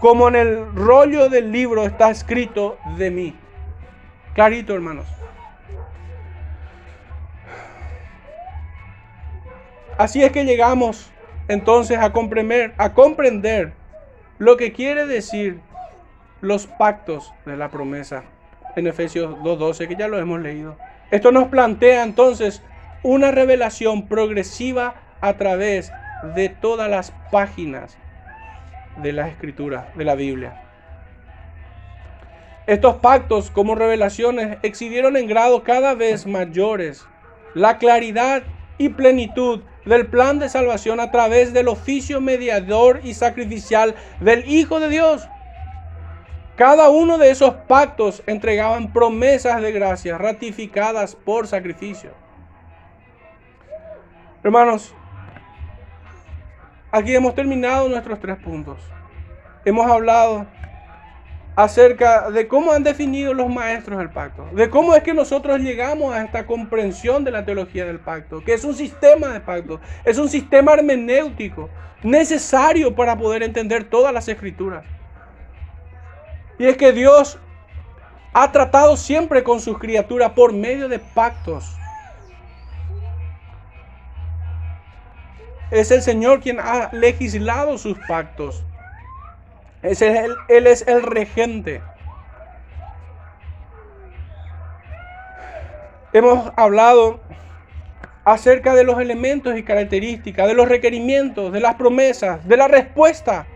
como 0.03 0.27
en 0.27 0.35
el 0.35 0.75
rollo 0.75 1.29
del 1.29 1.53
libro 1.53 1.85
está 1.85 2.11
escrito 2.11 2.77
de 2.99 3.13
mí. 3.13 3.37
Clarito, 4.35 4.75
hermanos. 4.75 5.07
Así 9.99 10.23
es 10.23 10.33
que 10.33 10.45
llegamos 10.45 11.11
entonces 11.49 11.99
a 11.99 12.13
comprender, 12.13 12.73
a 12.79 12.95
comprender 12.95 13.73
lo 14.39 14.57
que 14.57 14.73
quiere 14.73 15.07
decir 15.07 15.61
los 16.41 16.67
pactos 16.67 17.33
de 17.45 17.57
la 17.57 17.71
promesa 17.71 18.25
en 18.75 18.87
Efesios 18.87 19.37
2.12, 19.39 19.87
que 19.87 19.97
ya 19.97 20.09
lo 20.09 20.19
hemos 20.19 20.41
leído. 20.41 20.77
Esto 21.11 21.31
nos 21.31 21.49
plantea 21.49 22.03
entonces 22.03 22.63
una 23.03 23.31
revelación 23.31 24.09
progresiva 24.09 24.95
a 25.21 25.35
través 25.35 25.93
de 26.35 26.49
todas 26.49 26.89
las 26.89 27.13
páginas 27.31 27.99
de 28.97 29.13
la 29.13 29.29
escritura, 29.29 29.93
de 29.95 30.05
la 30.05 30.15
Biblia. 30.15 30.72
Estos 32.67 32.97
pactos 32.97 33.51
como 33.51 33.75
revelaciones 33.75 34.59
exhibieron 34.63 35.17
en 35.17 35.27
grado 35.27 35.63
cada 35.65 35.95
vez 35.95 36.27
mayores 36.27 37.07
la 37.55 37.79
claridad 37.79 38.43
y 38.79 38.91
plenitud 38.91 39.61
del 39.85 40.07
plan 40.07 40.39
de 40.39 40.49
salvación 40.49 41.01
a 41.01 41.11
través 41.11 41.53
del 41.53 41.69
oficio 41.69 42.21
mediador 42.21 43.01
y 43.03 43.15
sacrificial 43.15 43.95
del 44.21 44.49
Hijo 44.49 44.81
de 44.81 44.89
Dios. 44.89 45.29
Cada 46.57 46.89
uno 46.89 47.19
de 47.19 47.31
esos 47.31 47.55
pactos 47.67 48.23
entregaban 48.27 48.93
promesas 48.93 49.61
de 49.61 49.73
gracia 49.73 50.17
ratificadas 50.19 51.17
por 51.17 51.49
sacrificio. 51.49 52.11
Hermanos, 54.45 54.95
Aquí 56.95 57.15
hemos 57.15 57.35
terminado 57.35 57.89
nuestros 57.89 58.21
tres 58.21 58.37
puntos. 58.37 58.77
Hemos 59.65 59.91
hablado 59.91 60.47
acerca 61.55 62.31
de 62.31 62.49
cómo 62.49 62.73
han 62.73 62.83
definido 62.83 63.35
los 63.35 63.49
maestros 63.49 64.01
el 64.01 64.11
pacto, 64.11 64.47
de 64.53 64.71
cómo 64.71 64.95
es 64.95 65.03
que 65.03 65.13
nosotros 65.13 65.61
llegamos 65.61 66.15
a 66.15 66.25
esta 66.25 66.47
comprensión 66.47 67.25
de 67.25 67.31
la 67.31 67.45
teología 67.45 67.85
del 67.85 68.01
pacto, 68.01 68.43
que 68.43 68.55
es 68.55 68.65
un 68.65 68.75
sistema 68.75 69.29
de 69.29 69.41
pacto, 69.41 69.81
es 70.05 70.19
un 70.19 70.29
sistema 70.29 70.73
hermenéutico 70.73 71.69
necesario 72.03 72.95
para 72.95 73.17
poder 73.17 73.43
entender 73.43 73.85
todas 73.85 74.13
las 74.15 74.29
escrituras. 74.29 74.85
Y 76.59 76.67
es 76.67 76.77
que 76.77 76.93
Dios 76.93 77.39
ha 78.33 78.51
tratado 78.51 78.97
siempre 78.97 79.43
con 79.43 79.61
sus 79.61 79.79
criaturas 79.79 80.33
por 80.33 80.53
medio 80.53 80.89
de 80.89 80.99
pactos. 80.99 81.77
Es 85.71 85.91
el 85.91 86.03
Señor 86.03 86.41
quien 86.41 86.61
ha 86.61 86.91
legislado 86.93 87.79
sus 87.79 87.99
pactos. 88.07 88.65
Él 89.83 90.67
es 90.67 90.87
el 90.87 91.03
regente. 91.03 91.83
hemos 96.13 96.53
hablado 96.57 97.21
acerca 98.25 98.75
de 98.75 98.85
los 98.85 99.01
elementos 99.01 99.57
y 99.57 99.63
características, 99.63 100.47
de 100.47 100.55
los 100.55 100.69
requerimientos, 100.69 101.53
de 101.53 101.61
las 101.61 101.75
promesas, 101.75 102.47
de 102.47 102.57
la 102.57 102.69
respuesta, 102.69 103.47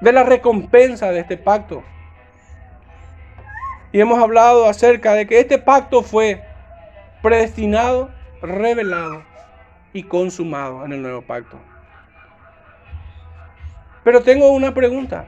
de 0.00 0.12
la 0.12 0.24
recompensa 0.24 1.10
de 1.10 1.20
este 1.20 1.36
pacto. 1.36 1.82
Y 3.92 4.00
hemos 4.00 4.18
hablado 4.20 4.66
acerca 4.66 5.14
de 5.14 5.26
que 5.26 5.40
este 5.40 5.58
pacto 5.58 6.02
fue 6.02 6.44
predestinado, 7.22 8.10
revelado 8.42 9.22
y 9.92 10.02
consumado 10.02 10.84
en 10.84 10.92
el 10.92 11.02
nuevo 11.02 11.22
pacto. 11.22 11.58
Pero 14.04 14.22
tengo 14.22 14.50
una 14.50 14.74
pregunta. 14.74 15.26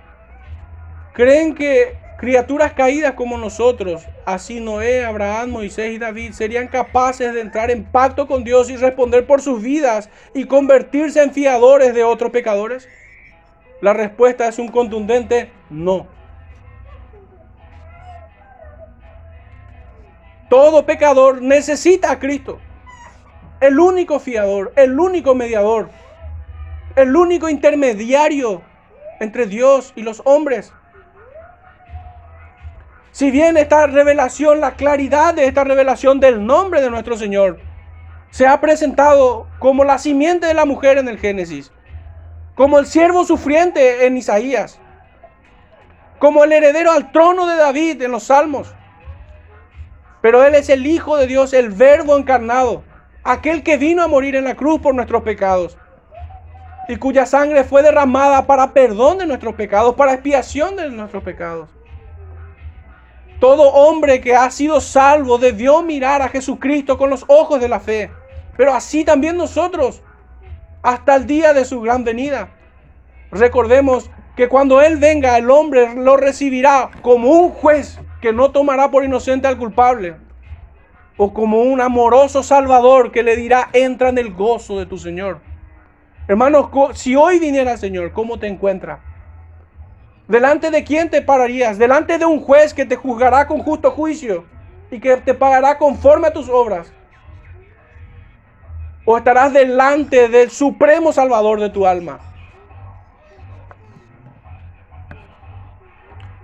¿Creen 1.12 1.55
que 1.55 1.97
criaturas 2.18 2.75
caídas 2.75 3.14
como 3.14 3.39
nosotros, 3.39 4.07
así 4.27 4.61
Noé, 4.61 5.05
Abraham, 5.05 5.51
Moisés 5.51 5.93
y 5.93 5.99
David, 5.99 6.33
serían 6.33 6.68
capaces 6.68 7.33
de 7.33 7.41
entrar 7.41 7.71
en 7.71 7.85
pacto 7.85 8.27
con 8.27 8.45
Dios 8.45 8.68
y 8.71 8.77
responder 8.77 9.27
por 9.27 9.41
sus 9.41 9.62
vidas 9.62 10.11
y 10.35 10.45
convertirse 10.45 11.23
en 11.23 11.33
fiadores 11.33 11.95
de 11.95 12.05
otros 12.05 12.31
pecadores? 12.31 12.89
La 13.81 13.95
respuesta 13.95 14.47
es 14.47 14.59
un 14.59 14.68
contundente 14.68 15.51
no. 15.71 16.07
Todo 20.51 20.85
pecador 20.85 21.41
necesita 21.41 22.11
a 22.11 22.18
Cristo. 22.18 22.59
El 23.61 23.79
único 23.79 24.18
fiador, 24.18 24.73
el 24.77 24.99
único 24.99 25.35
mediador, 25.35 25.89
el 26.97 27.14
único 27.16 27.49
intermediario 27.49 28.62
entre 29.20 29.47
Dios 29.47 29.93
y 29.97 30.03
los 30.03 30.22
hombres. 30.24 30.72
Si 33.12 33.30
bien 33.30 33.57
esta 33.57 33.86
revelación, 33.86 34.61
la 34.61 34.72
claridad 34.72 35.34
de 35.34 35.47
esta 35.47 35.64
revelación 35.64 36.20
del 36.20 36.45
nombre 36.45 36.80
de 36.80 36.91
nuestro 36.91 37.16
Señor, 37.16 37.61
se 38.30 38.47
ha 38.47 38.61
presentado 38.61 39.49
como 39.59 39.84
la 39.84 39.99
simiente 39.99 40.47
de 40.47 40.55
la 40.55 40.64
mujer 40.64 40.99
en 40.99 41.09
el 41.09 41.18
Génesis, 41.18 41.72
como 42.55 42.78
el 42.78 42.86
siervo 42.86 43.24
sufriente 43.24 44.07
en 44.07 44.16
Isaías, 44.16 44.78
como 46.18 46.45
el 46.45 46.53
heredero 46.53 46.93
al 46.93 47.11
trono 47.11 47.47
de 47.47 47.57
David 47.57 48.03
en 48.03 48.12
los 48.12 48.24
Salmos, 48.24 48.72
pero 50.22 50.45
Él 50.45 50.55
es 50.55 50.68
el 50.68 50.86
Hijo 50.86 51.16
de 51.16 51.26
Dios, 51.26 51.53
el 51.53 51.70
Verbo 51.70 52.16
encarnado, 52.16 52.84
aquel 53.24 53.62
que 53.62 53.78
vino 53.78 54.03
a 54.03 54.09
morir 54.09 54.36
en 54.36 54.45
la 54.45 54.55
cruz 54.55 54.80
por 54.80 54.95
nuestros 54.95 55.22
pecados 55.22 55.76
y 56.91 56.97
cuya 56.97 57.24
sangre 57.24 57.62
fue 57.62 57.84
derramada 57.84 58.47
para 58.47 58.72
perdón 58.72 59.18
de 59.18 59.26
nuestros 59.26 59.55
pecados, 59.55 59.95
para 59.95 60.12
expiación 60.12 60.74
de 60.74 60.91
nuestros 60.91 61.22
pecados. 61.22 61.68
Todo 63.38 63.70
hombre 63.70 64.20
que 64.20 64.34
ha 64.34 64.51
sido 64.51 64.80
salvo 64.80 65.38
debió 65.38 65.82
mirar 65.82 66.20
a 66.20 66.28
Jesucristo 66.28 66.99
con 66.99 67.09
los 67.09 67.24
ojos 67.28 67.61
de 67.61 67.68
la 67.68 67.78
fe, 67.78 68.11
pero 68.57 68.74
así 68.74 69.05
también 69.05 69.36
nosotros, 69.36 70.03
hasta 70.82 71.14
el 71.14 71.26
día 71.26 71.53
de 71.53 71.64
su 71.64 71.80
gran 71.80 72.03
venida. 72.03 72.51
Recordemos 73.30 74.11
que 74.34 74.49
cuando 74.49 74.80
Él 74.80 74.97
venga, 74.97 75.38
el 75.38 75.49
hombre 75.49 75.95
lo 75.95 76.16
recibirá 76.16 76.91
como 77.03 77.30
un 77.30 77.51
juez 77.51 78.01
que 78.20 78.32
no 78.32 78.51
tomará 78.51 78.91
por 78.91 79.05
inocente 79.05 79.47
al 79.47 79.59
culpable, 79.59 80.16
o 81.16 81.32
como 81.32 81.62
un 81.62 81.80
amoroso 81.80 82.43
Salvador 82.43 83.12
que 83.12 83.22
le 83.22 83.36
dirá, 83.36 83.68
entra 83.74 84.09
en 84.09 84.18
el 84.18 84.34
gozo 84.34 84.76
de 84.78 84.86
tu 84.86 84.99
Señor. 84.99 85.50
Hermanos, 86.31 86.68
si 86.95 87.16
hoy 87.16 87.41
viniera 87.41 87.72
el 87.72 87.78
Señor, 87.78 88.12
¿cómo 88.12 88.39
te 88.39 88.47
encuentra? 88.47 89.01
¿Delante 90.28 90.70
de 90.70 90.85
quién 90.85 91.11
te 91.11 91.22
pararías? 91.22 91.76
Delante 91.76 92.18
de 92.18 92.24
un 92.24 92.41
juez 92.41 92.72
que 92.72 92.87
te 92.87 92.95
juzgará 92.95 93.49
con 93.49 93.59
justo 93.64 93.91
juicio 93.91 94.45
y 94.93 95.01
que 95.01 95.16
te 95.16 95.35
pagará 95.35 95.76
conforme 95.76 96.28
a 96.28 96.33
tus 96.33 96.49
obras. 96.49 96.93
¿O 99.05 99.18
estarás 99.18 99.53
delante 99.53 100.28
del 100.28 100.53
supremo 100.53 101.12
Salvador 101.12 101.59
de 101.59 101.68
tu 101.68 101.85
alma? 101.85 102.20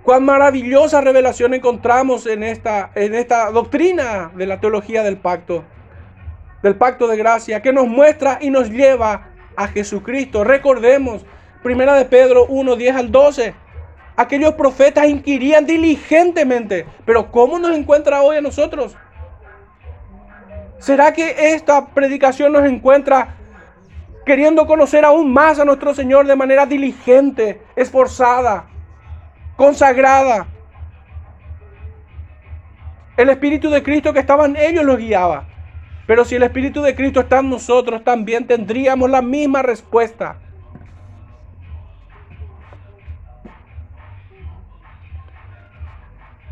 Cuán 0.03 0.25
maravillosa 0.25 0.99
revelación 0.99 1.53
encontramos 1.53 2.27
en 2.27 2.43
esta, 2.43 2.91
en 2.93 3.15
esta 3.15 3.51
doctrina 3.51 4.31
de 4.35 4.47
la 4.47 4.59
teología 4.59 5.01
del 5.03 5.15
pacto, 5.15 5.63
del 6.61 6.75
pacto 6.75 7.07
de 7.07 7.15
gracia, 7.15 7.61
que 7.61 7.71
nos 7.71 7.87
muestra 7.87 8.37
y 8.41 8.49
nos 8.49 8.69
lleva 8.69 9.36
a 9.57 9.67
Jesucristo. 9.67 10.45
Recordemos, 10.45 11.25
primera 11.61 11.95
de 11.95 12.05
Pedro 12.05 12.45
1, 12.45 12.77
10 12.77 12.95
al 12.95 13.11
12. 13.11 13.53
Aquellos 14.15 14.53
profetas 14.53 15.07
inquirían 15.07 15.65
diligentemente, 15.65 16.85
pero 17.05 17.29
¿cómo 17.29 17.59
nos 17.59 17.75
encuentra 17.75 18.21
hoy 18.21 18.37
a 18.37 18.41
nosotros? 18.41 18.95
¿Será 20.79 21.11
que 21.11 21.53
esta 21.53 21.87
predicación 21.87 22.53
nos 22.53 22.65
encuentra 22.65 23.35
queriendo 24.25 24.65
conocer 24.65 25.03
aún 25.03 25.33
más 25.33 25.59
a 25.59 25.65
nuestro 25.65 25.93
Señor 25.93 26.25
de 26.25 26.35
manera 26.35 26.65
diligente, 26.65 27.61
esforzada? 27.75 28.67
consagrada. 29.57 30.47
El 33.17 33.29
Espíritu 33.29 33.69
de 33.69 33.83
Cristo 33.83 34.13
que 34.13 34.19
estaba 34.19 34.45
en 34.45 34.55
ellos 34.55 34.85
los 34.85 34.97
guiaba. 34.97 35.45
Pero 36.07 36.23
si 36.23 36.35
el 36.35 36.43
Espíritu 36.43 36.81
de 36.81 36.95
Cristo 36.95 37.19
está 37.19 37.39
en 37.39 37.49
nosotros, 37.49 38.03
también 38.03 38.47
tendríamos 38.47 39.09
la 39.09 39.21
misma 39.21 39.61
respuesta. 39.61 40.39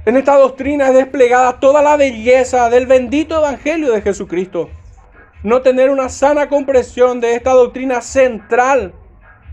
En 0.06 0.18
esta 0.18 0.38
doctrina 0.38 0.89
es 0.89 0.93
desplegada 0.93 1.60
toda 1.60 1.82
la 1.82 1.97
belleza 1.97 2.70
del 2.70 2.86
bendito 2.86 3.39
Evangelio 3.39 3.91
de 3.91 4.01
Jesucristo. 4.01 4.70
No 5.41 5.62
tener 5.62 5.89
una 5.89 6.10
sana 6.10 6.47
comprensión 6.47 7.22
de 7.22 7.34
esta 7.34 7.53
doctrina 7.53 8.01
central, 8.01 8.93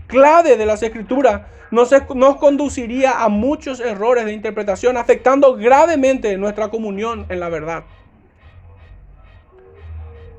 clave 0.05 0.57
de 0.57 0.65
las 0.65 0.83
Escrituras, 0.83 1.41
nos, 1.71 1.91
nos 2.13 2.35
conduciría 2.35 3.23
a 3.23 3.29
muchos 3.29 3.79
errores 3.79 4.25
de 4.25 4.33
interpretación, 4.33 4.97
afectando 4.97 5.55
gravemente 5.55 6.37
nuestra 6.37 6.67
comunión 6.67 7.25
en 7.29 7.39
la 7.39 7.49
verdad. 7.49 7.85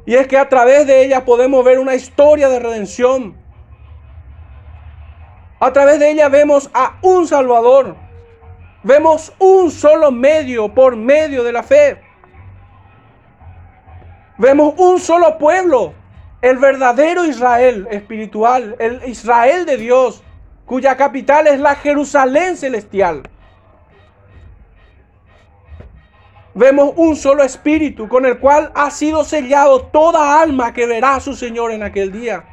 Y 0.07 0.15
es 0.15 0.27
que 0.29 0.37
a 0.37 0.49
través 0.49 0.87
de 0.87 1.05
ella 1.05 1.25
podemos 1.25 1.65
ver 1.65 1.79
una 1.79 1.95
historia 1.95 2.49
de 2.49 2.59
redención. 2.59 3.37
A 5.61 5.73
través 5.73 5.99
de 5.99 6.11
ella 6.11 6.29
vemos 6.29 6.71
a 6.75 6.99
un 7.01 7.27
Salvador. 7.27 7.97
Vemos 8.83 9.33
un 9.39 9.71
solo 9.71 10.11
medio 10.11 10.75
por 10.75 10.95
medio 10.95 11.43
de 11.43 11.53
la 11.53 11.63
fe. 11.63 11.99
Vemos 14.37 14.75
un 14.77 14.99
solo 14.99 15.39
pueblo, 15.39 15.95
el 16.43 16.59
verdadero 16.59 17.25
Israel 17.25 17.87
espiritual, 17.91 18.77
el 18.81 19.01
Israel 19.07 19.65
de 19.65 19.77
Dios, 19.77 20.23
cuya 20.67 20.97
capital 20.97 21.47
es 21.47 21.61
la 21.61 21.77
Jerusalén 21.77 22.57
celestial. 22.57 23.23
Vemos 26.55 26.93
un 26.97 27.17
solo 27.17 27.43
espíritu 27.43 28.09
con 28.09 28.25
el 28.27 28.39
cual 28.39 28.71
ha 28.77 28.91
sido 28.91 29.25
sellado 29.25 29.87
toda 29.87 30.41
alma 30.41 30.73
que 30.73 30.87
verá 30.87 31.17
a 31.17 31.21
su 31.21 31.35
Señor 31.35 31.73
en 31.73 31.83
aquel 31.83 32.13
día. 32.13 32.45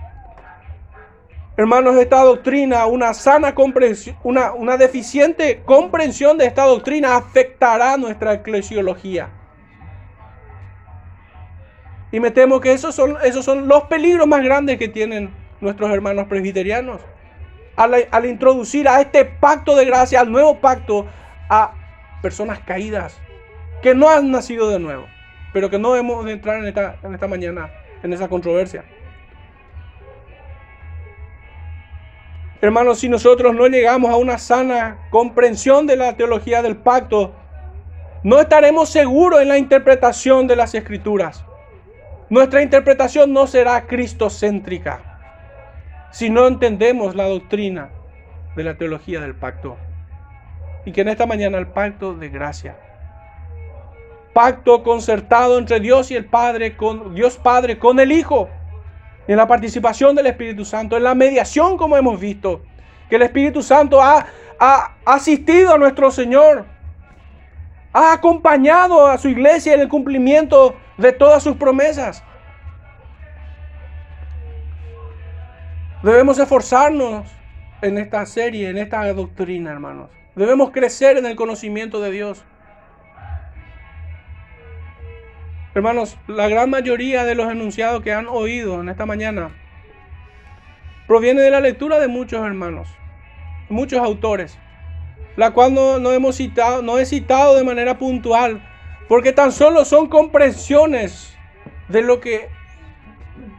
Hermanos, 1.55 1.95
esta 1.97 2.23
doctrina, 2.23 2.87
una 2.87 3.13
sana 3.13 3.53
comprensión, 3.53 4.17
una, 4.23 4.53
una 4.53 4.77
deficiente 4.77 5.61
comprensión 5.65 6.37
de 6.39 6.45
esta 6.45 6.65
doctrina 6.65 7.15
afectará 7.15 7.95
nuestra 7.97 8.33
eclesiología. 8.33 9.29
Y 12.11 12.19
me 12.19 12.31
temo 12.31 12.59
que 12.59 12.73
esos 12.73 12.95
son, 12.95 13.17
esos 13.23 13.45
son 13.45 13.67
los 13.67 13.83
peligros 13.83 14.25
más 14.25 14.41
grandes 14.43 14.79
que 14.79 14.87
tienen 14.87 15.31
nuestros 15.59 15.91
hermanos 15.91 16.25
presbiterianos 16.27 17.01
al, 17.75 18.25
introducir 18.25 18.87
a 18.87 18.99
este 19.01 19.25
pacto 19.25 19.75
de 19.75 19.85
gracia, 19.85 20.19
al 20.19 20.31
nuevo 20.31 20.59
pacto, 20.59 21.05
a 21.49 21.73
personas 22.21 22.59
caídas 22.59 23.19
que 23.81 23.95
no 23.95 24.09
han 24.09 24.31
nacido 24.31 24.69
de 24.69 24.79
nuevo, 24.79 25.07
pero 25.53 25.69
que 25.69 25.79
no 25.79 25.91
debemos 25.91 26.25
de 26.25 26.33
entrar 26.33 26.59
en 26.59 26.67
esta, 26.67 26.97
en 27.03 27.13
esta 27.13 27.27
mañana 27.27 27.69
en 28.03 28.13
esa 28.13 28.27
controversia. 28.27 28.83
Hermanos, 32.61 32.99
si 32.99 33.09
nosotros 33.09 33.55
no 33.55 33.67
llegamos 33.67 34.11
a 34.11 34.17
una 34.17 34.37
sana 34.37 34.99
comprensión 35.09 35.87
de 35.87 35.95
la 35.95 36.15
teología 36.15 36.61
del 36.61 36.77
pacto, 36.77 37.33
no 38.23 38.39
estaremos 38.39 38.89
seguros 38.89 39.41
en 39.41 39.47
la 39.47 39.57
interpretación 39.57 40.45
de 40.45 40.55
las 40.55 40.75
escrituras. 40.75 41.43
Nuestra 42.29 42.61
interpretación 42.61 43.33
no 43.33 43.47
será 43.47 43.87
cristocéntrica 43.87 45.07
si 46.11 46.29
no 46.29 46.45
entendemos 46.45 47.15
la 47.15 47.27
doctrina 47.27 47.89
de 48.55 48.63
la 48.63 48.77
teología 48.77 49.21
del 49.21 49.33
pacto. 49.33 49.77
Y 50.85 50.91
que 50.91 51.01
en 51.01 51.09
esta 51.09 51.25
mañana 51.25 51.57
el 51.57 51.67
pacto 51.67 52.13
de 52.13 52.29
gracia, 52.29 52.77
pacto 54.33 54.83
concertado 54.83 55.57
entre 55.57 55.79
Dios 55.79 56.11
y 56.11 56.15
el 56.15 56.25
Padre, 56.25 56.77
con 56.77 57.13
Dios 57.13 57.37
Padre, 57.37 57.77
con 57.77 57.99
el 57.99 58.11
Hijo, 58.11 58.49
en 59.27 59.37
la 59.37 59.47
participación 59.47 60.15
del 60.15 60.27
Espíritu 60.27 60.65
Santo, 60.65 60.97
en 60.97 61.03
la 61.03 61.15
mediación 61.15 61.77
como 61.77 61.97
hemos 61.97 62.19
visto, 62.19 62.61
que 63.09 63.17
el 63.17 63.23
Espíritu 63.23 63.61
Santo 63.61 64.01
ha, 64.01 64.25
ha 64.59 64.95
asistido 65.05 65.73
a 65.73 65.77
nuestro 65.77 66.11
Señor 66.11 66.65
ha 67.93 68.13
acompañado 68.13 69.07
a 69.07 69.17
su 69.17 69.27
iglesia 69.27 69.73
en 69.73 69.81
el 69.81 69.89
cumplimiento 69.89 70.75
de 70.97 71.11
todas 71.11 71.43
sus 71.43 71.57
promesas. 71.57 72.23
Debemos 76.03 76.39
esforzarnos 76.39 77.27
en 77.81 77.97
esta 77.97 78.25
serie, 78.25 78.69
en 78.69 78.77
esta 78.77 79.11
doctrina, 79.13 79.71
hermanos. 79.71 80.09
Debemos 80.35 80.71
crecer 80.71 81.17
en 81.17 81.25
el 81.25 81.35
conocimiento 81.35 81.99
de 81.99 82.11
Dios. 82.11 82.43
Hermanos, 85.73 86.17
la 86.27 86.49
gran 86.49 86.69
mayoría 86.69 87.23
de 87.23 87.33
los 87.33 87.49
enunciados 87.49 88.01
que 88.01 88.11
han 88.11 88.27
oído 88.27 88.81
en 88.81 88.89
esta 88.89 89.05
mañana 89.05 89.51
proviene 91.07 91.41
de 91.41 91.49
la 91.49 91.61
lectura 91.61 91.97
de 91.97 92.09
muchos 92.09 92.45
hermanos, 92.45 92.89
muchos 93.69 94.01
autores, 94.01 94.59
la 95.37 95.51
cual 95.51 95.73
no, 95.73 96.11
hemos 96.11 96.35
citado, 96.35 96.81
no 96.81 96.97
he 96.97 97.05
citado 97.05 97.55
de 97.55 97.63
manera 97.63 97.97
puntual, 97.97 98.61
porque 99.07 99.31
tan 99.31 99.53
solo 99.53 99.85
son 99.85 100.09
comprensiones 100.09 101.37
de 101.87 102.01
lo 102.01 102.19
que 102.19 102.49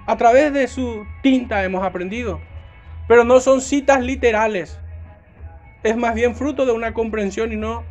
a 0.07 0.19
través 0.19 0.53
de 0.53 0.69
su 0.69 1.07
tinta 1.23 1.65
hemos 1.65 1.83
aprendido, 1.83 2.43
pero 3.09 3.25
no 3.25 3.41
son 3.41 3.63
citas 3.63 4.03
literales. 4.03 4.79
Es 5.83 5.97
más 5.97 6.15
bien 6.15 6.37
fruto 6.37 6.67
de 6.67 6.73
una 6.73 6.93
comprensión 6.93 7.53
y 7.53 7.57
no 7.57 7.85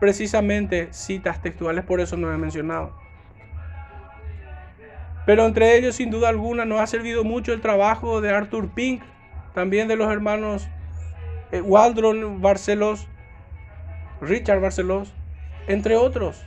precisamente 0.00 0.88
citas 0.90 1.42
textuales, 1.42 1.84
por 1.84 2.00
eso 2.00 2.16
no 2.16 2.32
he 2.32 2.38
mencionado. 2.38 3.07
Pero 5.28 5.44
entre 5.44 5.76
ellos, 5.76 5.96
sin 5.96 6.10
duda 6.10 6.30
alguna, 6.30 6.64
nos 6.64 6.80
ha 6.80 6.86
servido 6.86 7.22
mucho 7.22 7.52
el 7.52 7.60
trabajo 7.60 8.22
de 8.22 8.30
Arthur 8.30 8.70
Pink, 8.70 9.02
también 9.52 9.86
de 9.86 9.94
los 9.94 10.10
hermanos 10.10 10.66
eh, 11.52 11.60
Waldron 11.60 12.40
Barcelos, 12.40 13.06
Richard 14.22 14.62
Barcelos, 14.62 15.12
entre 15.66 15.96
otros. 15.96 16.46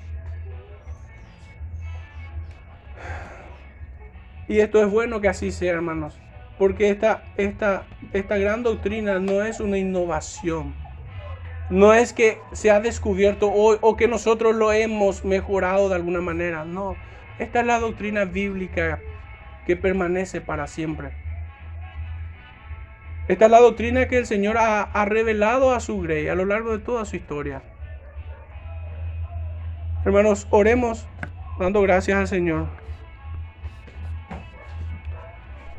Y 4.48 4.62
esto 4.62 4.82
es 4.82 4.90
bueno 4.90 5.22
que 5.22 5.28
así 5.28 5.52
sea, 5.52 5.74
hermanos, 5.74 6.18
porque 6.58 6.90
esta, 6.90 7.24
esta, 7.38 7.84
esta 8.14 8.38
gran 8.40 8.64
doctrina 8.64 9.20
no 9.20 9.44
es 9.44 9.60
una 9.60 9.78
innovación. 9.78 10.74
No 11.70 11.94
es 11.94 12.14
que 12.14 12.40
se 12.52 12.72
ha 12.72 12.80
descubierto 12.80 13.52
hoy 13.54 13.78
o 13.82 13.96
que 13.96 14.08
nosotros 14.08 14.56
lo 14.56 14.74
hemos 14.74 15.24
mejorado 15.24 15.88
de 15.88 15.94
alguna 15.94 16.22
manera. 16.22 16.66
No, 16.66 16.96
esta 17.42 17.62
es 17.62 17.66
la 17.66 17.80
doctrina 17.80 18.26
bíblica 18.26 19.00
que 19.66 19.76
permanece 19.76 20.42
para 20.42 20.68
siempre. 20.68 21.10
Esta 23.28 23.46
es 23.46 23.52
la 23.52 23.60
doctrina 23.60 24.08
que 24.08 24.20
el 24.20 24.28
Señor 24.28 24.58
ha, 24.60 25.06
revelado 25.06 25.74
a 25.74 25.80
su 25.80 26.00
grey 26.02 26.28
a 26.28 26.36
lo 26.36 26.46
largo 26.46 26.72
de 26.72 26.84
toda 26.84 27.04
su 27.04 27.16
historia. 27.16 27.64
Hermanos, 30.06 30.48
oremos 30.52 31.08
dando 31.60 31.82
gracias 31.82 32.20
al 32.20 32.28
Señor. 32.28 32.81